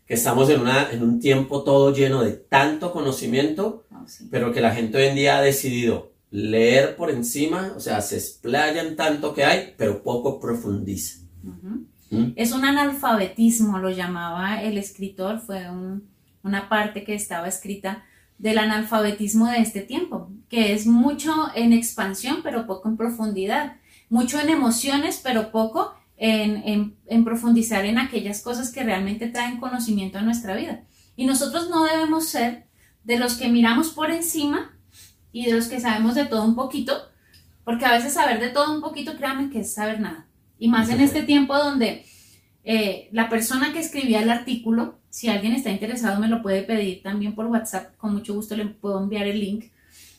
Que 0.08 0.14
estamos 0.14 0.50
en, 0.50 0.62
una, 0.62 0.90
en 0.92 1.04
un 1.04 1.20
tiempo 1.20 1.64
todo 1.64 1.94
lleno 1.94 2.24
de 2.24 2.32
tanto 2.32 2.94
conocimiento, 2.94 3.86
ah, 3.92 4.06
pero 4.32 4.54
que 4.54 4.62
la 4.62 4.74
gente 4.74 4.98
hoy 4.98 5.06
en 5.06 5.16
día 5.16 5.38
ha 5.38 5.42
decidido 5.42 6.14
leer 6.32 6.96
por 6.96 7.12
encima, 7.12 7.74
o 7.76 7.80
sea, 7.80 8.00
se 8.02 8.16
explayan 8.16 8.96
tanto 8.96 9.34
que 9.34 9.44
hay, 9.44 9.74
pero 9.78 10.04
poco 10.04 10.40
profundiza. 10.40 11.20
¿Mm? 12.10 12.32
Es 12.36 12.54
un 12.54 12.64
analfabetismo, 12.64 13.80
lo 13.80 13.90
llamaba 13.90 14.62
el 14.62 14.78
escritor, 14.78 15.40
fue 15.40 15.66
una 16.42 16.70
parte 16.70 17.04
que 17.04 17.14
estaba 17.14 17.50
escrita 17.50 18.06
del 18.38 18.60
analfabetismo 18.60 19.48
de 19.48 19.58
este 19.60 19.82
tiempo, 19.82 20.30
que 20.48 20.74
es 20.74 20.86
mucho 20.86 21.34
en 21.54 21.74
expansión, 21.74 22.38
pero 22.44 22.66
poco 22.66 22.88
en 22.88 22.96
profundidad, 22.96 23.76
mucho 24.10 24.40
en 24.40 24.50
emociones, 24.50 25.20
pero 25.22 25.52
poco 25.52 25.97
en, 26.18 27.24
profundizar 27.24 27.86
en 27.86 28.00
aquellas 28.00 28.42
cosas 28.42 28.72
que 28.72 28.84
realmente 28.84 29.28
traen 29.28 29.60
conocimiento 29.60 30.18
a 30.18 30.24
nuestra 30.24 30.56
vida. 30.56 30.84
Y 31.16 31.26
nosotros 31.26 31.70
no 31.70 31.84
debemos 31.86 32.28
ser 32.28 32.68
de 33.04 33.18
los 33.18 33.36
que 33.36 33.50
miramos 33.50 33.90
por 33.90 34.12
encima 34.12 34.78
y 35.32 35.46
de 35.46 35.54
los 35.54 35.68
que 35.68 35.80
sabemos 35.80 36.16
de 36.16 36.26
todo 36.26 36.44
un 36.44 36.56
poquito, 36.56 36.94
porque 37.64 37.86
a 37.86 37.92
veces 37.92 38.14
saber 38.14 38.40
de 38.40 38.50
todo 38.50 38.74
un 38.74 38.82
poquito, 38.82 39.16
créanme 39.16 39.50
que 39.50 39.62
es 39.62 39.74
saber 39.74 40.00
nada. 40.00 40.28
Y 40.60 40.68
más 40.68 40.90
en 40.90 41.02
este 41.02 41.24
tiempo 41.24 41.56
donde 41.56 42.06
eh, 42.64 43.10
la 43.12 43.30
persona 43.30 43.72
que 43.72 43.80
escribía 43.80 44.22
el 44.22 44.30
artículo, 44.30 45.00
si 45.10 45.30
alguien 45.30 45.54
está 45.54 45.70
interesado, 45.70 46.20
me 46.20 46.28
lo 46.28 46.42
puede 46.42 46.64
pedir 46.64 47.04
también 47.04 47.36
por 47.36 47.46
WhatsApp, 47.46 47.96
con 47.98 48.14
mucho 48.14 48.34
gusto 48.34 48.56
le 48.56 48.66
puedo 48.66 49.02
enviar 49.02 49.28
el 49.28 49.40
link. 49.40 49.66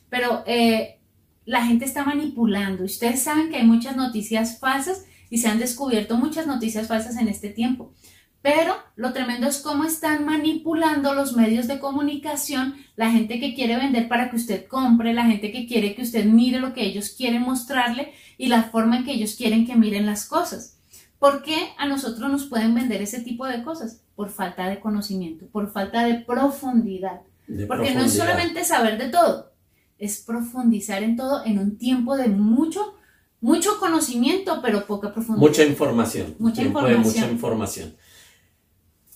Pero 0.08 0.44
eh, 0.46 1.00
la 1.44 1.66
gente 1.66 1.84
está 1.84 2.04
manipulando. 2.04 2.84
Ustedes 2.84 3.22
saben 3.22 3.50
que 3.50 3.56
hay 3.56 3.66
muchas 3.66 3.96
noticias 3.96 4.58
falsas 4.58 5.04
y 5.30 5.38
se 5.38 5.48
han 5.48 5.58
descubierto 5.58 6.16
muchas 6.16 6.46
noticias 6.46 6.86
falsas 6.86 7.16
en 7.16 7.28
este 7.28 7.50
tiempo. 7.50 7.92
Pero 8.40 8.76
lo 8.94 9.12
tremendo 9.12 9.48
es 9.48 9.58
cómo 9.58 9.84
están 9.84 10.24
manipulando 10.24 11.12
los 11.12 11.34
medios 11.34 11.66
de 11.66 11.80
comunicación, 11.80 12.76
la 12.94 13.10
gente 13.10 13.40
que 13.40 13.54
quiere 13.54 13.76
vender 13.76 14.08
para 14.08 14.30
que 14.30 14.36
usted 14.36 14.66
compre, 14.66 15.12
la 15.12 15.26
gente 15.26 15.50
que 15.50 15.66
quiere 15.66 15.94
que 15.94 16.02
usted 16.02 16.24
mire 16.24 16.60
lo 16.60 16.72
que 16.72 16.84
ellos 16.84 17.10
quieren 17.10 17.42
mostrarle 17.42 18.12
y 18.36 18.46
la 18.46 18.64
forma 18.64 18.98
en 18.98 19.04
que 19.04 19.12
ellos 19.12 19.34
quieren 19.34 19.66
que 19.66 19.74
miren 19.74 20.06
las 20.06 20.24
cosas. 20.24 20.76
¿Por 21.18 21.42
qué 21.42 21.70
a 21.78 21.86
nosotros 21.88 22.30
nos 22.30 22.46
pueden 22.46 22.74
vender 22.74 23.02
ese 23.02 23.20
tipo 23.20 23.44
de 23.44 23.64
cosas? 23.64 24.02
Por 24.14 24.30
falta 24.30 24.68
de 24.68 24.78
conocimiento, 24.78 25.46
por 25.46 25.72
falta 25.72 26.04
de 26.04 26.14
profundidad. 26.14 27.20
Porque 27.66 27.94
no 27.94 28.04
es 28.04 28.12
solamente 28.12 28.62
saber 28.62 28.98
de 28.98 29.08
todo, 29.08 29.50
es 29.98 30.20
profundizar 30.20 31.02
en 31.02 31.16
todo 31.16 31.44
en 31.44 31.58
un 31.58 31.76
tiempo 31.76 32.16
de 32.16 32.28
mucho 32.28 32.94
mucho 33.40 33.78
conocimiento, 33.78 34.60
pero 34.62 34.86
poca 34.86 35.12
profundidad. 35.12 35.48
Mucha 35.48 35.64
información. 35.64 36.34
Mucha 36.38 36.62
información. 36.62 37.02
mucha 37.02 37.30
información. 37.30 37.96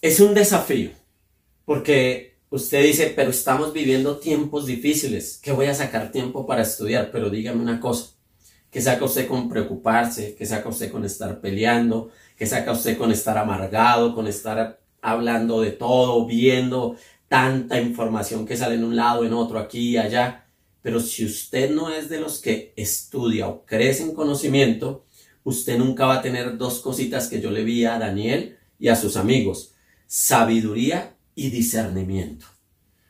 Es 0.00 0.20
un 0.20 0.35
desafío, 0.35 0.90
porque 1.64 2.38
usted 2.50 2.82
dice, 2.82 3.12
pero 3.14 3.30
estamos 3.30 3.72
viviendo 3.72 4.18
tiempos 4.18 4.66
difíciles, 4.66 5.38
que 5.42 5.52
voy 5.52 5.66
a 5.66 5.74
sacar 5.74 6.12
tiempo 6.12 6.46
para 6.46 6.62
estudiar, 6.62 7.11
pero 7.12 7.30
dígame 7.30 7.62
una 7.62 7.80
cosa, 7.80 8.12
que 8.70 8.80
saca 8.80 9.04
usted 9.04 9.26
con 9.26 9.48
preocuparse, 9.48 10.35
que 10.35 10.46
saca 10.46 10.68
usted 10.68 10.90
con 10.90 11.04
estar 11.04 11.40
peleando, 11.40 12.11
que 12.37 12.46
saca 12.46 12.72
usted 12.72 12.98
con 12.98 13.12
estar 13.12 13.38
amargado, 13.38 14.14
con 14.14 14.26
estar 14.26 14.80
hablando 15.00 15.61
de 15.61 15.72
todo, 15.72 16.26
viendo 16.26 16.96
tanta 17.28 17.80
información 17.80 18.46
que 18.46 18.56
sale 18.56 18.74
en 18.74 18.85
un 18.85 18.96
lado, 18.96 19.24
en 19.24 19.32
otro, 19.32 19.58
aquí 19.58 19.90
y 19.90 19.96
allá. 19.96 20.46
Pero 20.83 21.01
si 21.01 21.25
usted 21.25 21.71
no 21.71 21.90
es 21.90 22.09
de 22.09 22.21
los 22.21 22.40
que 22.40 22.75
estudia 22.77 23.49
o 23.49 23.64
crece 23.64 24.03
en 24.03 24.14
conocimiento, 24.14 25.07
usted 25.45 25.79
nunca 25.79 26.07
va 26.07 26.16
a 26.16 26.23
tener 26.23 26.59
dos 26.59 26.81
cositas 26.81 27.29
que 27.29 27.40
yo 27.40 27.51
le 27.51 27.64
vi 27.64 27.85
a 27.85 27.99
Daniel 27.99 28.59
y 28.79 28.88
a 28.88 28.97
sus 28.97 29.16
amigos, 29.16 29.75
sabiduría 30.07 31.16
y 31.35 31.51
discernimiento. 31.51 32.47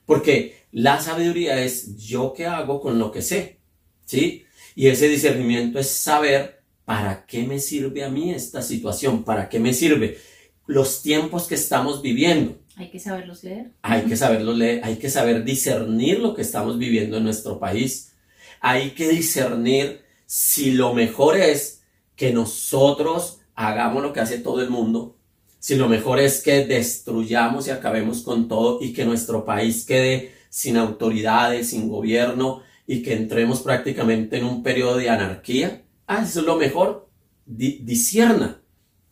Porque 0.05 0.67
la 0.71 1.01
sabiduría 1.01 1.63
es 1.63 1.97
yo 1.97 2.35
qué 2.37 2.47
hago 2.47 2.81
con 2.81 2.99
lo 2.99 3.11
que 3.11 3.23
sé, 3.23 3.61
¿sí? 4.05 4.45
Y 4.75 4.89
ese 4.89 5.09
discernimiento 5.09 5.79
es 5.79 5.89
saber 5.89 6.63
para 6.85 7.27
qué 7.27 7.45
me 7.45 7.59
sirve 7.59 8.05
a 8.05 8.11
mí 8.11 8.33
esta 8.33 8.63
situación, 8.63 9.25
para 9.25 9.49
qué 9.49 9.59
me 9.59 9.73
sirve 9.73 10.19
los 10.67 11.03
tiempos 11.03 11.47
que 11.47 11.55
estamos 11.55 12.03
viviendo. 12.03 12.62
Hay 12.77 12.91
que 12.91 12.99
saberlos 12.99 13.45
leer. 13.45 13.73
Hay 13.83 14.03
que 14.03 14.17
saberlos 14.17 14.57
leer, 14.57 14.81
hay 14.85 14.97
que 14.97 15.11
saber 15.11 15.45
discernir 15.45 16.21
lo 16.21 16.35
que 16.35 16.43
estamos 16.43 16.79
viviendo 16.79 17.19
en 17.19 17.25
nuestro 17.25 17.59
país. 17.59 18.13
Hay 18.61 18.91
que 18.91 19.09
discernir 19.09 20.03
si 20.27 20.73
lo 20.73 20.95
mejor 20.95 21.37
es 21.37 21.83
que 22.17 22.33
nosotros 22.33 23.41
hagamos 23.55 24.03
lo 24.03 24.13
que 24.13 24.21
hace 24.21 24.39
todo 24.39 24.63
el 24.63 24.71
mundo, 24.71 25.17
si 25.59 25.77
lo 25.77 25.89
mejor 25.89 26.19
es 26.19 26.43
que 26.43 26.65
destruyamos 26.65 27.69
y 27.69 27.71
acabemos 27.71 28.23
con 28.23 28.49
todo 28.49 28.83
y 28.83 28.93
que 28.93 29.05
nuestro 29.05 29.45
país 29.45 29.85
quede 29.85 30.35
sin 30.49 30.77
autoridades, 30.77 31.71
sin 31.71 31.89
gobierno 31.89 32.63
y 32.87 33.03
que 33.03 33.15
entremos 33.15 33.61
prácticamente 33.61 34.39
en 34.39 34.45
un 34.45 34.63
periodo 34.63 34.97
de 34.97 35.11
anarquía. 35.11 35.83
Ah, 36.07 36.25
eso 36.27 36.41
es 36.41 36.47
lo 36.47 36.57
mejor. 36.57 37.09
discierna. 37.45 38.61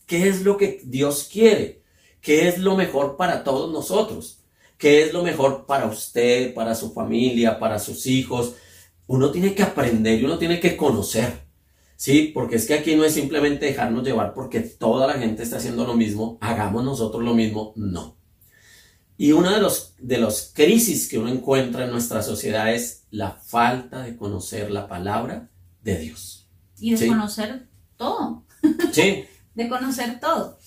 ¿Qué 0.06 0.28
es 0.28 0.42
lo 0.42 0.56
que 0.56 0.80
Dios 0.84 1.28
quiere? 1.30 1.79
Qué 2.20 2.48
es 2.48 2.58
lo 2.58 2.76
mejor 2.76 3.16
para 3.16 3.44
todos 3.44 3.72
nosotros, 3.72 4.40
qué 4.78 5.02
es 5.02 5.12
lo 5.12 5.22
mejor 5.22 5.66
para 5.66 5.86
usted, 5.86 6.54
para 6.54 6.74
su 6.74 6.92
familia, 6.92 7.58
para 7.58 7.78
sus 7.78 8.06
hijos. 8.06 8.54
Uno 9.06 9.30
tiene 9.30 9.54
que 9.54 9.62
aprender 9.62 10.20
y 10.20 10.24
uno 10.24 10.38
tiene 10.38 10.60
que 10.60 10.76
conocer. 10.76 11.48
Sí, 11.96 12.30
porque 12.32 12.56
es 12.56 12.66
que 12.66 12.74
aquí 12.74 12.96
no 12.96 13.04
es 13.04 13.12
simplemente 13.12 13.66
dejarnos 13.66 14.04
llevar 14.04 14.32
porque 14.32 14.60
toda 14.60 15.06
la 15.06 15.14
gente 15.14 15.42
está 15.42 15.58
haciendo 15.58 15.86
lo 15.86 15.94
mismo, 15.94 16.38
hagamos 16.40 16.82
nosotros 16.82 17.22
lo 17.22 17.34
mismo, 17.34 17.74
no. 17.76 18.16
Y 19.18 19.32
una 19.32 19.54
de 19.54 19.60
los 19.60 19.94
de 19.98 20.16
los 20.16 20.50
crisis 20.54 21.06
que 21.10 21.18
uno 21.18 21.28
encuentra 21.28 21.84
en 21.84 21.90
nuestra 21.90 22.22
sociedad 22.22 22.72
es 22.72 23.04
la 23.10 23.32
falta 23.32 24.02
de 24.02 24.16
conocer 24.16 24.70
la 24.70 24.88
palabra 24.88 25.50
de 25.82 25.98
Dios. 25.98 26.48
Y 26.78 26.94
de 26.94 27.06
conocer 27.06 27.68
todo. 27.98 28.46
Sí. 28.92 29.26
de 29.54 29.68
conocer 29.68 30.20
todo. 30.20 30.58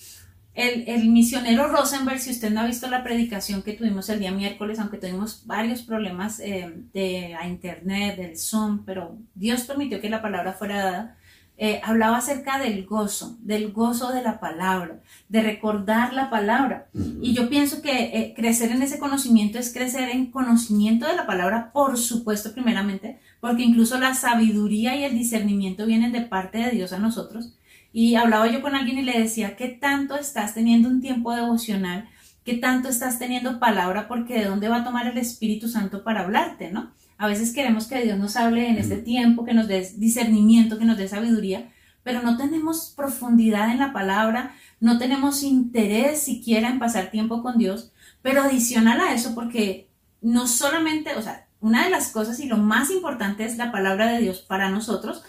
El, 0.54 1.08
misionero 1.08 1.66
Rosenberg, 1.66 2.20
si 2.20 2.30
usted 2.30 2.50
no 2.50 2.60
ha 2.60 2.66
visto 2.66 2.88
la 2.88 3.02
predicación 3.02 3.62
que 3.62 3.72
tuvimos 3.72 4.08
el 4.08 4.20
día 4.20 4.30
miércoles, 4.30 4.78
aunque 4.78 4.98
tuvimos 4.98 5.42
varios 5.46 5.82
problemas 5.82 6.38
eh, 6.38 6.72
de 6.92 7.34
a 7.34 7.48
internet, 7.48 8.16
del 8.16 8.38
Zoom, 8.38 8.84
pero 8.84 9.18
Dios 9.34 9.62
permitió 9.62 10.00
que 10.00 10.08
la 10.08 10.22
palabra 10.22 10.52
fuera 10.52 10.76
dada. 10.78 11.16
eh, 11.56 11.80
hablaba 11.84 12.18
acerca 12.18 12.58
del 12.58 12.84
gozo, 12.84 13.36
del 13.40 13.72
gozo 13.72 14.12
de 14.12 14.22
la 14.22 14.40
palabra, 14.40 15.00
de 15.28 15.42
recordar 15.42 16.12
la 16.12 16.28
palabra. 16.28 16.88
Y 17.20 17.32
yo 17.32 17.48
pienso 17.48 17.80
que 17.80 17.92
eh, 17.92 18.34
crecer 18.34 18.72
en 18.72 18.82
ese 18.82 18.98
conocimiento 18.98 19.58
es 19.58 19.72
crecer 19.72 20.08
en 20.10 20.32
conocimiento 20.32 21.06
de 21.06 21.14
la 21.14 21.26
palabra, 21.26 21.70
por 21.72 21.96
supuesto, 21.96 22.52
primeramente, 22.52 23.20
porque 23.40 23.62
incluso 23.62 23.98
la 24.00 24.14
sabiduría 24.14 24.96
y 24.96 25.04
el 25.04 25.14
discernimiento 25.14 25.86
vienen 25.86 26.12
de 26.12 26.22
parte 26.22 26.58
de 26.58 26.70
Dios 26.70 26.92
a 26.92 26.98
nosotros. 26.98 27.54
Y 27.94 28.16
hablaba 28.16 28.50
yo 28.50 28.60
con 28.60 28.74
alguien 28.74 28.98
y 28.98 29.02
le 29.02 29.20
decía, 29.20 29.54
¿qué 29.54 29.68
tanto 29.68 30.16
estás 30.16 30.52
teniendo 30.52 30.88
un 30.88 31.00
tiempo 31.00 31.32
devocional? 31.32 32.08
¿Qué 32.44 32.54
tanto 32.54 32.88
estás 32.88 33.20
teniendo 33.20 33.60
palabra? 33.60 34.08
Porque 34.08 34.34
de 34.34 34.46
dónde 34.46 34.68
va 34.68 34.78
a 34.78 34.84
tomar 34.84 35.06
el 35.06 35.16
Espíritu 35.16 35.68
Santo 35.68 36.02
para 36.02 36.22
hablarte, 36.22 36.72
¿no? 36.72 36.90
A 37.18 37.28
veces 37.28 37.54
queremos 37.54 37.86
que 37.86 38.02
Dios 38.02 38.18
nos 38.18 38.34
hable 38.34 38.68
en 38.68 38.78
este 38.78 38.96
tiempo, 38.96 39.44
que 39.44 39.54
nos 39.54 39.68
dé 39.68 39.88
discernimiento, 39.96 40.76
que 40.76 40.84
nos 40.84 40.96
dé 40.96 41.06
sabiduría, 41.06 41.70
pero 42.02 42.20
no 42.20 42.36
tenemos 42.36 42.92
profundidad 42.96 43.70
en 43.70 43.78
la 43.78 43.92
palabra, 43.92 44.56
no 44.80 44.98
tenemos 44.98 45.44
interés 45.44 46.20
siquiera 46.20 46.70
en 46.70 46.80
pasar 46.80 47.12
tiempo 47.12 47.44
con 47.44 47.58
Dios, 47.58 47.92
pero 48.22 48.42
adicional 48.42 49.00
a 49.00 49.14
eso, 49.14 49.36
porque 49.36 49.88
no 50.20 50.48
solamente, 50.48 51.14
o 51.14 51.22
sea, 51.22 51.46
una 51.60 51.84
de 51.84 51.90
las 51.90 52.08
cosas 52.08 52.40
y 52.40 52.48
lo 52.48 52.56
más 52.56 52.90
importante 52.90 53.44
es 53.44 53.56
la 53.56 53.70
palabra 53.70 54.08
de 54.08 54.20
Dios 54.20 54.40
para 54.40 54.68
nosotros, 54.68 55.22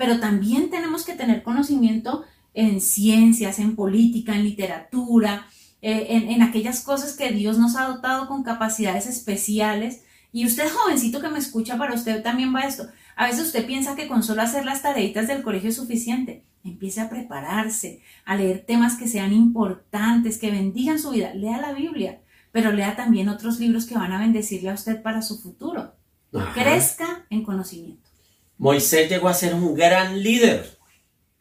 pero 0.00 0.18
también 0.18 0.70
tenemos 0.70 1.04
que 1.04 1.12
tener 1.12 1.42
conocimiento 1.42 2.24
en 2.54 2.80
ciencias, 2.80 3.58
en 3.58 3.76
política, 3.76 4.34
en 4.34 4.44
literatura, 4.44 5.46
eh, 5.82 6.06
en, 6.08 6.30
en 6.30 6.40
aquellas 6.40 6.80
cosas 6.80 7.18
que 7.18 7.32
Dios 7.32 7.58
nos 7.58 7.76
ha 7.76 7.84
dotado 7.84 8.26
con 8.26 8.42
capacidades 8.42 9.06
especiales 9.06 10.00
y 10.32 10.46
usted, 10.46 10.70
jovencito 10.72 11.20
que 11.20 11.28
me 11.28 11.38
escucha, 11.38 11.76
para 11.76 11.92
usted 11.92 12.22
también 12.22 12.54
va 12.54 12.62
esto. 12.62 12.88
A 13.14 13.26
veces 13.26 13.48
usted 13.48 13.66
piensa 13.66 13.94
que 13.94 14.08
con 14.08 14.22
solo 14.22 14.40
hacer 14.40 14.64
las 14.64 14.80
tareitas 14.80 15.28
del 15.28 15.42
colegio 15.42 15.68
es 15.68 15.76
suficiente. 15.76 16.44
Empiece 16.64 17.02
a 17.02 17.10
prepararse, 17.10 18.00
a 18.24 18.36
leer 18.36 18.64
temas 18.66 18.96
que 18.96 19.06
sean 19.06 19.34
importantes, 19.34 20.38
que 20.38 20.50
bendigan 20.50 20.98
su 20.98 21.10
vida. 21.10 21.34
Lea 21.34 21.60
la 21.60 21.74
Biblia, 21.74 22.22
pero 22.52 22.72
lea 22.72 22.96
también 22.96 23.28
otros 23.28 23.60
libros 23.60 23.84
que 23.84 23.96
van 23.96 24.12
a 24.12 24.20
bendecirle 24.20 24.70
a 24.70 24.74
usted 24.74 25.02
para 25.02 25.20
su 25.20 25.38
futuro. 25.42 25.92
Crezca 26.54 27.26
en 27.28 27.42
conocimiento. 27.42 28.09
Moisés 28.60 29.08
llegó 29.08 29.30
a 29.30 29.32
ser 29.32 29.54
un 29.54 29.74
gran 29.74 30.22
líder, 30.22 30.76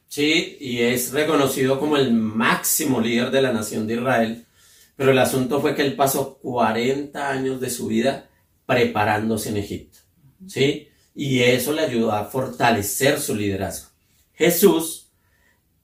¿sí? 0.08 0.56
Y 0.62 0.80
es 0.80 1.12
reconocido 1.12 1.78
como 1.78 1.98
el 1.98 2.14
máximo 2.14 3.02
líder 3.02 3.30
de 3.30 3.42
la 3.42 3.52
nación 3.52 3.86
de 3.86 3.96
Israel. 3.96 4.46
Pero 4.96 5.12
el 5.12 5.20
asunto 5.20 5.60
fue 5.60 5.76
que 5.76 5.82
él 5.82 5.98
pasó 5.98 6.38
40 6.38 7.30
años 7.30 7.60
de 7.60 7.70
su 7.70 7.88
vida 7.88 8.30
preparándose 8.66 9.50
en 9.50 9.58
Egipto. 9.58 10.00
¿Sí? 10.48 10.88
Y 11.14 11.42
eso 11.42 11.74
le 11.74 11.82
ayudó 11.82 12.14
a 12.14 12.24
fortalecer 12.24 13.20
su 13.20 13.36
liderazgo. 13.36 13.90
Jesús, 14.34 15.10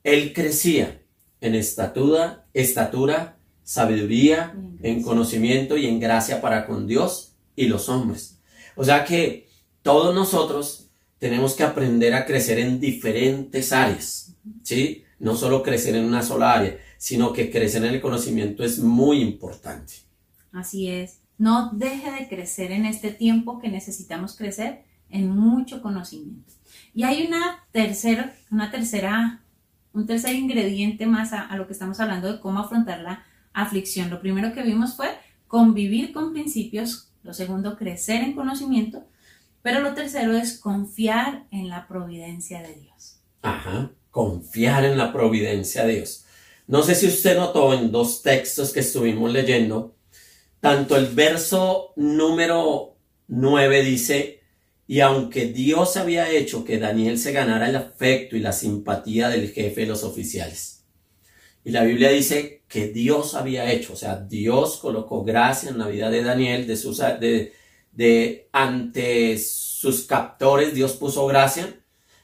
él 0.05 0.31
crecía 0.31 1.01
en 1.41 1.53
estatura, 1.53 2.45
estatura, 2.53 3.39
sabiduría, 3.61 4.55
en 4.81 5.03
conocimiento 5.03 5.75
y 5.75 5.85
en 5.87 5.99
gracia 5.99 6.39
para 6.39 6.65
con 6.65 6.87
Dios 6.87 7.33
y 7.57 7.65
los 7.65 7.89
hombres. 7.89 8.39
O 8.77 8.85
sea 8.85 9.03
que 9.03 9.49
todos 9.81 10.15
nosotros 10.15 10.84
tenemos 11.19 11.55
que 11.55 11.63
aprender 11.63 12.13
a 12.13 12.25
crecer 12.25 12.59
en 12.59 12.79
diferentes 12.79 13.71
áreas, 13.71 14.33
¿sí? 14.63 15.03
No 15.19 15.35
solo 15.35 15.63
crecer 15.63 15.95
en 15.95 16.05
una 16.05 16.21
sola 16.21 16.53
área, 16.53 16.77
sino 16.97 17.33
que 17.33 17.49
crecer 17.49 17.83
en 17.85 17.95
el 17.95 18.01
conocimiento 18.01 18.63
es 18.63 18.79
muy 18.79 19.21
importante. 19.21 19.93
Así 20.51 20.89
es. 20.89 21.19
No 21.37 21.71
deje 21.73 22.11
de 22.11 22.27
crecer 22.27 22.71
en 22.71 22.85
este 22.85 23.11
tiempo 23.11 23.59
que 23.59 23.69
necesitamos 23.69 24.35
crecer 24.35 24.83
en 25.09 25.29
mucho 25.29 25.81
conocimiento. 25.81 26.53
Y 26.93 27.03
hay 27.03 27.25
una 27.25 27.65
tercera, 27.71 28.33
una 28.51 28.71
tercera, 28.71 29.41
un 29.93 30.05
tercer 30.05 30.35
ingrediente 30.35 31.05
más 31.05 31.33
a, 31.33 31.53
lo 31.55 31.67
que 31.67 31.73
estamos 31.73 31.99
hablando 31.99 32.31
de 32.31 32.39
cómo 32.39 32.59
afrontar 32.59 33.01
la 33.01 33.23
aflicción. 33.53 34.09
Lo 34.09 34.21
primero 34.21 34.53
que 34.53 34.63
vimos 34.63 34.95
fue 34.95 35.09
convivir 35.47 36.13
con 36.13 36.33
principios, 36.33 37.09
lo 37.23 37.33
segundo, 37.33 37.77
crecer 37.77 38.21
en 38.21 38.33
conocimiento, 38.33 39.05
pero 39.65 39.79
lo 39.79 39.95
tercero 39.95 40.37
es 40.37 40.59
confiar 40.59 41.47
en 41.49 41.69
la 41.69 41.87
providencia 41.87 42.61
de 42.61 42.75
Dios. 42.75 43.19
Ajá, 43.41 43.91
confiar 44.11 44.85
en 44.85 44.95
la 44.95 45.11
providencia 45.11 45.85
de 45.85 45.95
Dios. 45.95 46.25
No 46.67 46.83
sé 46.83 46.93
si 46.93 47.07
usted 47.07 47.35
notó 47.35 47.73
en 47.73 47.91
dos 47.91 48.21
textos 48.21 48.71
que 48.71 48.81
estuvimos 48.81 49.33
leyendo, 49.33 49.95
tanto 50.59 50.95
el 50.95 51.07
verso 51.07 51.93
número 51.95 52.99
9 53.27 53.81
dice, 53.81 54.41
y 54.85 54.99
aunque 54.99 55.47
Dios 55.47 55.97
había 55.97 56.29
hecho 56.29 56.63
que 56.63 56.77
Daniel 56.77 57.17
se 57.17 57.31
ganara 57.31 57.67
el 57.67 57.75
afecto 57.75 58.35
y 58.35 58.41
la 58.41 58.51
simpatía 58.51 59.29
del 59.29 59.49
jefe 59.49 59.81
de 59.81 59.87
los 59.87 60.03
oficiales. 60.03 60.83
Y 61.63 61.71
la 61.71 61.83
Biblia 61.83 62.11
dice 62.11 62.61
que 62.67 62.89
Dios 62.89 63.33
había 63.33 63.71
hecho, 63.71 63.93
o 63.93 63.95
sea, 63.95 64.17
Dios 64.17 64.77
colocó 64.77 65.23
gracia 65.23 65.71
en 65.71 65.79
la 65.79 65.87
vida 65.87 66.11
de 66.11 66.21
Daniel, 66.21 66.67
de 66.67 66.77
sus, 66.77 66.99
de, 66.99 67.64
de 67.95 68.49
ante 68.51 69.37
sus 69.37 70.03
captores, 70.05 70.73
Dios 70.73 70.93
puso 70.93 71.25
gracia 71.27 71.79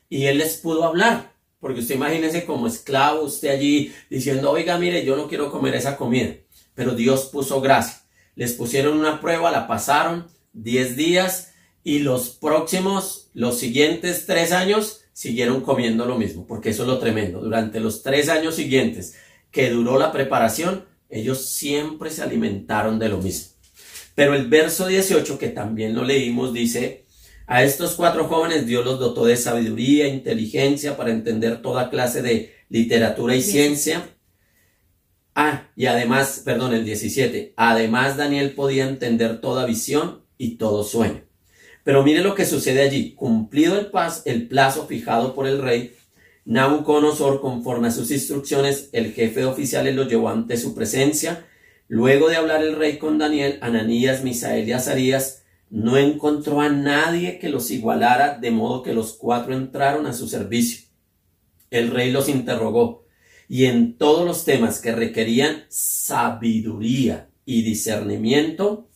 y 0.09 0.25
él 0.25 0.37
les 0.37 0.57
pudo 0.57 0.83
hablar. 0.83 1.31
Porque 1.59 1.79
usted 1.79 1.95
imagínese 1.95 2.45
como 2.45 2.67
esclavo, 2.67 3.23
usted 3.23 3.49
allí 3.49 3.93
diciendo, 4.09 4.51
oiga, 4.51 4.77
mire, 4.77 5.05
yo 5.05 5.15
no 5.15 5.27
quiero 5.27 5.51
comer 5.51 5.75
esa 5.75 5.97
comida. 5.97 6.35
Pero 6.73 6.95
Dios 6.95 7.25
puso 7.25 7.61
gracia 7.61 8.01
les 8.35 8.53
pusieron 8.53 8.97
una 8.97 9.21
prueba, 9.21 9.51
la 9.51 9.67
pasaron 9.67 10.27
10 10.53 10.95
días 10.95 11.53
y 11.83 11.99
los 11.99 12.29
próximos, 12.29 13.29
los 13.33 13.59
siguientes 13.59 14.25
tres 14.25 14.51
años, 14.51 15.01
siguieron 15.13 15.61
comiendo 15.61 16.05
lo 16.05 16.17
mismo, 16.17 16.47
porque 16.47 16.69
eso 16.69 16.83
es 16.83 16.87
lo 16.87 16.99
tremendo. 16.99 17.41
Durante 17.41 17.79
los 17.79 18.01
tres 18.01 18.29
años 18.29 18.55
siguientes 18.55 19.15
que 19.51 19.69
duró 19.69 19.99
la 19.99 20.11
preparación, 20.11 20.85
ellos 21.09 21.45
siempre 21.45 22.09
se 22.09 22.23
alimentaron 22.23 22.97
de 22.97 23.09
lo 23.09 23.17
mismo. 23.17 23.50
Pero 24.15 24.33
el 24.35 24.47
verso 24.47 24.87
18, 24.87 25.37
que 25.37 25.49
también 25.49 25.95
lo 25.95 26.03
leímos, 26.03 26.53
dice, 26.53 27.05
a 27.47 27.63
estos 27.63 27.95
cuatro 27.95 28.25
jóvenes 28.25 28.65
Dios 28.65 28.85
los 28.85 28.99
dotó 28.99 29.25
de 29.25 29.37
sabiduría, 29.37 30.07
inteligencia 30.07 30.97
para 30.97 31.11
entender 31.11 31.61
toda 31.61 31.89
clase 31.89 32.21
de 32.21 32.53
literatura 32.69 33.35
y 33.35 33.41
ciencia 33.41 34.05
Ah, 35.33 35.69
y 35.75 35.85
además, 35.85 36.41
perdón, 36.43 36.73
el 36.73 36.83
17. 36.83 37.53
Además, 37.55 38.17
Daniel 38.17 38.53
podía 38.53 38.87
entender 38.87 39.39
toda 39.39 39.65
visión 39.65 40.23
y 40.37 40.57
todo 40.57 40.83
sueño. 40.83 41.23
Pero 41.83 42.03
mire 42.03 42.21
lo 42.21 42.35
que 42.35 42.45
sucede 42.45 42.81
allí. 42.81 43.13
Cumplido 43.15 43.79
el, 43.79 43.89
el 44.25 44.47
plazo 44.47 44.87
fijado 44.87 45.33
por 45.33 45.47
el 45.47 45.61
rey, 45.61 45.95
Nabucodonosor, 46.43 47.39
conforme 47.39 47.87
a 47.87 47.91
sus 47.91 48.11
instrucciones, 48.11 48.89
el 48.93 49.13
jefe 49.13 49.41
de 49.41 49.45
oficiales 49.45 49.95
lo 49.95 50.07
llevó 50.07 50.29
ante 50.29 50.57
su 50.57 50.75
presencia. 50.75 51.45
Luego 51.91 52.29
de 52.29 52.37
hablar 52.37 52.63
el 52.63 52.77
rey 52.77 52.97
con 52.97 53.17
Daniel, 53.17 53.59
Ananías, 53.59 54.23
Misael 54.23 54.65
y 54.65 54.71
Azarías, 54.71 55.43
no 55.69 55.97
encontró 55.97 56.61
a 56.61 56.69
nadie 56.69 57.37
que 57.37 57.49
los 57.49 57.69
igualara, 57.69 58.37
de 58.37 58.49
modo 58.49 58.81
que 58.81 58.93
los 58.93 59.11
cuatro 59.11 59.53
entraron 59.53 60.07
a 60.07 60.13
su 60.13 60.29
servicio. 60.29 60.87
El 61.69 61.91
rey 61.91 62.09
los 62.09 62.29
interrogó 62.29 63.03
y 63.49 63.65
en 63.65 63.97
todos 63.97 64.25
los 64.25 64.45
temas 64.45 64.79
que 64.79 64.93
requerían 64.93 65.65
sabiduría 65.67 67.27
y 67.43 67.63
discernimiento, 67.63 68.87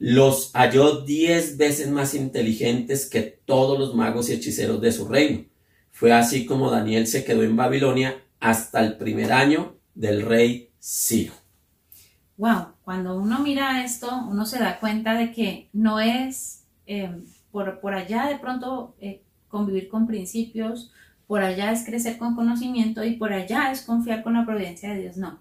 los 0.00 0.50
halló 0.54 1.02
diez 1.02 1.56
veces 1.56 1.90
más 1.90 2.12
inteligentes 2.14 3.06
que 3.08 3.22
todos 3.22 3.78
los 3.78 3.94
magos 3.94 4.30
y 4.30 4.32
hechiceros 4.32 4.80
de 4.80 4.90
su 4.90 5.06
reino. 5.06 5.44
Fue 5.92 6.12
así 6.12 6.44
como 6.44 6.72
Daniel 6.72 7.06
se 7.06 7.22
quedó 7.22 7.44
en 7.44 7.54
Babilonia 7.54 8.20
hasta 8.40 8.84
el 8.84 8.96
primer 8.96 9.32
año 9.32 9.78
del 9.94 10.22
rey 10.22 10.70
Ciro. 10.82 11.45
Wow, 12.38 12.74
cuando 12.84 13.18
uno 13.18 13.38
mira 13.38 13.82
esto, 13.82 14.08
uno 14.28 14.44
se 14.44 14.58
da 14.58 14.78
cuenta 14.78 15.14
de 15.14 15.32
que 15.32 15.70
no 15.72 16.00
es 16.00 16.66
eh, 16.86 17.10
por, 17.50 17.80
por, 17.80 17.94
allá 17.94 18.26
de 18.26 18.36
pronto 18.36 18.94
eh, 19.00 19.22
convivir 19.48 19.88
con 19.88 20.06
principios, 20.06 20.92
por 21.26 21.42
allá 21.42 21.72
es 21.72 21.84
crecer 21.84 22.18
con 22.18 22.36
conocimiento 22.36 23.02
y 23.04 23.16
por 23.16 23.32
allá 23.32 23.72
es 23.72 23.82
confiar 23.82 24.22
con 24.22 24.34
la 24.34 24.44
providencia 24.44 24.92
de 24.92 25.00
Dios. 25.00 25.16
No, 25.16 25.40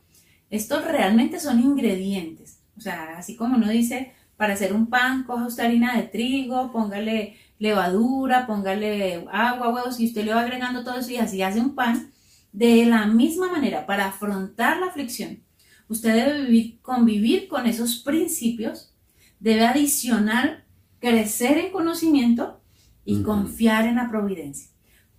estos 0.50 0.86
realmente 0.86 1.40
son 1.40 1.60
ingredientes. 1.60 2.62
O 2.78 2.82
sea, 2.82 3.18
así 3.18 3.36
como 3.36 3.58
uno 3.58 3.70
dice, 3.70 4.14
para 4.38 4.54
hacer 4.54 4.74
un 4.74 4.88
pan, 4.88 5.24
coja 5.24 5.48
usted 5.48 5.66
harina 5.66 5.96
de 5.98 6.04
trigo, 6.04 6.72
póngale 6.72 7.38
levadura, 7.60 8.48
póngale 8.48 9.26
agua, 9.32 9.70
huevos, 9.70 10.00
y 10.00 10.08
usted 10.08 10.26
le 10.26 10.34
va 10.34 10.42
agregando 10.42 10.84
todo 10.84 11.00
eso 11.00 11.12
y 11.12 11.18
así 11.18 11.42
hace 11.42 11.60
un 11.60 11.76
pan. 11.76 12.12
De 12.52 12.86
la 12.86 13.06
misma 13.06 13.52
manera, 13.52 13.86
para 13.86 14.08
afrontar 14.08 14.80
la 14.80 14.88
aflicción, 14.88 15.45
usted 15.90 16.14
debe 16.14 16.42
vivir, 16.42 16.82
convivir 16.82 17.48
con 17.48 17.66
esos 17.66 17.98
principios, 17.98 18.94
debe 19.40 19.66
adicionar, 19.66 20.66
crecer 21.00 21.58
en 21.58 21.72
conocimiento 21.72 22.60
y 23.04 23.22
confiar 23.22 23.86
en 23.86 23.96
la 23.96 24.10
providencia. 24.10 24.70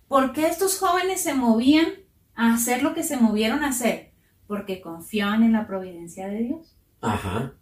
¿Por 0.07 0.33
qué 0.33 0.47
estos 0.47 0.77
jóvenes 0.77 1.21
se 1.21 1.33
movían 1.33 1.87
a 2.35 2.53
hacer 2.53 2.83
lo 2.83 2.93
que 2.93 3.03
se 3.03 3.17
movieron 3.17 3.63
a 3.63 3.69
hacer? 3.69 4.11
Porque 4.47 4.81
confiaban 4.81 5.43
en 5.43 5.53
la 5.53 5.67
providencia 5.67 6.27
de 6.27 6.43
Dios. 6.43 6.75
Ajá. 7.01 7.53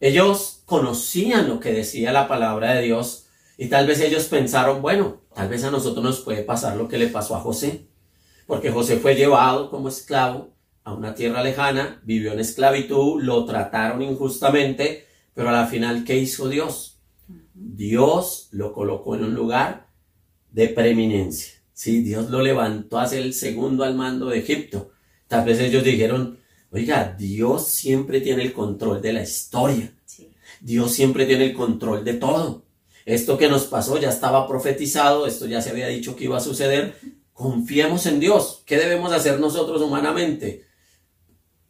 Ellos 0.00 0.62
conocían 0.66 1.48
lo 1.48 1.60
que 1.60 1.72
decía 1.72 2.12
la 2.12 2.28
palabra 2.28 2.74
de 2.74 2.82
Dios 2.82 3.26
y 3.56 3.68
tal 3.68 3.86
vez 3.86 4.00
ellos 4.00 4.24
pensaron, 4.24 4.82
bueno, 4.82 5.24
Tal 5.34 5.48
vez 5.48 5.64
a 5.64 5.70
nosotros 5.70 6.04
nos 6.04 6.20
puede 6.20 6.44
pasar 6.44 6.76
lo 6.76 6.86
que 6.86 6.96
le 6.96 7.08
pasó 7.08 7.34
a 7.34 7.40
José, 7.40 7.88
porque 8.46 8.70
José 8.70 8.98
fue 8.98 9.16
llevado 9.16 9.68
como 9.68 9.88
esclavo 9.88 10.53
a 10.84 10.92
una 10.92 11.14
tierra 11.14 11.42
lejana, 11.42 12.00
vivió 12.04 12.32
en 12.32 12.40
esclavitud, 12.40 13.22
lo 13.22 13.44
trataron 13.46 14.02
injustamente, 14.02 15.06
pero 15.32 15.48
a 15.48 15.52
la 15.52 15.66
final, 15.66 16.04
¿qué 16.04 16.16
hizo 16.18 16.48
Dios? 16.48 16.98
Dios 17.54 18.48
lo 18.52 18.72
colocó 18.72 19.14
en 19.14 19.24
un 19.24 19.34
lugar 19.34 19.88
de 20.52 20.68
preeminencia. 20.68 21.54
Sí, 21.72 22.02
Dios 22.02 22.30
lo 22.30 22.42
levantó 22.42 22.98
a 22.98 23.06
ser 23.06 23.22
el 23.22 23.32
segundo 23.32 23.82
al 23.82 23.94
mando 23.94 24.26
de 24.26 24.38
Egipto. 24.38 24.92
Tal 25.26 25.44
vez 25.44 25.58
ellos 25.58 25.82
dijeron, 25.82 26.38
oiga, 26.70 27.16
Dios 27.18 27.66
siempre 27.66 28.20
tiene 28.20 28.42
el 28.42 28.52
control 28.52 29.00
de 29.00 29.12
la 29.12 29.22
historia. 29.22 29.92
Dios 30.60 30.92
siempre 30.92 31.26
tiene 31.26 31.46
el 31.46 31.54
control 31.54 32.04
de 32.04 32.14
todo. 32.14 32.64
Esto 33.04 33.36
que 33.36 33.48
nos 33.48 33.64
pasó 33.64 33.98
ya 33.98 34.10
estaba 34.10 34.46
profetizado, 34.46 35.26
esto 35.26 35.46
ya 35.46 35.60
se 35.60 35.70
había 35.70 35.88
dicho 35.88 36.14
que 36.14 36.24
iba 36.24 36.36
a 36.36 36.40
suceder. 36.40 36.94
Confiemos 37.32 38.06
en 38.06 38.20
Dios. 38.20 38.62
¿Qué 38.64 38.78
debemos 38.78 39.12
hacer 39.12 39.40
nosotros 39.40 39.82
humanamente? 39.82 40.64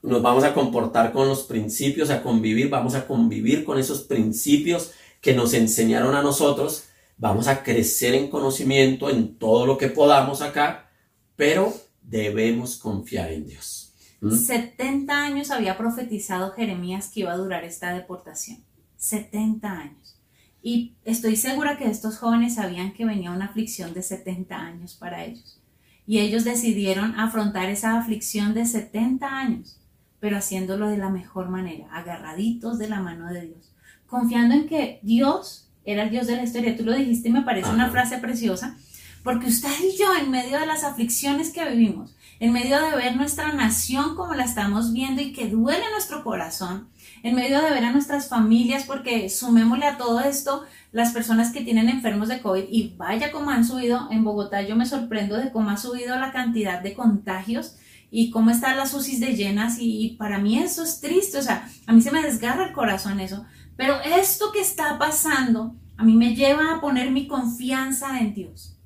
Nos 0.05 0.23
vamos 0.23 0.45
a 0.45 0.55
comportar 0.55 1.13
con 1.13 1.29
los 1.29 1.45
principios, 1.45 2.11
a 2.11 2.23
convivir, 2.23 2.69
vamos 2.69 2.95
a 2.95 3.07
convivir 3.07 3.65
con 3.65 3.79
esos 3.79 4.03
principios 4.03 4.93
que 5.21 5.35
nos 5.35 5.55
enseñaron 5.55 6.15
a 6.15 6.23
nosotros 6.23 6.85
vamos 7.17 7.47
a 7.49 7.63
crecer 7.63 8.15
en 8.15 8.29
conocimiento 8.29 9.11
en 9.11 9.37
todo 9.37 9.67
lo 9.67 9.79
que 9.79 9.89
podamos 9.89 10.43
acá, 10.43 10.91
pero 11.37 11.73
debemos 12.03 12.77
confiar 12.77 13.33
en 13.33 13.47
Dios. 13.47 13.93
70 14.21 15.13
¿Mm? 15.13 15.17
años 15.17 15.51
había 15.51 15.77
profetizado 15.77 16.53
Jeremías 16.53 17.11
que 17.13 17.21
iba 17.21 17.33
a 17.33 17.37
durar 17.37 17.65
esta 17.65 17.93
deportación. 17.93 18.65
70 18.97 19.71
años. 19.71 20.19
Y 20.63 20.95
estoy 21.05 21.37
segura 21.37 21.77
que 21.77 21.91
estos 21.91 22.17
jóvenes 22.17 22.55
sabían 22.55 22.95
que 22.95 23.05
venía 23.05 23.31
una 23.31 23.47
aflicción 23.47 23.93
de 23.93 24.03
70 24.03 24.57
años 24.57 24.95
para 24.95 25.25
ellos. 25.25 25.61
Y 26.07 26.21
ellos 26.21 26.45
decidieron 26.45 27.19
afrontar 27.19 27.69
esa 27.69 27.99
aflicción 27.99 28.55
de 28.55 28.65
70 28.65 29.27
años, 29.27 29.79
pero 30.25 30.39
haciéndolo 30.39 30.89
de 30.89 30.97
la 30.97 31.11
mejor 31.11 31.51
manera, 31.51 31.87
agarraditos 31.93 32.79
de 32.79 32.89
la 32.89 32.99
mano 32.99 33.31
de 33.31 33.43
Dios, 33.43 33.75
confiando 34.07 34.55
en 34.55 34.67
que 34.67 34.99
Dios 35.03 35.69
era 35.85 36.05
el 36.05 36.11
Dios 36.11 36.27
de 36.27 36.37
la 36.37 36.45
historia. 36.45 36.79
Tú 36.79 36.83
lo 36.83 36.95
dijiste 36.95 37.29
y 37.29 37.33
me 37.33 37.43
parece 37.43 37.69
una 37.69 37.91
frase 37.91 38.17
preciosa, 38.17 38.75
porque 39.23 39.49
usted 39.49 39.69
y 39.83 39.99
yo, 39.99 40.07
en 40.19 40.31
medio 40.31 40.59
de 40.59 40.65
las 40.65 40.83
aflicciones 40.83 41.53
que 41.53 41.69
vivimos, 41.69 42.17
en 42.41 42.55
medio 42.55 42.81
de 42.81 42.97
ver 42.97 43.17
nuestra 43.17 43.53
nación 43.53 44.17
como 44.17 44.33
la 44.33 44.45
estamos 44.45 44.95
viendo 44.95 45.21
y 45.21 45.35
que 45.35 45.51
duele 45.51 45.85
nuestro 45.93 46.25
corazón, 46.25 46.89
en 47.23 47.35
medio 47.35 47.61
de 47.61 47.69
ver 47.69 47.85
a 47.85 47.93
nuestras 47.93 48.31
familias, 48.31 48.85
porque 48.85 49.29
sumémosle 49.29 49.85
a 49.85 49.99
todo 49.99 50.21
esto 50.21 50.65
las 50.91 51.13
personas 51.13 51.53
que 51.53 51.61
tienen 51.61 51.91
enfermos 51.91 52.29
de 52.29 52.41
COVID 52.41 52.65
y 52.71 52.95
vaya 52.97 53.31
como 53.31 53.51
han 53.51 53.67
subido, 53.67 54.09
en 54.11 54.25
Bogotá 54.25 54.63
yo 54.63 54.75
me 54.75 54.87
sorprendo 54.87 55.37
de 55.37 55.53
cómo 55.53 55.69
ha 55.69 55.77
subido 55.77 56.19
la 56.19 56.33
cantidad 56.33 56.81
de 56.81 56.95
contagios 56.95 57.77
y 58.17 58.31
cómo 58.31 58.51
están 58.51 58.77
las 58.77 58.95
UCIs 58.95 59.19
de 59.19 59.35
llenas 59.35 59.81
y, 59.81 60.05
y 60.05 60.11
para 60.11 60.39
mí 60.39 60.57
eso 60.57 60.85
es 60.85 61.01
triste, 61.01 61.37
o 61.37 61.43
sea, 61.43 61.69
a 61.85 61.93
mí 61.93 62.01
se 62.01 62.13
me 62.13 62.23
desgarra 62.23 62.65
el 62.65 62.73
corazón 62.73 63.19
eso, 63.19 63.45
pero 63.77 64.01
esto 64.03 64.53
que 64.53 64.61
está 64.61 64.97
pasando 64.99 65.75
a 65.97 66.05
mí 66.05 66.15
me 66.15 66.37
lleva 66.37 66.73
a 66.73 66.81
poner 66.81 67.11
mi 67.11 67.27
confianza 67.27 68.21
en 68.21 68.33
Dios. 68.33 68.79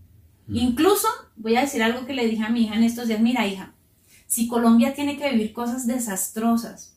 Mm. 0.47 0.57
Incluso 0.57 1.09
voy 1.37 1.57
a 1.57 1.61
decir 1.61 1.83
algo 1.83 2.07
que 2.07 2.14
le 2.14 2.27
dije 2.27 2.43
a 2.43 2.49
mi 2.49 2.62
hija 2.62 2.77
en 2.77 2.85
estos 2.85 3.07
días, 3.07 3.21
mira 3.21 3.47
hija, 3.47 3.75
si 4.27 4.49
Colombia 4.49 4.95
tiene 4.95 5.19
que 5.19 5.31
vivir 5.31 5.53
cosas 5.53 5.87
desastrosas, 5.87 6.97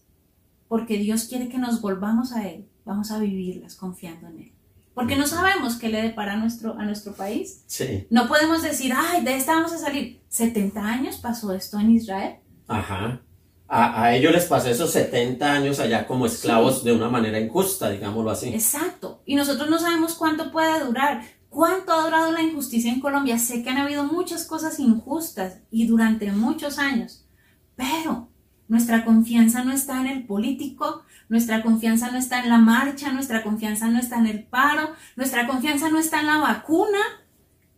porque 0.70 0.98
Dios 0.98 1.26
quiere 1.26 1.50
que 1.50 1.58
nos 1.58 1.82
volvamos 1.82 2.32
a 2.32 2.48
Él, 2.48 2.65
vamos 2.86 3.12
a 3.12 3.20
vivirlas 3.20 3.76
confiando 3.76 4.30
en 4.30 4.39
Él. 4.39 4.52
Porque 4.93 5.15
no 5.15 5.25
sabemos 5.25 5.77
qué 5.77 5.89
le 5.89 6.01
depara 6.01 6.34
a 6.34 6.38
nuestro, 6.38 6.77
a 6.77 6.84
nuestro 6.84 7.13
país. 7.13 7.63
Sí. 7.67 8.08
No 8.10 8.27
podemos 8.27 8.62
decir, 8.62 8.93
ay, 8.95 9.23
de 9.23 9.36
esta 9.36 9.54
vamos 9.54 9.71
a 9.71 9.77
salir. 9.77 10.21
70 10.30 10.82
años 10.82 11.17
pasó 11.17 11.54
esto 11.54 11.80
en 11.80 11.91
Israel. 11.91 12.36
Ajá 12.67 13.21
a, 13.71 14.13
ellos 14.13 14.34
les 14.34 14.45
pasó 14.45 14.69
esos 14.69 14.91
70 14.91 15.49
años 15.49 15.80
allá 15.80 16.06
como 16.06 16.25
esclavos 16.25 16.84
de 16.84 16.91
una 16.91 17.08
manera 17.08 17.39
injusta, 17.39 17.89
digámoslo 17.89 18.30
así. 18.30 18.49
Exacto. 18.49 19.21
Y 19.25 19.36
nosotros 19.36 19.69
no 19.69 19.80
sabemos 19.80 20.15
cuánto 20.15 20.51
puede 20.51 20.84
durar. 20.84 21.23
¿Cuánto 21.49 21.93
ha 21.93 22.04
durado 22.04 22.32
la 22.34 22.41
injusticia 22.41 22.91
en 22.91 22.99
Colombia? 22.99 23.39
Sé 23.39 23.63
que 23.63 23.69
han 23.69 23.77
habido 23.77 24.04
muchas 24.04 24.45
cosas 24.45 24.80
injustas 24.80 25.60
y 25.71 25.88
durante 25.88 26.32
muchos 26.32 26.80
años, 26.80 27.25
pero 27.75 28.27
nuestra 28.67 29.06
confianza 29.06 29.63
no 29.63 29.71
está 29.71 30.01
en 30.01 30.08
el 30.08 30.25
político, 30.25 31.04
nuestra 31.32 31.63
confianza 31.63 32.12
no 32.12 32.20
está 32.20 32.44
en 32.44 32.50
la 32.50 32.60
marcha, 32.60 33.12
nuestra 33.12 33.41
confianza 33.41 33.88
no 33.88 33.98
está 33.98 34.20
en 34.20 34.28
el 34.28 34.44
paro, 34.44 34.91
nuestra 35.15 35.48
confianza 35.48 35.89
no 35.89 35.98
está 35.98 36.20
en 36.20 36.28
la 36.28 36.38
vacuna, 36.38 37.00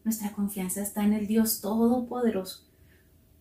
nuestra 0.04 0.34
confianza 0.34 0.82
está 0.82 1.06
en 1.06 1.13
el 1.13 1.28
Dios 1.28 1.62
Todopoderoso 1.62 2.74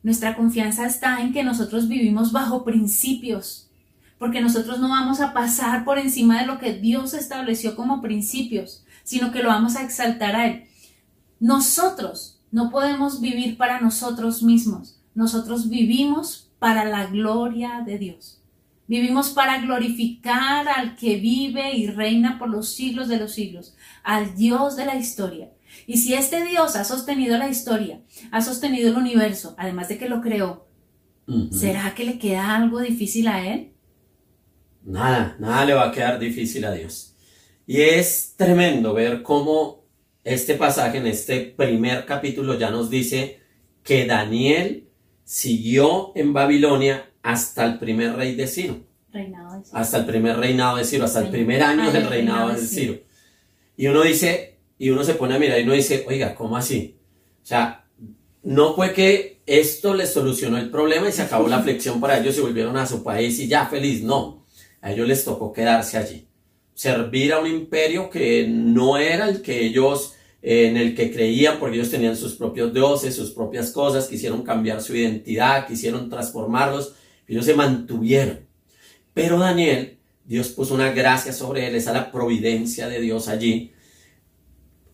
nuestra 0.03 0.37
confianza 0.37 0.87
está 0.87 1.21
en 1.21 1.33
que 1.33 1.45
nosotros 1.45 1.89
vivimos 1.89 2.33
bajo 2.33 2.65
principios, 2.65 3.71
porque 4.19 4.41
nosotros 4.41 4.81
no 4.81 4.89
vamos 4.89 5.21
a 5.21 5.33
pasar 5.33 5.85
por 5.85 5.99
encima 5.99 6.41
de 6.41 6.47
lo 6.47 6.59
que 6.59 6.75
Dios 6.75 7.15
estableció 7.15 7.77
como 7.77 8.03
principios, 8.03 8.85
sino 9.05 9.33
que 9.33 9.43
lo 9.43 9.49
vamos 9.49 9.77
a 9.77 9.83
exaltar 9.83 10.37
a 10.37 10.47
Él. 10.47 10.65
Nosotros 11.41 12.41
no 12.51 12.71
podemos 12.71 13.21
vivir 13.21 13.57
para 13.57 13.81
nosotros 13.81 14.43
mismos, 14.43 15.01
nosotros 15.15 15.69
vivimos 15.69 16.51
para 16.59 16.85
la 16.85 17.07
gloria 17.07 17.83
de 17.85 17.99
Dios. 17.99 18.42
Vivimos 18.87 19.31
para 19.31 19.61
glorificar 19.61 20.69
al 20.69 20.97
que 20.97 21.17
vive 21.17 21.73
y 21.75 21.87
reina 21.87 22.39
por 22.39 22.49
los 22.49 22.75
siglos 22.75 23.09
de 23.09 23.19
los 23.19 23.33
siglos, 23.33 23.77
al 24.03 24.35
Dios 24.37 24.77
de 24.77 24.87
la 24.87 24.97
historia. 24.97 25.51
Y 25.87 25.99
si 25.99 26.15
este 26.15 26.45
Dios 26.45 26.77
ha 26.77 26.85
sostenido 26.85 27.39
la 27.39 27.49
historia, 27.49 28.01
ha 28.31 28.43
sostenido 28.43 28.91
el 28.91 28.97
universo, 28.97 29.55
además 29.57 29.89
de 29.89 29.99
que 29.99 30.09
lo 30.09 30.21
creó, 30.21 30.67
¿será 31.51 31.95
que 31.95 32.05
le 32.05 32.19
queda 32.19 32.57
algo 32.57 32.81
difícil 32.81 33.29
a 33.29 33.47
Él? 33.47 33.73
Nada, 34.85 35.37
nada 35.39 35.65
le 35.65 35.75
va 35.75 35.89
a 35.89 35.93
quedar 35.93 36.19
difícil 36.19 36.65
a 36.65 36.73
Dios. 36.73 37.15
Y 37.67 37.81
es 37.81 38.35
tremendo 38.37 38.93
ver 38.93 39.23
cómo 39.23 39.85
este 40.25 40.55
pasaje 40.55 40.99
en 40.99 41.07
este 41.07 41.41
primer 41.41 42.05
capítulo 42.05 42.59
ya 42.59 42.71
nos 42.71 42.91
dice 42.91 43.41
que 43.83 44.07
Daniel 44.07 44.89
siguió 45.25 46.13
en 46.15 46.33
Babilonia 46.33 47.12
hasta 47.23 47.65
el 47.65 47.79
primer 47.79 48.17
rey 48.17 48.35
de 48.35 48.47
Ciro. 48.47 48.81
Hasta 49.73 49.99
el 49.99 50.07
primer 50.07 50.39
reinado 50.39 50.79
de 50.79 50.85
Ciro, 50.85 51.05
hasta 51.05 51.21
el 51.21 51.29
primer 51.29 51.63
año 51.63 51.91
del 51.93 52.09
reinado 52.09 52.51
de 52.51 52.59
Ciro. 52.59 52.99
Y 53.77 53.87
uno 53.87 54.03
dice, 54.03 54.59
y 54.79 54.91
uno 54.91 55.05
se 55.05 55.15
pone 55.15 55.35
a 55.35 55.39
mirar 55.39 55.61
y 55.61 55.65
uno 55.65 55.75
dice, 55.75 56.05
oiga, 56.09 56.35
¿cómo 56.35 56.57
así? 56.57 56.97
O 57.43 57.47
sea, 57.47 57.85
no 58.43 58.75
fue 58.75 58.93
que 58.93 59.41
esto 59.47 59.95
les 59.95 60.13
solucionó 60.13 60.59
el 60.59 60.71
problema 60.71 61.09
y 61.09 61.13
se 61.13 61.23
acabó 61.23 61.49
la 61.49 61.59
aflicción 61.59 62.01
para 62.01 62.19
ellos 62.19 62.39
y 62.39 62.41
volvieron 62.41 62.77
a 62.77 62.87
su 62.87 63.03
país 63.03 63.39
y 63.39 63.49
ya 63.49 63.67
feliz, 63.67 64.03
no. 64.03 64.47
A 64.81 64.93
ellos 64.93 65.07
les 65.07 65.25
tocó 65.25 65.53
quedarse 65.53 65.99
allí. 65.99 66.27
Servir 66.75 67.33
a 67.33 67.41
un 67.41 67.47
imperio 67.47 68.09
que 68.11 68.47
no 68.49 68.97
era 68.97 69.29
el 69.29 69.43
que 69.43 69.65
ellos, 69.65 70.15
en 70.41 70.77
el 70.77 70.95
que 70.95 71.13
creían, 71.13 71.59
porque 71.59 71.77
ellos 71.77 71.91
tenían 71.91 72.17
sus 72.17 72.35
propios 72.35 72.73
dioses, 72.73 73.15
sus 73.15 73.31
propias 73.31 73.71
cosas, 73.71 74.09
quisieron 74.09 74.43
cambiar 74.43 74.83
su 74.83 74.97
identidad, 74.97 75.67
quisieron 75.67 76.09
transformarlos, 76.09 76.95
ellos 77.27 77.45
se 77.45 77.55
mantuvieron. 77.55 78.47
Pero 79.15 79.39
Daniel, 79.39 79.99
Dios 80.25 80.49
puso 80.49 80.75
una 80.75 80.93
gracia 80.93 81.33
sobre 81.33 81.69
él, 81.69 81.75
esa 81.75 81.93
la 81.93 82.11
providencia 82.11 82.89
de 82.89 83.01
Dios 83.01 83.29
allí, 83.29 83.73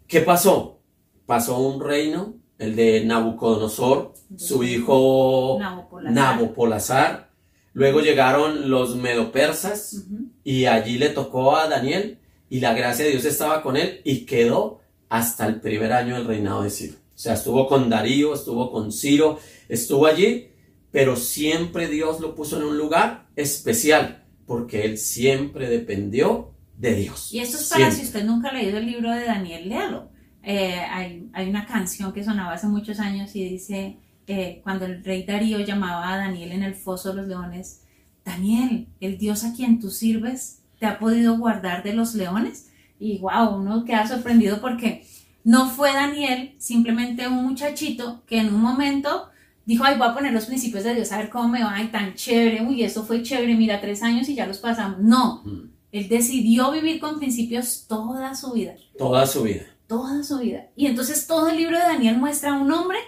¿Qué 0.09 0.23
pasó? 0.23 0.81
Pasó 1.27 1.61
un 1.61 1.83
reino, 1.83 2.37
el 2.59 2.75
de 2.75 3.05
Nabucodonosor, 3.05 4.15
su 4.37 4.65
hijo 4.65 5.59
Nabopolazar. 6.03 7.31
Luego 7.75 8.01
llegaron 8.01 8.71
los 8.71 8.97
medopersas 8.97 10.07
y 10.43 10.65
allí 10.65 10.97
le 10.97 11.11
tocó 11.11 11.57
a 11.57 11.69
Daniel 11.69 12.19
y 12.49 12.61
la 12.61 12.73
gracia 12.73 13.05
de 13.05 13.11
Dios 13.11 13.27
estaba 13.27 13.63
con 13.63 13.77
él 13.77 14.01
y 14.03 14.25
quedó 14.25 14.81
hasta 15.11 15.47
el 15.47 15.61
primer 15.61 15.93
año 15.93 16.15
del 16.15 16.27
reinado 16.27 16.63
de 16.63 16.71
Ciro. 16.71 16.95
O 16.95 17.19
sea, 17.19 17.35
estuvo 17.35 17.69
con 17.69 17.91
Darío, 17.91 18.33
estuvo 18.33 18.73
con 18.73 18.91
Ciro, 18.91 19.39
estuvo 19.69 20.07
allí, 20.07 20.49
pero 20.91 21.17
siempre 21.17 21.89
Dios 21.89 22.21
lo 22.21 22.35
puso 22.35 22.59
en 22.59 22.65
un 22.65 22.79
lugar 22.79 23.27
especial 23.37 24.25
porque 24.47 24.85
él 24.85 24.99
siempre 24.99 25.69
dependió 25.69 26.55
de 26.77 26.95
Dios. 26.95 27.33
Y 27.33 27.41
esto 27.41 27.59
es 27.59 27.69
para 27.69 27.91
si 27.91 28.03
usted 28.03 28.25
nunca 28.25 28.49
ha 28.49 28.55
leído 28.55 28.79
el 28.79 28.87
libro 28.87 29.13
de 29.13 29.25
Daniel, 29.25 29.69
léalo. 29.69 30.11
Eh, 30.43 30.81
hay, 30.91 31.29
hay, 31.35 31.49
una 31.51 31.67
canción 31.67 32.13
que 32.13 32.25
sonaba 32.25 32.55
hace 32.55 32.69
muchos 32.69 33.01
años 33.01 33.35
y 33.37 33.47
dice, 33.47 33.99
eh, 34.27 34.61
cuando 34.63 34.87
el 34.87 35.05
rey 35.05 35.25
Darío 35.25 35.61
llamaba 35.61 36.13
a 36.13 36.17
Daniel 36.17 36.53
en 36.53 36.63
el 36.63 36.75
foso 36.75 37.11
de 37.11 37.17
los 37.17 37.29
leones, 37.29 37.83
Daniel, 38.25 38.89
el 39.01 39.19
Dios 39.19 39.45
a 39.45 39.53
quien 39.53 39.81
tú 39.81 39.91
sirves, 39.91 40.63
¿te 40.79 40.87
ha 40.87 40.99
podido 40.99 41.37
guardar 41.37 41.83
de 41.83 41.93
los 41.93 42.15
leones? 42.15 42.71
Y 42.99 43.19
wow, 43.19 43.57
uno 43.57 43.85
queda 43.85 44.07
sorprendido 44.07 44.61
porque 44.61 45.05
no 45.45 45.69
fue 45.69 45.93
Daniel 45.93 46.55
simplemente 46.59 47.27
un 47.27 47.45
muchachito 47.45 48.23
que 48.27 48.39
en 48.39 48.55
un 48.55 48.61
momento 48.61 49.29
dijo, 49.69 49.85
ay, 49.85 49.99
voy 49.99 50.09
a 50.09 50.15
poner 50.15 50.33
los 50.33 50.47
principios 50.47 50.83
de 50.83 50.95
Dios 50.95 51.13
a 51.13 51.19
ver 51.19 51.29
cómo 51.29 51.49
me 51.49 51.63
va, 51.63 51.75
ay, 51.75 51.89
tan 51.89 52.15
chévere, 52.15 52.65
uy, 52.67 52.83
eso 52.83 53.05
fue 53.05 53.23
chévere, 53.23 53.55
mira, 53.55 53.83
tres 53.83 54.03
años 54.03 54.27
y 54.31 54.35
ya 54.35 54.47
los 54.47 54.59
pasamos. 54.59 54.99
No, 55.01 55.43
mm. 55.45 55.71
Él 55.93 56.09
decidió 56.09 56.73
vivir 56.73 56.99
con 57.01 57.19
principios 57.19 57.85
toda 57.87 58.35
su 58.35 58.53
vida. 58.53 58.75
Toda 58.97 59.27
su 59.27 59.43
vida. 59.43 59.67
toda 59.87 60.23
su 60.23 60.39
vida. 60.39 60.69
Y 60.75 60.87
entonces 60.87 61.27
todo 61.27 61.49
el 61.49 61.59
libro 61.59 61.77
de 61.77 61.85
Daniel 61.85 62.17
muestra 62.17 62.53
a 62.53 62.61
un 62.61 62.73
hombre 62.73 62.99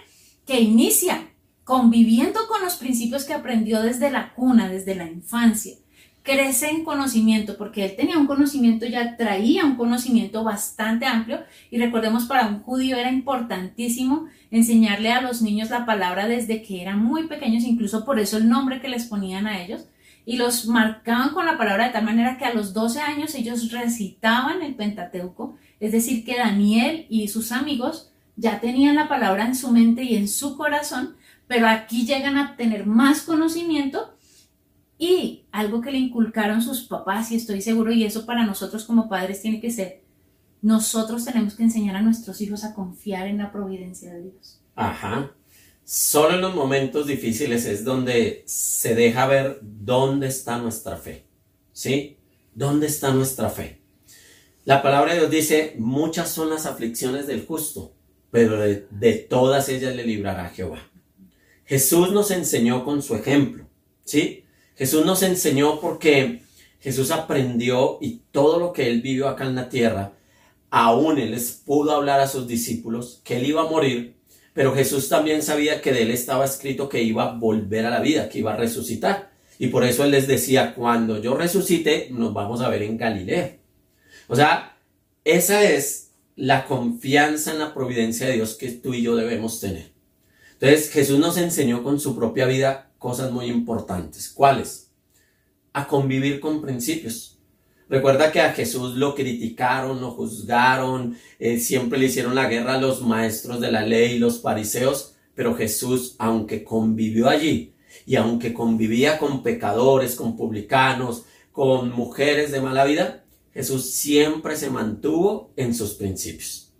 que 0.45 0.61
inicia 0.61 1.29
conviviendo 1.63 2.47
con 2.47 2.61
los 2.61 2.75
principios 2.75 3.23
que 3.23 3.33
aprendió 3.33 3.81
desde 3.81 4.11
la 4.11 4.33
cuna, 4.33 4.69
desde 4.69 4.93
la 4.93 5.07
infancia. 5.07 5.75
Crece 6.23 6.69
en 6.69 6.83
conocimiento, 6.83 7.57
porque 7.57 7.83
él 7.83 7.95
tenía 7.95 8.17
un 8.17 8.27
conocimiento, 8.27 8.85
ya 8.85 9.17
traía 9.17 9.65
un 9.65 9.75
conocimiento 9.75 10.43
bastante 10.43 11.05
amplio. 11.05 11.39
Y 11.69 11.79
recordemos, 11.79 12.25
para 12.25 12.47
un 12.47 12.61
judío 12.61 12.97
era 12.97 13.11
importantísimo 13.11 14.27
enseñarle 14.51 15.11
a 15.11 15.21
los 15.21 15.41
niños 15.41 15.69
la 15.69 15.85
palabra 15.85 16.27
desde 16.27 16.61
que 16.61 16.81
eran 16.81 17.03
muy 17.03 17.27
pequeños, 17.27 17.63
incluso 17.63 18.05
por 18.05 18.19
eso 18.19 18.37
el 18.37 18.49
nombre 18.49 18.81
que 18.81 18.89
les 18.89 19.05
ponían 19.05 19.47
a 19.47 19.61
ellos. 19.63 19.85
Y 20.25 20.37
los 20.37 20.67
marcaban 20.67 21.29
con 21.29 21.45
la 21.45 21.57
palabra 21.57 21.85
de 21.87 21.93
tal 21.93 22.05
manera 22.05 22.37
que 22.37 22.45
a 22.45 22.53
los 22.53 22.73
12 22.73 22.99
años 22.99 23.33
ellos 23.33 23.71
recitaban 23.71 24.61
el 24.61 24.75
Pentateuco, 24.75 25.57
es 25.79 25.91
decir, 25.91 26.23
que 26.23 26.37
Daniel 26.37 27.07
y 27.09 27.27
sus 27.27 27.51
amigos 27.51 28.11
ya 28.35 28.59
tenían 28.59 28.95
la 28.95 29.09
palabra 29.09 29.45
en 29.45 29.55
su 29.55 29.71
mente 29.71 30.03
y 30.03 30.15
en 30.15 30.27
su 30.27 30.55
corazón 30.55 31.15
pero 31.51 31.67
aquí 31.67 32.05
llegan 32.05 32.37
a 32.37 32.55
tener 32.55 32.85
más 32.85 33.23
conocimiento 33.23 34.15
y 35.01 35.45
algo 35.51 35.81
que 35.81 35.91
le 35.91 35.97
inculcaron 35.97 36.61
sus 36.61 36.83
papás, 36.83 37.31
y 37.31 37.35
estoy 37.35 37.59
seguro, 37.59 37.91
y 37.91 38.03
eso 38.03 38.23
para 38.27 38.45
nosotros 38.45 38.83
como 38.83 39.09
padres 39.09 39.41
tiene 39.41 39.59
que 39.59 39.71
ser, 39.71 40.03
nosotros 40.61 41.25
tenemos 41.25 41.55
que 41.55 41.63
enseñar 41.63 41.95
a 41.95 42.03
nuestros 42.03 42.39
hijos 42.39 42.63
a 42.63 42.75
confiar 42.75 43.25
en 43.25 43.39
la 43.39 43.51
providencia 43.51 44.13
de 44.13 44.21
Dios. 44.21 44.61
Ajá. 44.75 45.31
Solo 45.83 46.35
en 46.35 46.41
los 46.41 46.53
momentos 46.53 47.07
difíciles 47.07 47.65
es 47.65 47.83
donde 47.83 48.43
se 48.45 48.93
deja 48.93 49.25
ver 49.25 49.57
dónde 49.63 50.27
está 50.27 50.59
nuestra 50.59 50.97
fe. 50.97 51.25
¿Sí? 51.73 52.19
¿Dónde 52.53 52.85
está 52.85 53.11
nuestra 53.11 53.49
fe? 53.49 53.81
La 54.65 54.83
palabra 54.83 55.13
de 55.13 55.21
Dios 55.21 55.31
dice, 55.31 55.75
muchas 55.79 56.29
son 56.29 56.51
las 56.51 56.67
aflicciones 56.67 57.25
del 57.25 57.43
justo, 57.43 57.95
pero 58.29 58.59
de, 58.59 58.85
de 58.91 59.13
todas 59.13 59.67
ellas 59.67 59.95
le 59.95 60.05
librará 60.05 60.49
Jehová. 60.49 60.77
Jesús 61.65 62.11
nos 62.11 62.29
enseñó 62.29 62.85
con 62.85 63.01
su 63.01 63.15
ejemplo, 63.15 63.65
¿sí? 64.03 64.40
Jesús 64.81 65.05
nos 65.05 65.21
enseñó 65.21 65.79
porque 65.79 66.41
Jesús 66.79 67.11
aprendió 67.11 67.99
y 68.01 68.23
todo 68.31 68.57
lo 68.57 68.73
que 68.73 68.89
él 68.89 69.03
vivió 69.03 69.27
acá 69.27 69.45
en 69.45 69.53
la 69.53 69.69
tierra, 69.69 70.13
aún 70.71 71.19
él 71.19 71.29
les 71.29 71.51
pudo 71.51 71.91
hablar 71.91 72.19
a 72.19 72.27
sus 72.27 72.47
discípulos 72.47 73.21
que 73.23 73.37
él 73.37 73.45
iba 73.45 73.61
a 73.61 73.69
morir, 73.69 74.15
pero 74.55 74.73
Jesús 74.73 75.07
también 75.07 75.43
sabía 75.43 75.83
que 75.83 75.93
de 75.93 76.01
él 76.01 76.09
estaba 76.09 76.45
escrito 76.45 76.89
que 76.89 77.03
iba 77.03 77.25
a 77.25 77.33
volver 77.35 77.85
a 77.85 77.91
la 77.91 77.99
vida, 77.99 78.27
que 78.27 78.39
iba 78.39 78.53
a 78.53 78.57
resucitar. 78.57 79.29
Y 79.59 79.67
por 79.67 79.83
eso 79.83 80.03
él 80.03 80.09
les 80.09 80.25
decía, 80.25 80.73
cuando 80.73 81.21
yo 81.21 81.35
resucite, 81.35 82.07
nos 82.09 82.33
vamos 82.33 82.61
a 82.61 82.69
ver 82.69 82.81
en 82.81 82.97
Galilea. 82.97 83.57
O 84.29 84.35
sea, 84.35 84.79
esa 85.23 85.63
es 85.63 86.13
la 86.35 86.65
confianza 86.65 87.51
en 87.51 87.59
la 87.59 87.75
providencia 87.75 88.25
de 88.25 88.33
Dios 88.33 88.55
que 88.55 88.71
tú 88.71 88.95
y 88.95 89.03
yo 89.03 89.15
debemos 89.15 89.59
tener. 89.59 89.91
Entonces 90.53 90.89
Jesús 90.89 91.19
nos 91.19 91.37
enseñó 91.37 91.83
con 91.83 91.99
su 91.99 92.15
propia 92.15 92.47
vida 92.47 92.90
cosas 93.01 93.31
muy 93.31 93.47
importantes. 93.47 94.29
¿Cuáles? 94.29 94.91
A 95.73 95.87
convivir 95.87 96.39
con 96.39 96.61
principios. 96.61 97.39
Recuerda 97.89 98.31
que 98.31 98.41
a 98.41 98.53
Jesús 98.53 98.95
lo 98.95 99.15
criticaron, 99.15 99.99
lo 99.99 100.11
juzgaron, 100.11 101.17
eh, 101.39 101.57
siempre 101.57 101.97
le 101.97 102.05
hicieron 102.05 102.35
la 102.35 102.47
guerra 102.47 102.75
a 102.75 102.79
los 102.79 103.01
maestros 103.01 103.59
de 103.59 103.71
la 103.71 103.81
ley, 103.81 104.19
los 104.19 104.43
fariseos, 104.43 105.15
pero 105.33 105.55
Jesús, 105.55 106.15
aunque 106.19 106.63
convivió 106.63 107.27
allí 107.27 107.73
y 108.05 108.17
aunque 108.17 108.53
convivía 108.53 109.17
con 109.17 109.41
pecadores, 109.41 110.13
con 110.13 110.37
publicanos, 110.37 111.25
con 111.51 111.91
mujeres 111.91 112.51
de 112.51 112.61
mala 112.61 112.85
vida, 112.85 113.25
Jesús 113.51 113.89
siempre 113.89 114.55
se 114.55 114.69
mantuvo 114.69 115.53
en 115.55 115.73
sus 115.73 115.95
principios. 115.95 116.71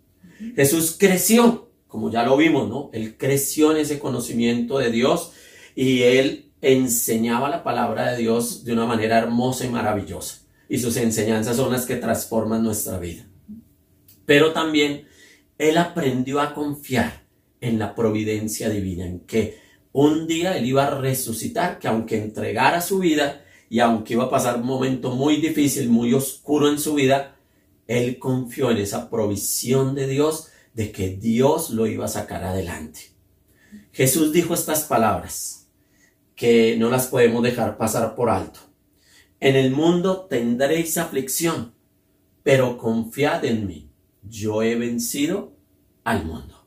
Jesús 0.54 0.94
creció 0.96 1.72
como 1.88 2.10
ya 2.10 2.22
lo 2.22 2.38
vimos, 2.38 2.70
¿no? 2.70 2.88
Él 2.94 3.18
creció 3.18 3.72
en 3.72 3.78
ese 3.78 3.98
conocimiento 3.98 4.78
de 4.78 4.90
Dios 4.90 5.32
y 5.74 6.02
él 6.02 6.52
enseñaba 6.60 7.50
la 7.50 7.64
palabra 7.64 8.12
de 8.12 8.18
Dios 8.18 8.64
de 8.64 8.72
una 8.72 8.86
manera 8.86 9.18
hermosa 9.18 9.66
y 9.66 9.68
maravillosa. 9.68 10.42
Y 10.68 10.78
sus 10.78 10.96
enseñanzas 10.96 11.56
son 11.56 11.72
las 11.72 11.84
que 11.84 11.96
transforman 11.96 12.62
nuestra 12.62 12.98
vida. 12.98 13.26
Pero 14.24 14.52
también 14.52 15.06
él 15.58 15.76
aprendió 15.76 16.40
a 16.40 16.54
confiar 16.54 17.24
en 17.60 17.78
la 17.78 17.94
providencia 17.94 18.68
divina, 18.68 19.04
en 19.04 19.20
que 19.20 19.58
un 19.92 20.26
día 20.26 20.56
él 20.56 20.66
iba 20.66 20.86
a 20.86 20.98
resucitar, 20.98 21.78
que 21.78 21.88
aunque 21.88 22.16
entregara 22.16 22.80
su 22.80 23.00
vida 23.00 23.44
y 23.68 23.80
aunque 23.80 24.14
iba 24.14 24.24
a 24.24 24.30
pasar 24.30 24.56
un 24.56 24.66
momento 24.66 25.10
muy 25.10 25.36
difícil, 25.36 25.88
muy 25.88 26.14
oscuro 26.14 26.70
en 26.70 26.78
su 26.78 26.94
vida, 26.94 27.36
él 27.86 28.18
confió 28.18 28.70
en 28.70 28.78
esa 28.78 29.10
provisión 29.10 29.94
de 29.94 30.06
Dios 30.06 30.48
de 30.74 30.92
que 30.92 31.10
Dios 31.10 31.70
lo 31.70 31.86
iba 31.86 32.06
a 32.06 32.08
sacar 32.08 32.44
adelante. 32.44 33.10
Jesús 33.92 34.32
dijo 34.32 34.54
estas 34.54 34.84
palabras 34.84 35.61
que 36.34 36.76
no 36.76 36.90
las 36.90 37.06
podemos 37.06 37.42
dejar 37.42 37.76
pasar 37.76 38.14
por 38.14 38.30
alto. 38.30 38.60
En 39.40 39.56
el 39.56 39.70
mundo 39.70 40.26
tendréis 40.28 40.98
aflicción, 40.98 41.74
pero 42.42 42.78
confiad 42.78 43.44
en 43.44 43.66
mí. 43.66 43.90
Yo 44.22 44.62
he 44.62 44.76
vencido 44.76 45.52
al 46.04 46.24
mundo. 46.24 46.66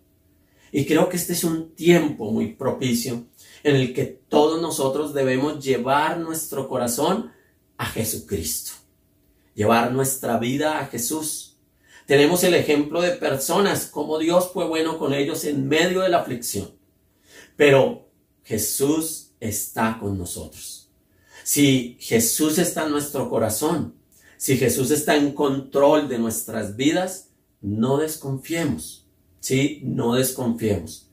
Y 0.71 0.85
creo 0.85 1.07
que 1.07 1.17
este 1.17 1.33
es 1.33 1.43
un 1.43 1.73
tiempo 1.73 2.31
muy 2.31 2.53
propicio 2.53 3.27
en 3.63 3.75
el 3.75 3.93
que 3.93 4.05
todos 4.05 4.61
nosotros 4.61 5.13
debemos 5.13 5.63
llevar 5.63 6.19
nuestro 6.19 6.67
corazón 6.67 7.31
a 7.77 7.85
Jesucristo, 7.85 8.71
llevar 9.53 9.91
nuestra 9.91 10.37
vida 10.37 10.79
a 10.79 10.87
Jesús 10.87 11.55
tenemos 12.05 12.43
el 12.43 12.53
ejemplo 12.53 13.01
de 13.01 13.11
personas, 13.11 13.87
como 13.87 14.19
Dios 14.19 14.51
fue 14.53 14.67
bueno 14.67 14.99
con 14.99 15.13
ellos 15.13 15.43
en 15.43 15.67
medio 15.67 16.01
de 16.01 16.09
la 16.09 16.19
aflicción. 16.19 16.69
Pero 17.55 18.11
Jesús 18.43 19.24
está 19.39 19.97
con 19.99 20.17
nosotros. 20.17 20.89
Si 21.43 21.97
Jesús 21.99 22.57
está 22.57 22.85
en 22.85 22.91
nuestro 22.91 23.29
corazón, 23.29 23.95
si 24.37 24.57
Jesús 24.57 24.91
está 24.91 25.15
en 25.15 25.33
control 25.33 26.07
de 26.09 26.17
nuestras 26.19 26.75
vidas, 26.75 27.29
no 27.61 27.97
desconfiemos. 27.97 29.05
Sí, 29.39 29.81
no 29.83 30.15
desconfiemos. 30.15 31.07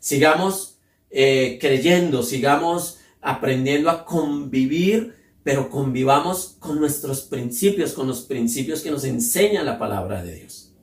Sigamos 0.00 0.78
eh, 1.10 1.58
creyendo, 1.60 2.22
sigamos 2.22 2.98
aprendiendo 3.20 3.90
a 3.90 4.04
convivir 4.04 5.18
pero 5.48 5.70
convivamos 5.70 6.56
con 6.58 6.78
nuestros 6.78 7.22
principios, 7.22 7.94
con 7.94 8.06
los 8.06 8.20
principios 8.20 8.82
que 8.82 8.90
nos 8.90 9.04
enseña 9.04 9.62
la 9.62 9.78
palabra 9.78 10.22
de 10.22 10.34
Dios. 10.34 10.74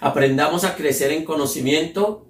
Aprendamos 0.00 0.64
a 0.64 0.74
crecer 0.74 1.12
en 1.12 1.24
conocimiento 1.24 2.26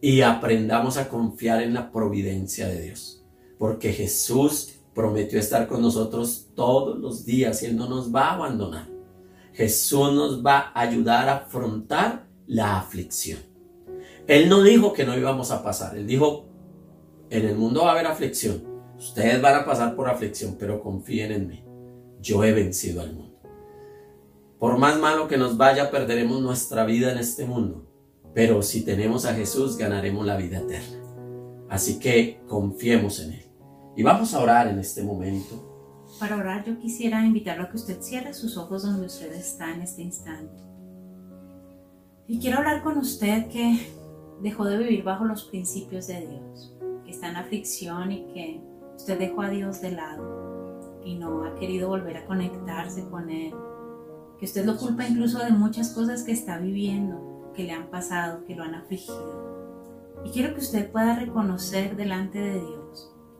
y 0.00 0.22
aprendamos 0.22 0.96
a 0.96 1.10
confiar 1.10 1.62
en 1.62 1.74
la 1.74 1.92
providencia 1.92 2.68
de 2.68 2.80
Dios, 2.80 3.15
porque 3.58 3.92
Jesús 3.92 4.74
prometió 4.94 5.38
estar 5.38 5.66
con 5.66 5.82
nosotros 5.82 6.48
todos 6.54 6.98
los 6.98 7.24
días 7.24 7.62
y 7.62 7.66
Él 7.66 7.76
no 7.76 7.88
nos 7.88 8.14
va 8.14 8.28
a 8.28 8.34
abandonar. 8.34 8.88
Jesús 9.52 10.12
nos 10.12 10.44
va 10.44 10.72
a 10.74 10.80
ayudar 10.80 11.28
a 11.28 11.36
afrontar 11.36 12.26
la 12.46 12.78
aflicción. 12.78 13.40
Él 14.26 14.48
no 14.48 14.62
dijo 14.62 14.92
que 14.92 15.04
no 15.04 15.16
íbamos 15.16 15.50
a 15.50 15.62
pasar, 15.62 15.96
Él 15.96 16.06
dijo, 16.06 16.46
en 17.30 17.46
el 17.46 17.56
mundo 17.56 17.82
va 17.82 17.90
a 17.90 17.92
haber 17.92 18.06
aflicción, 18.06 18.76
Ustedes 18.98 19.42
van 19.42 19.54
a 19.56 19.64
pasar 19.64 19.94
por 19.94 20.08
aflicción, 20.08 20.56
pero 20.58 20.80
confíen 20.80 21.32
en 21.32 21.48
mí. 21.48 21.64
Yo 22.20 22.42
he 22.44 22.52
vencido 22.52 23.02
al 23.02 23.12
mundo. 23.12 23.38
Por 24.58 24.78
más 24.78 24.98
malo 24.98 25.28
que 25.28 25.36
nos 25.36 25.56
vaya, 25.58 25.90
perderemos 25.90 26.40
nuestra 26.40 26.86
vida 26.86 27.12
en 27.12 27.18
este 27.18 27.44
mundo. 27.44 27.86
Pero 28.34 28.62
si 28.62 28.84
tenemos 28.84 29.26
a 29.26 29.34
Jesús, 29.34 29.76
ganaremos 29.76 30.24
la 30.24 30.36
vida 30.36 30.58
eterna. 30.58 30.98
Así 31.68 31.98
que 31.98 32.40
confiemos 32.48 33.20
en 33.20 33.32
Él. 33.34 33.45
Y 33.96 34.02
vamos 34.02 34.34
a 34.34 34.40
orar 34.40 34.68
en 34.68 34.78
este 34.78 35.02
momento. 35.02 36.04
Para 36.20 36.36
orar 36.36 36.64
yo 36.64 36.78
quisiera 36.78 37.24
invitarlo 37.24 37.64
a 37.64 37.70
que 37.70 37.76
usted 37.76 38.00
cierre 38.00 38.34
sus 38.34 38.56
ojos 38.56 38.82
donde 38.82 39.06
usted 39.06 39.32
está 39.32 39.74
en 39.74 39.82
este 39.82 40.02
instante. 40.02 40.62
Y 42.28 42.38
quiero 42.38 42.58
hablar 42.58 42.82
con 42.82 42.98
usted 42.98 43.48
que 43.48 43.88
dejó 44.42 44.64
de 44.64 44.78
vivir 44.78 45.02
bajo 45.02 45.24
los 45.24 45.44
principios 45.44 46.06
de 46.08 46.26
Dios, 46.26 46.74
que 47.04 47.10
está 47.10 47.28
en 47.28 47.36
aflicción 47.36 48.12
y 48.12 48.24
que 48.34 48.60
Usted 48.96 49.18
dejó 49.18 49.42
a 49.42 49.50
Dios 49.50 49.80
de 49.82 49.92
lado 49.92 51.00
y 51.04 51.14
no 51.14 51.44
ha 51.44 51.54
querido 51.54 51.88
volver 51.88 52.16
a 52.16 52.24
conectarse 52.24 53.04
con 53.08 53.30
Él. 53.30 53.54
Que 54.38 54.46
usted 54.46 54.64
lo 54.64 54.76
culpa 54.76 55.06
incluso 55.06 55.38
de 55.38 55.50
muchas 55.50 55.90
cosas 55.90 56.22
que 56.24 56.32
está 56.32 56.58
viviendo, 56.58 57.52
que 57.54 57.64
le 57.64 57.72
han 57.72 57.88
pasado, 57.90 58.44
que 58.44 58.56
lo 58.56 58.64
han 58.64 58.74
afligido. 58.74 60.14
Y 60.24 60.30
quiero 60.30 60.54
que 60.54 60.60
usted 60.60 60.90
pueda 60.90 61.16
reconocer 61.16 61.96
delante 61.96 62.38
de 62.38 62.54
Dios, 62.54 62.75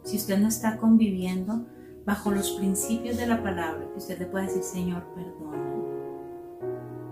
si 0.06 0.16
usted 0.16 0.38
no 0.38 0.48
está 0.48 0.78
conviviendo 0.78 1.66
bajo 2.06 2.30
los 2.30 2.52
principios 2.52 3.18
de 3.18 3.26
la 3.26 3.42
palabra, 3.42 3.86
que 3.92 3.98
usted 3.98 4.18
le 4.18 4.26
pueda 4.26 4.44
decir, 4.44 4.62
Señor, 4.62 5.04
perdóname. 5.14 5.84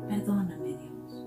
Perdóname, 0.09 0.57
Dios. 0.65 1.27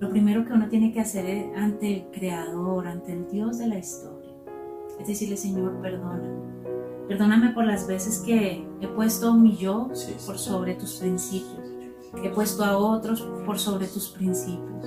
Lo 0.00 0.08
primero 0.08 0.46
que 0.46 0.52
uno 0.52 0.68
tiene 0.68 0.92
que 0.92 1.00
hacer 1.00 1.26
es 1.26 1.56
ante 1.56 1.94
el 1.94 2.10
Creador, 2.10 2.86
ante 2.86 3.12
el 3.12 3.28
Dios 3.28 3.58
de 3.58 3.66
la 3.66 3.78
historia 3.78 4.22
es 5.02 5.08
decirle, 5.08 5.36
Señor, 5.36 5.80
perdóname. 5.80 6.28
Perdóname 7.08 7.50
por 7.50 7.64
las 7.64 7.86
veces 7.86 8.20
que 8.20 8.64
he 8.80 8.88
puesto 8.88 9.34
mi 9.34 9.56
yo 9.56 9.90
por 10.26 10.38
sobre 10.38 10.74
tus 10.74 10.94
principios. 10.94 11.60
He 12.22 12.30
puesto 12.30 12.64
a 12.64 12.76
otros 12.76 13.22
por 13.44 13.58
sobre 13.58 13.86
tus 13.86 14.10
principios. 14.10 14.86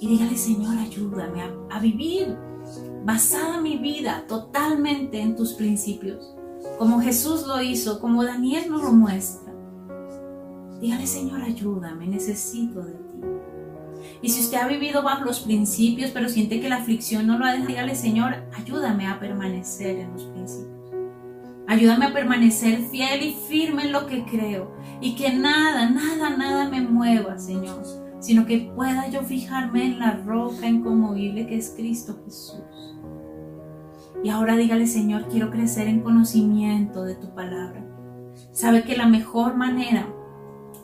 Y 0.00 0.08
dígale, 0.08 0.36
Señor, 0.36 0.76
ayúdame 0.78 1.42
a, 1.42 1.52
a 1.70 1.80
vivir 1.80 2.36
basada 3.04 3.60
mi 3.60 3.76
vida 3.76 4.24
totalmente 4.26 5.20
en 5.20 5.36
tus 5.36 5.52
principios, 5.54 6.34
como 6.78 7.00
Jesús 7.00 7.46
lo 7.46 7.60
hizo, 7.62 8.00
como 8.00 8.24
Daniel 8.24 8.70
nos 8.70 8.82
lo 8.82 8.92
muestra. 8.92 9.52
Dígale, 10.80 11.06
Señor, 11.06 11.42
ayúdame, 11.42 12.06
necesito 12.06 12.82
de 12.82 12.92
ti. 12.92 13.16
Y 14.22 14.28
si 14.28 14.40
usted 14.40 14.58
ha 14.58 14.66
vivido 14.66 15.02
bajo 15.02 15.24
los 15.24 15.40
principios, 15.40 16.10
pero 16.10 16.28
siente 16.28 16.60
que 16.60 16.68
la 16.68 16.76
aflicción 16.76 17.26
no 17.26 17.38
lo 17.38 17.44
ha 17.44 17.52
dejado, 17.52 17.68
dígale, 17.68 17.94
Señor, 17.94 18.34
ayúdame 18.54 19.06
a 19.06 19.18
permanecer 19.18 19.98
en 19.98 20.12
los 20.12 20.24
principios. 20.24 20.76
Ayúdame 21.68 22.06
a 22.06 22.12
permanecer 22.12 22.80
fiel 22.90 23.22
y 23.22 23.36
firme 23.48 23.84
en 23.84 23.92
lo 23.92 24.06
que 24.06 24.24
creo. 24.24 24.70
Y 25.00 25.16
que 25.16 25.32
nada, 25.32 25.90
nada, 25.90 26.30
nada 26.30 26.68
me 26.68 26.80
mueva, 26.80 27.38
Señor. 27.38 28.05
Sino 28.26 28.44
que 28.44 28.72
pueda 28.74 29.08
yo 29.08 29.22
fijarme 29.22 29.86
en 29.86 30.00
la 30.00 30.16
roca 30.16 30.66
inconmovible 30.66 31.46
que 31.46 31.58
es 31.58 31.74
Cristo 31.76 32.18
Jesús. 32.24 32.96
Y 34.24 34.30
ahora 34.30 34.56
dígale, 34.56 34.88
Señor, 34.88 35.28
quiero 35.28 35.52
crecer 35.52 35.86
en 35.86 36.00
conocimiento 36.00 37.04
de 37.04 37.14
tu 37.14 37.32
palabra. 37.36 37.86
Sabe 38.50 38.82
que 38.82 38.96
la 38.96 39.06
mejor 39.06 39.54
manera 39.54 40.12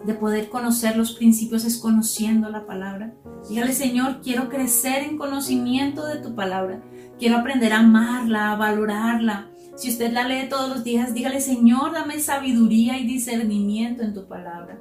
de 0.07 0.15
poder 0.15 0.51
conocer 0.51 0.97
los 0.97 1.15
principios 1.15 1.65
es 1.65 1.79
conociendo 1.79 2.49
la 2.49 2.65
palabra. 2.65 3.13
Dígale, 3.49 3.73
Señor, 3.73 4.21
quiero 4.23 4.49
crecer 4.49 5.03
en 5.03 5.19
conocimiento 5.19 6.07
de 6.07 6.19
tu 6.19 6.37
palabra. 6.37 6.81
Quiero 7.19 7.39
aprender 7.39 7.73
a 7.73 7.81
amarla, 7.81 8.53
a 8.53 8.57
valorarla. 8.57 9.51
Si 9.75 9.91
usted 9.91 10.13
la 10.13 10.29
lee 10.29 10.49
todos 10.49 10.69
los 10.69 10.85
días, 10.85 11.13
dígale, 11.13 11.41
Señor, 11.41 11.91
dame 11.93 12.21
sabiduría 12.21 13.01
y 13.01 13.05
discernimiento 13.05 14.05
en 14.05 14.15
tu 14.15 14.29
palabra. 14.29 14.79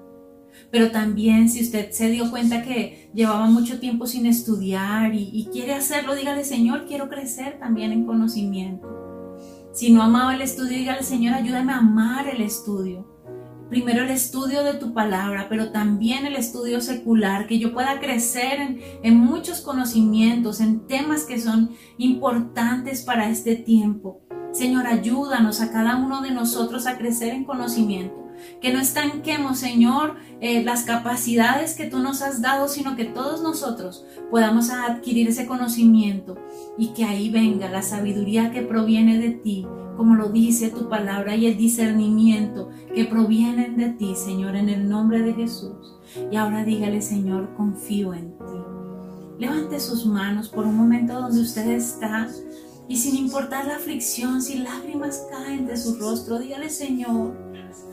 Pero 0.71 0.91
también 0.91 1.49
si 1.49 1.61
usted 1.63 1.91
se 1.91 2.09
dio 2.09 2.29
cuenta 2.29 2.63
que 2.63 3.09
llevaba 3.13 3.45
mucho 3.47 3.79
tiempo 3.79 4.07
sin 4.07 4.25
estudiar 4.25 5.13
y, 5.13 5.49
quiere 5.51 5.73
hacerlo, 5.73 6.15
dígale, 6.15 6.43
Señor, 6.43 6.85
quiero 6.85 7.09
crecer 7.09 7.59
también 7.59 7.91
en 7.91 8.05
conocimiento. 8.05 8.87
Si 9.73 9.91
no 9.91 10.01
amaba 10.01 10.35
el 10.35 10.41
estudio, 10.41 10.77
dígale, 10.77 11.03
Señor, 11.03 11.33
ayúdame 11.33 11.73
a 11.73 11.77
amar 11.77 12.27
el 12.27 12.41
estudio. 12.41 13.07
Primero 13.69 14.03
el 14.03 14.09
estudio 14.09 14.63
de 14.63 14.73
tu 14.73 14.93
palabra, 14.93 15.47
pero 15.49 15.71
también 15.71 16.25
el 16.25 16.35
estudio 16.35 16.81
secular, 16.81 17.47
que 17.47 17.57
yo 17.57 17.73
pueda 17.73 18.01
crecer 18.01 18.59
en, 18.59 18.81
en 19.01 19.17
muchos 19.17 19.61
conocimientos, 19.61 20.59
en 20.59 20.87
temas 20.87 21.23
que 21.23 21.39
son 21.39 21.71
importantes 21.97 23.01
para 23.03 23.29
este 23.29 23.55
tiempo. 23.55 24.21
Señor, 24.51 24.87
ayúdanos 24.87 25.61
a 25.61 25.71
cada 25.71 25.95
uno 25.95 26.21
de 26.21 26.31
nosotros 26.31 26.85
a 26.85 26.97
crecer 26.97 27.33
en 27.33 27.45
conocimiento 27.45 28.21
que 28.61 28.73
no 28.73 28.79
estanquemos, 28.79 29.59
Señor, 29.59 30.15
eh, 30.39 30.63
las 30.63 30.83
capacidades 30.83 31.75
que 31.75 31.85
tú 31.85 31.99
nos 31.99 32.21
has 32.21 32.41
dado, 32.41 32.67
sino 32.67 32.95
que 32.95 33.05
todos 33.05 33.41
nosotros 33.41 34.05
podamos 34.29 34.69
adquirir 34.69 35.27
ese 35.27 35.45
conocimiento 35.45 36.37
y 36.77 36.89
que 36.89 37.05
ahí 37.05 37.29
venga 37.29 37.69
la 37.69 37.81
sabiduría 37.81 38.51
que 38.51 38.61
proviene 38.61 39.17
de 39.17 39.31
ti, 39.31 39.65
como 39.97 40.15
lo 40.15 40.29
dice 40.29 40.69
tu 40.69 40.89
palabra, 40.89 41.35
y 41.35 41.45
el 41.45 41.57
discernimiento 41.57 42.69
que 42.93 43.05
provienen 43.05 43.77
de 43.77 43.89
ti, 43.89 44.13
Señor, 44.15 44.55
en 44.55 44.69
el 44.69 44.89
nombre 44.89 45.21
de 45.21 45.33
Jesús. 45.33 45.97
Y 46.31 46.35
ahora 46.35 46.63
dígale, 46.63 47.01
Señor, 47.01 47.53
confío 47.55 48.13
en 48.13 48.31
ti. 48.37 48.45
Levante 49.39 49.79
sus 49.79 50.05
manos 50.05 50.49
por 50.49 50.65
un 50.65 50.77
momento 50.77 51.19
donde 51.19 51.41
usted 51.41 51.67
está 51.71 52.27
y 52.91 52.97
sin 52.97 53.15
importar 53.15 53.67
la 53.67 53.77
aflicción, 53.77 54.41
si 54.41 54.57
lágrimas 54.57 55.25
caen 55.31 55.65
de 55.65 55.77
su 55.77 55.95
rostro, 55.95 56.39
dígale, 56.39 56.69
Señor, 56.69 57.50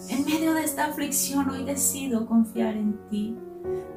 en 0.09 0.25
medio 0.25 0.55
de 0.55 0.65
esta 0.65 0.87
aflicción 0.87 1.51
hoy 1.51 1.65
decido 1.65 2.27
confiar 2.27 2.75
en 2.77 2.99
ti. 3.09 3.37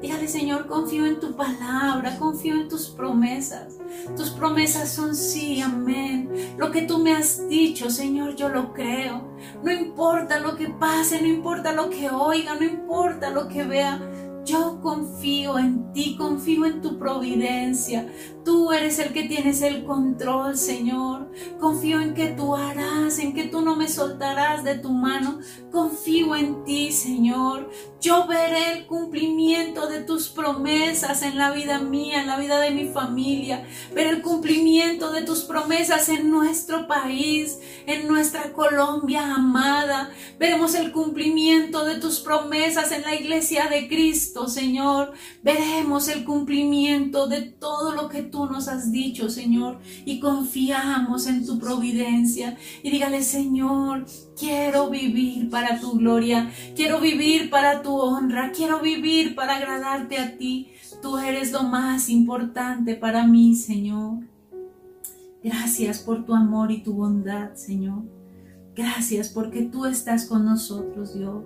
Dígale, 0.02 0.26
Señor, 0.26 0.66
confío 0.66 1.06
en 1.06 1.20
tu 1.20 1.36
palabra, 1.36 2.18
confío 2.18 2.54
en 2.56 2.68
tus 2.68 2.88
promesas. 2.88 3.78
Tus 4.16 4.30
promesas 4.30 4.90
son 4.90 5.14
sí, 5.14 5.60
amén. 5.60 6.28
Lo 6.58 6.72
que 6.72 6.82
tú 6.82 6.98
me 6.98 7.12
has 7.12 7.48
dicho, 7.48 7.88
Señor, 7.88 8.34
yo 8.34 8.48
lo 8.48 8.72
creo. 8.72 9.32
No 9.62 9.70
importa 9.70 10.40
lo 10.40 10.56
que 10.56 10.68
pase, 10.70 11.22
no 11.22 11.28
importa 11.28 11.72
lo 11.72 11.88
que 11.88 12.10
oiga, 12.10 12.56
no 12.56 12.64
importa 12.64 13.30
lo 13.30 13.46
que 13.46 13.62
vea. 13.62 14.00
Yo 14.44 14.80
confío 14.82 15.58
en 15.58 15.92
ti, 15.92 16.16
confío 16.16 16.66
en 16.66 16.82
tu 16.82 16.98
providencia. 16.98 18.12
Tú 18.44 18.72
eres 18.72 18.98
el 18.98 19.12
que 19.12 19.22
tienes 19.24 19.62
el 19.62 19.84
control, 19.84 20.56
Señor. 20.56 21.30
Confío 21.60 22.00
en 22.00 22.14
que 22.14 22.28
tú 22.28 22.56
harás, 22.56 23.20
en 23.20 23.34
que 23.34 23.44
tú 23.44 23.62
no 23.62 23.76
me 23.76 23.86
soltarás 23.86 24.64
de 24.64 24.78
tu 24.78 24.90
mano. 24.90 25.38
Confío 25.70 26.34
en 26.34 26.64
ti, 26.64 26.90
Señor. 26.90 27.70
Yo 28.00 28.26
veré 28.26 28.72
el 28.72 28.86
cumplimiento 28.86 29.86
de 29.86 30.00
tus 30.00 30.28
promesas 30.28 31.22
en 31.22 31.38
la 31.38 31.52
vida 31.52 31.78
mía, 31.78 32.20
en 32.20 32.26
la 32.26 32.36
vida 32.36 32.58
de 32.58 32.72
mi 32.72 32.86
familia. 32.86 33.64
Veré 33.94 34.10
el 34.10 34.22
cumplimiento 34.22 35.12
de 35.12 35.22
tus 35.22 35.42
promesas 35.42 36.08
en 36.08 36.28
nuestro 36.28 36.88
país, 36.88 37.60
en 37.86 38.08
nuestra 38.08 38.52
Colombia 38.52 39.32
amada. 39.32 40.10
Veremos 40.36 40.74
el 40.74 40.90
cumplimiento 40.90 41.84
de 41.84 42.00
tus 42.00 42.18
promesas 42.18 42.90
en 42.90 43.02
la 43.02 43.14
iglesia 43.14 43.68
de 43.68 43.86
Cristo, 43.86 44.31
Señor. 44.48 45.12
Veremos 45.42 46.08
el 46.08 46.24
cumplimiento 46.24 47.26
de 47.26 47.42
todo 47.42 47.92
lo 47.94 48.08
que 48.08 48.22
tú 48.22 48.46
nos 48.46 48.68
has 48.68 48.90
dicho, 48.90 49.28
Señor, 49.28 49.78
y 50.04 50.20
confiamos 50.20 51.26
en 51.26 51.46
tu 51.46 51.58
providencia. 51.58 52.56
Y 52.82 52.90
dígale, 52.90 53.22
Señor, 53.22 54.06
quiero 54.38 54.90
vivir 54.90 55.50
para 55.50 55.80
tu 55.80 55.92
gloria, 55.92 56.50
quiero 56.74 57.00
vivir 57.00 57.50
para 57.50 57.82
tu 57.82 57.94
honra, 57.94 58.52
quiero 58.52 58.80
vivir 58.80 59.34
para 59.34 59.56
agradarte 59.56 60.18
a 60.18 60.36
ti. 60.36 60.68
Tú 61.00 61.18
eres 61.18 61.52
lo 61.52 61.64
más 61.64 62.08
importante 62.08 62.94
para 62.94 63.26
mí, 63.26 63.54
Señor. 63.54 64.20
Gracias 65.42 65.98
por 65.98 66.24
tu 66.24 66.34
amor 66.34 66.70
y 66.70 66.82
tu 66.82 66.94
bondad, 66.94 67.54
Señor. 67.54 68.02
Gracias 68.74 69.28
porque 69.28 69.62
tú 69.62 69.86
estás 69.86 70.26
con 70.26 70.44
nosotros, 70.44 71.14
Dios. 71.14 71.44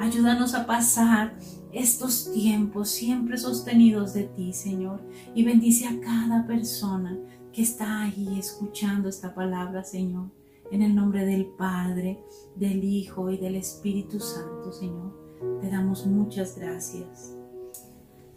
Ayúdanos 0.00 0.54
a 0.54 0.66
pasar 0.66 1.36
estos 1.74 2.32
tiempos 2.32 2.88
siempre 2.88 3.36
sostenidos 3.36 4.14
de 4.14 4.24
ti, 4.24 4.52
Señor, 4.52 5.00
y 5.34 5.44
bendice 5.44 5.86
a 5.86 6.00
cada 6.00 6.46
persona 6.46 7.18
que 7.52 7.62
está 7.62 8.02
ahí 8.02 8.38
escuchando 8.38 9.08
esta 9.08 9.34
palabra, 9.34 9.82
Señor. 9.82 10.30
En 10.70 10.82
el 10.82 10.94
nombre 10.94 11.26
del 11.26 11.46
Padre, 11.46 12.20
del 12.56 12.82
Hijo 12.82 13.30
y 13.30 13.36
del 13.36 13.56
Espíritu 13.56 14.18
Santo, 14.18 14.72
Señor, 14.72 15.60
te 15.60 15.68
damos 15.68 16.06
muchas 16.06 16.56
gracias. 16.56 17.36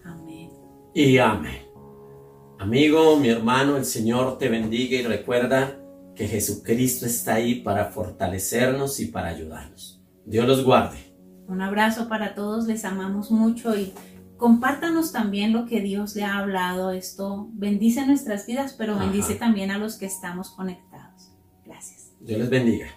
Amén. 0.04 0.50
Y 0.94 1.18
amén. 1.18 1.62
Amigo, 2.60 3.18
mi 3.18 3.30
hermano, 3.30 3.78
el 3.78 3.86
Señor 3.86 4.38
te 4.38 4.50
bendiga 4.50 4.98
y 4.98 5.04
recuerda 5.04 5.80
que 6.16 6.28
Jesucristo 6.28 7.06
está 7.06 7.36
ahí 7.36 7.62
para 7.62 7.86
fortalecernos 7.86 9.00
y 9.00 9.06
para 9.06 9.30
ayudarnos. 9.30 10.02
Dios 10.26 10.48
los 10.48 10.66
guarde. 10.66 11.07
Un 11.48 11.62
abrazo 11.62 12.10
para 12.10 12.36
todos, 12.36 12.68
les 12.68 12.84
amamos 12.86 13.32
mucho 13.32 13.78
y 13.78 13.94
compártanos 14.38 15.12
también 15.12 15.54
lo 15.54 15.66
que 15.66 15.82
Dios 15.82 16.16
le 16.16 16.24
ha 16.24 16.38
hablado. 16.38 16.92
Esto 16.92 17.50
bendice 17.54 18.06
nuestras 18.06 18.46
vidas, 18.46 18.76
pero 18.78 18.98
bendice 18.98 19.36
también 19.36 19.72
a 19.72 19.78
los 19.78 19.96
que 19.96 20.06
estamos 20.06 20.50
conectados. 20.50 21.32
Gracias. 21.66 22.12
Dios 22.20 22.40
les 22.40 22.50
bendiga. 22.50 22.88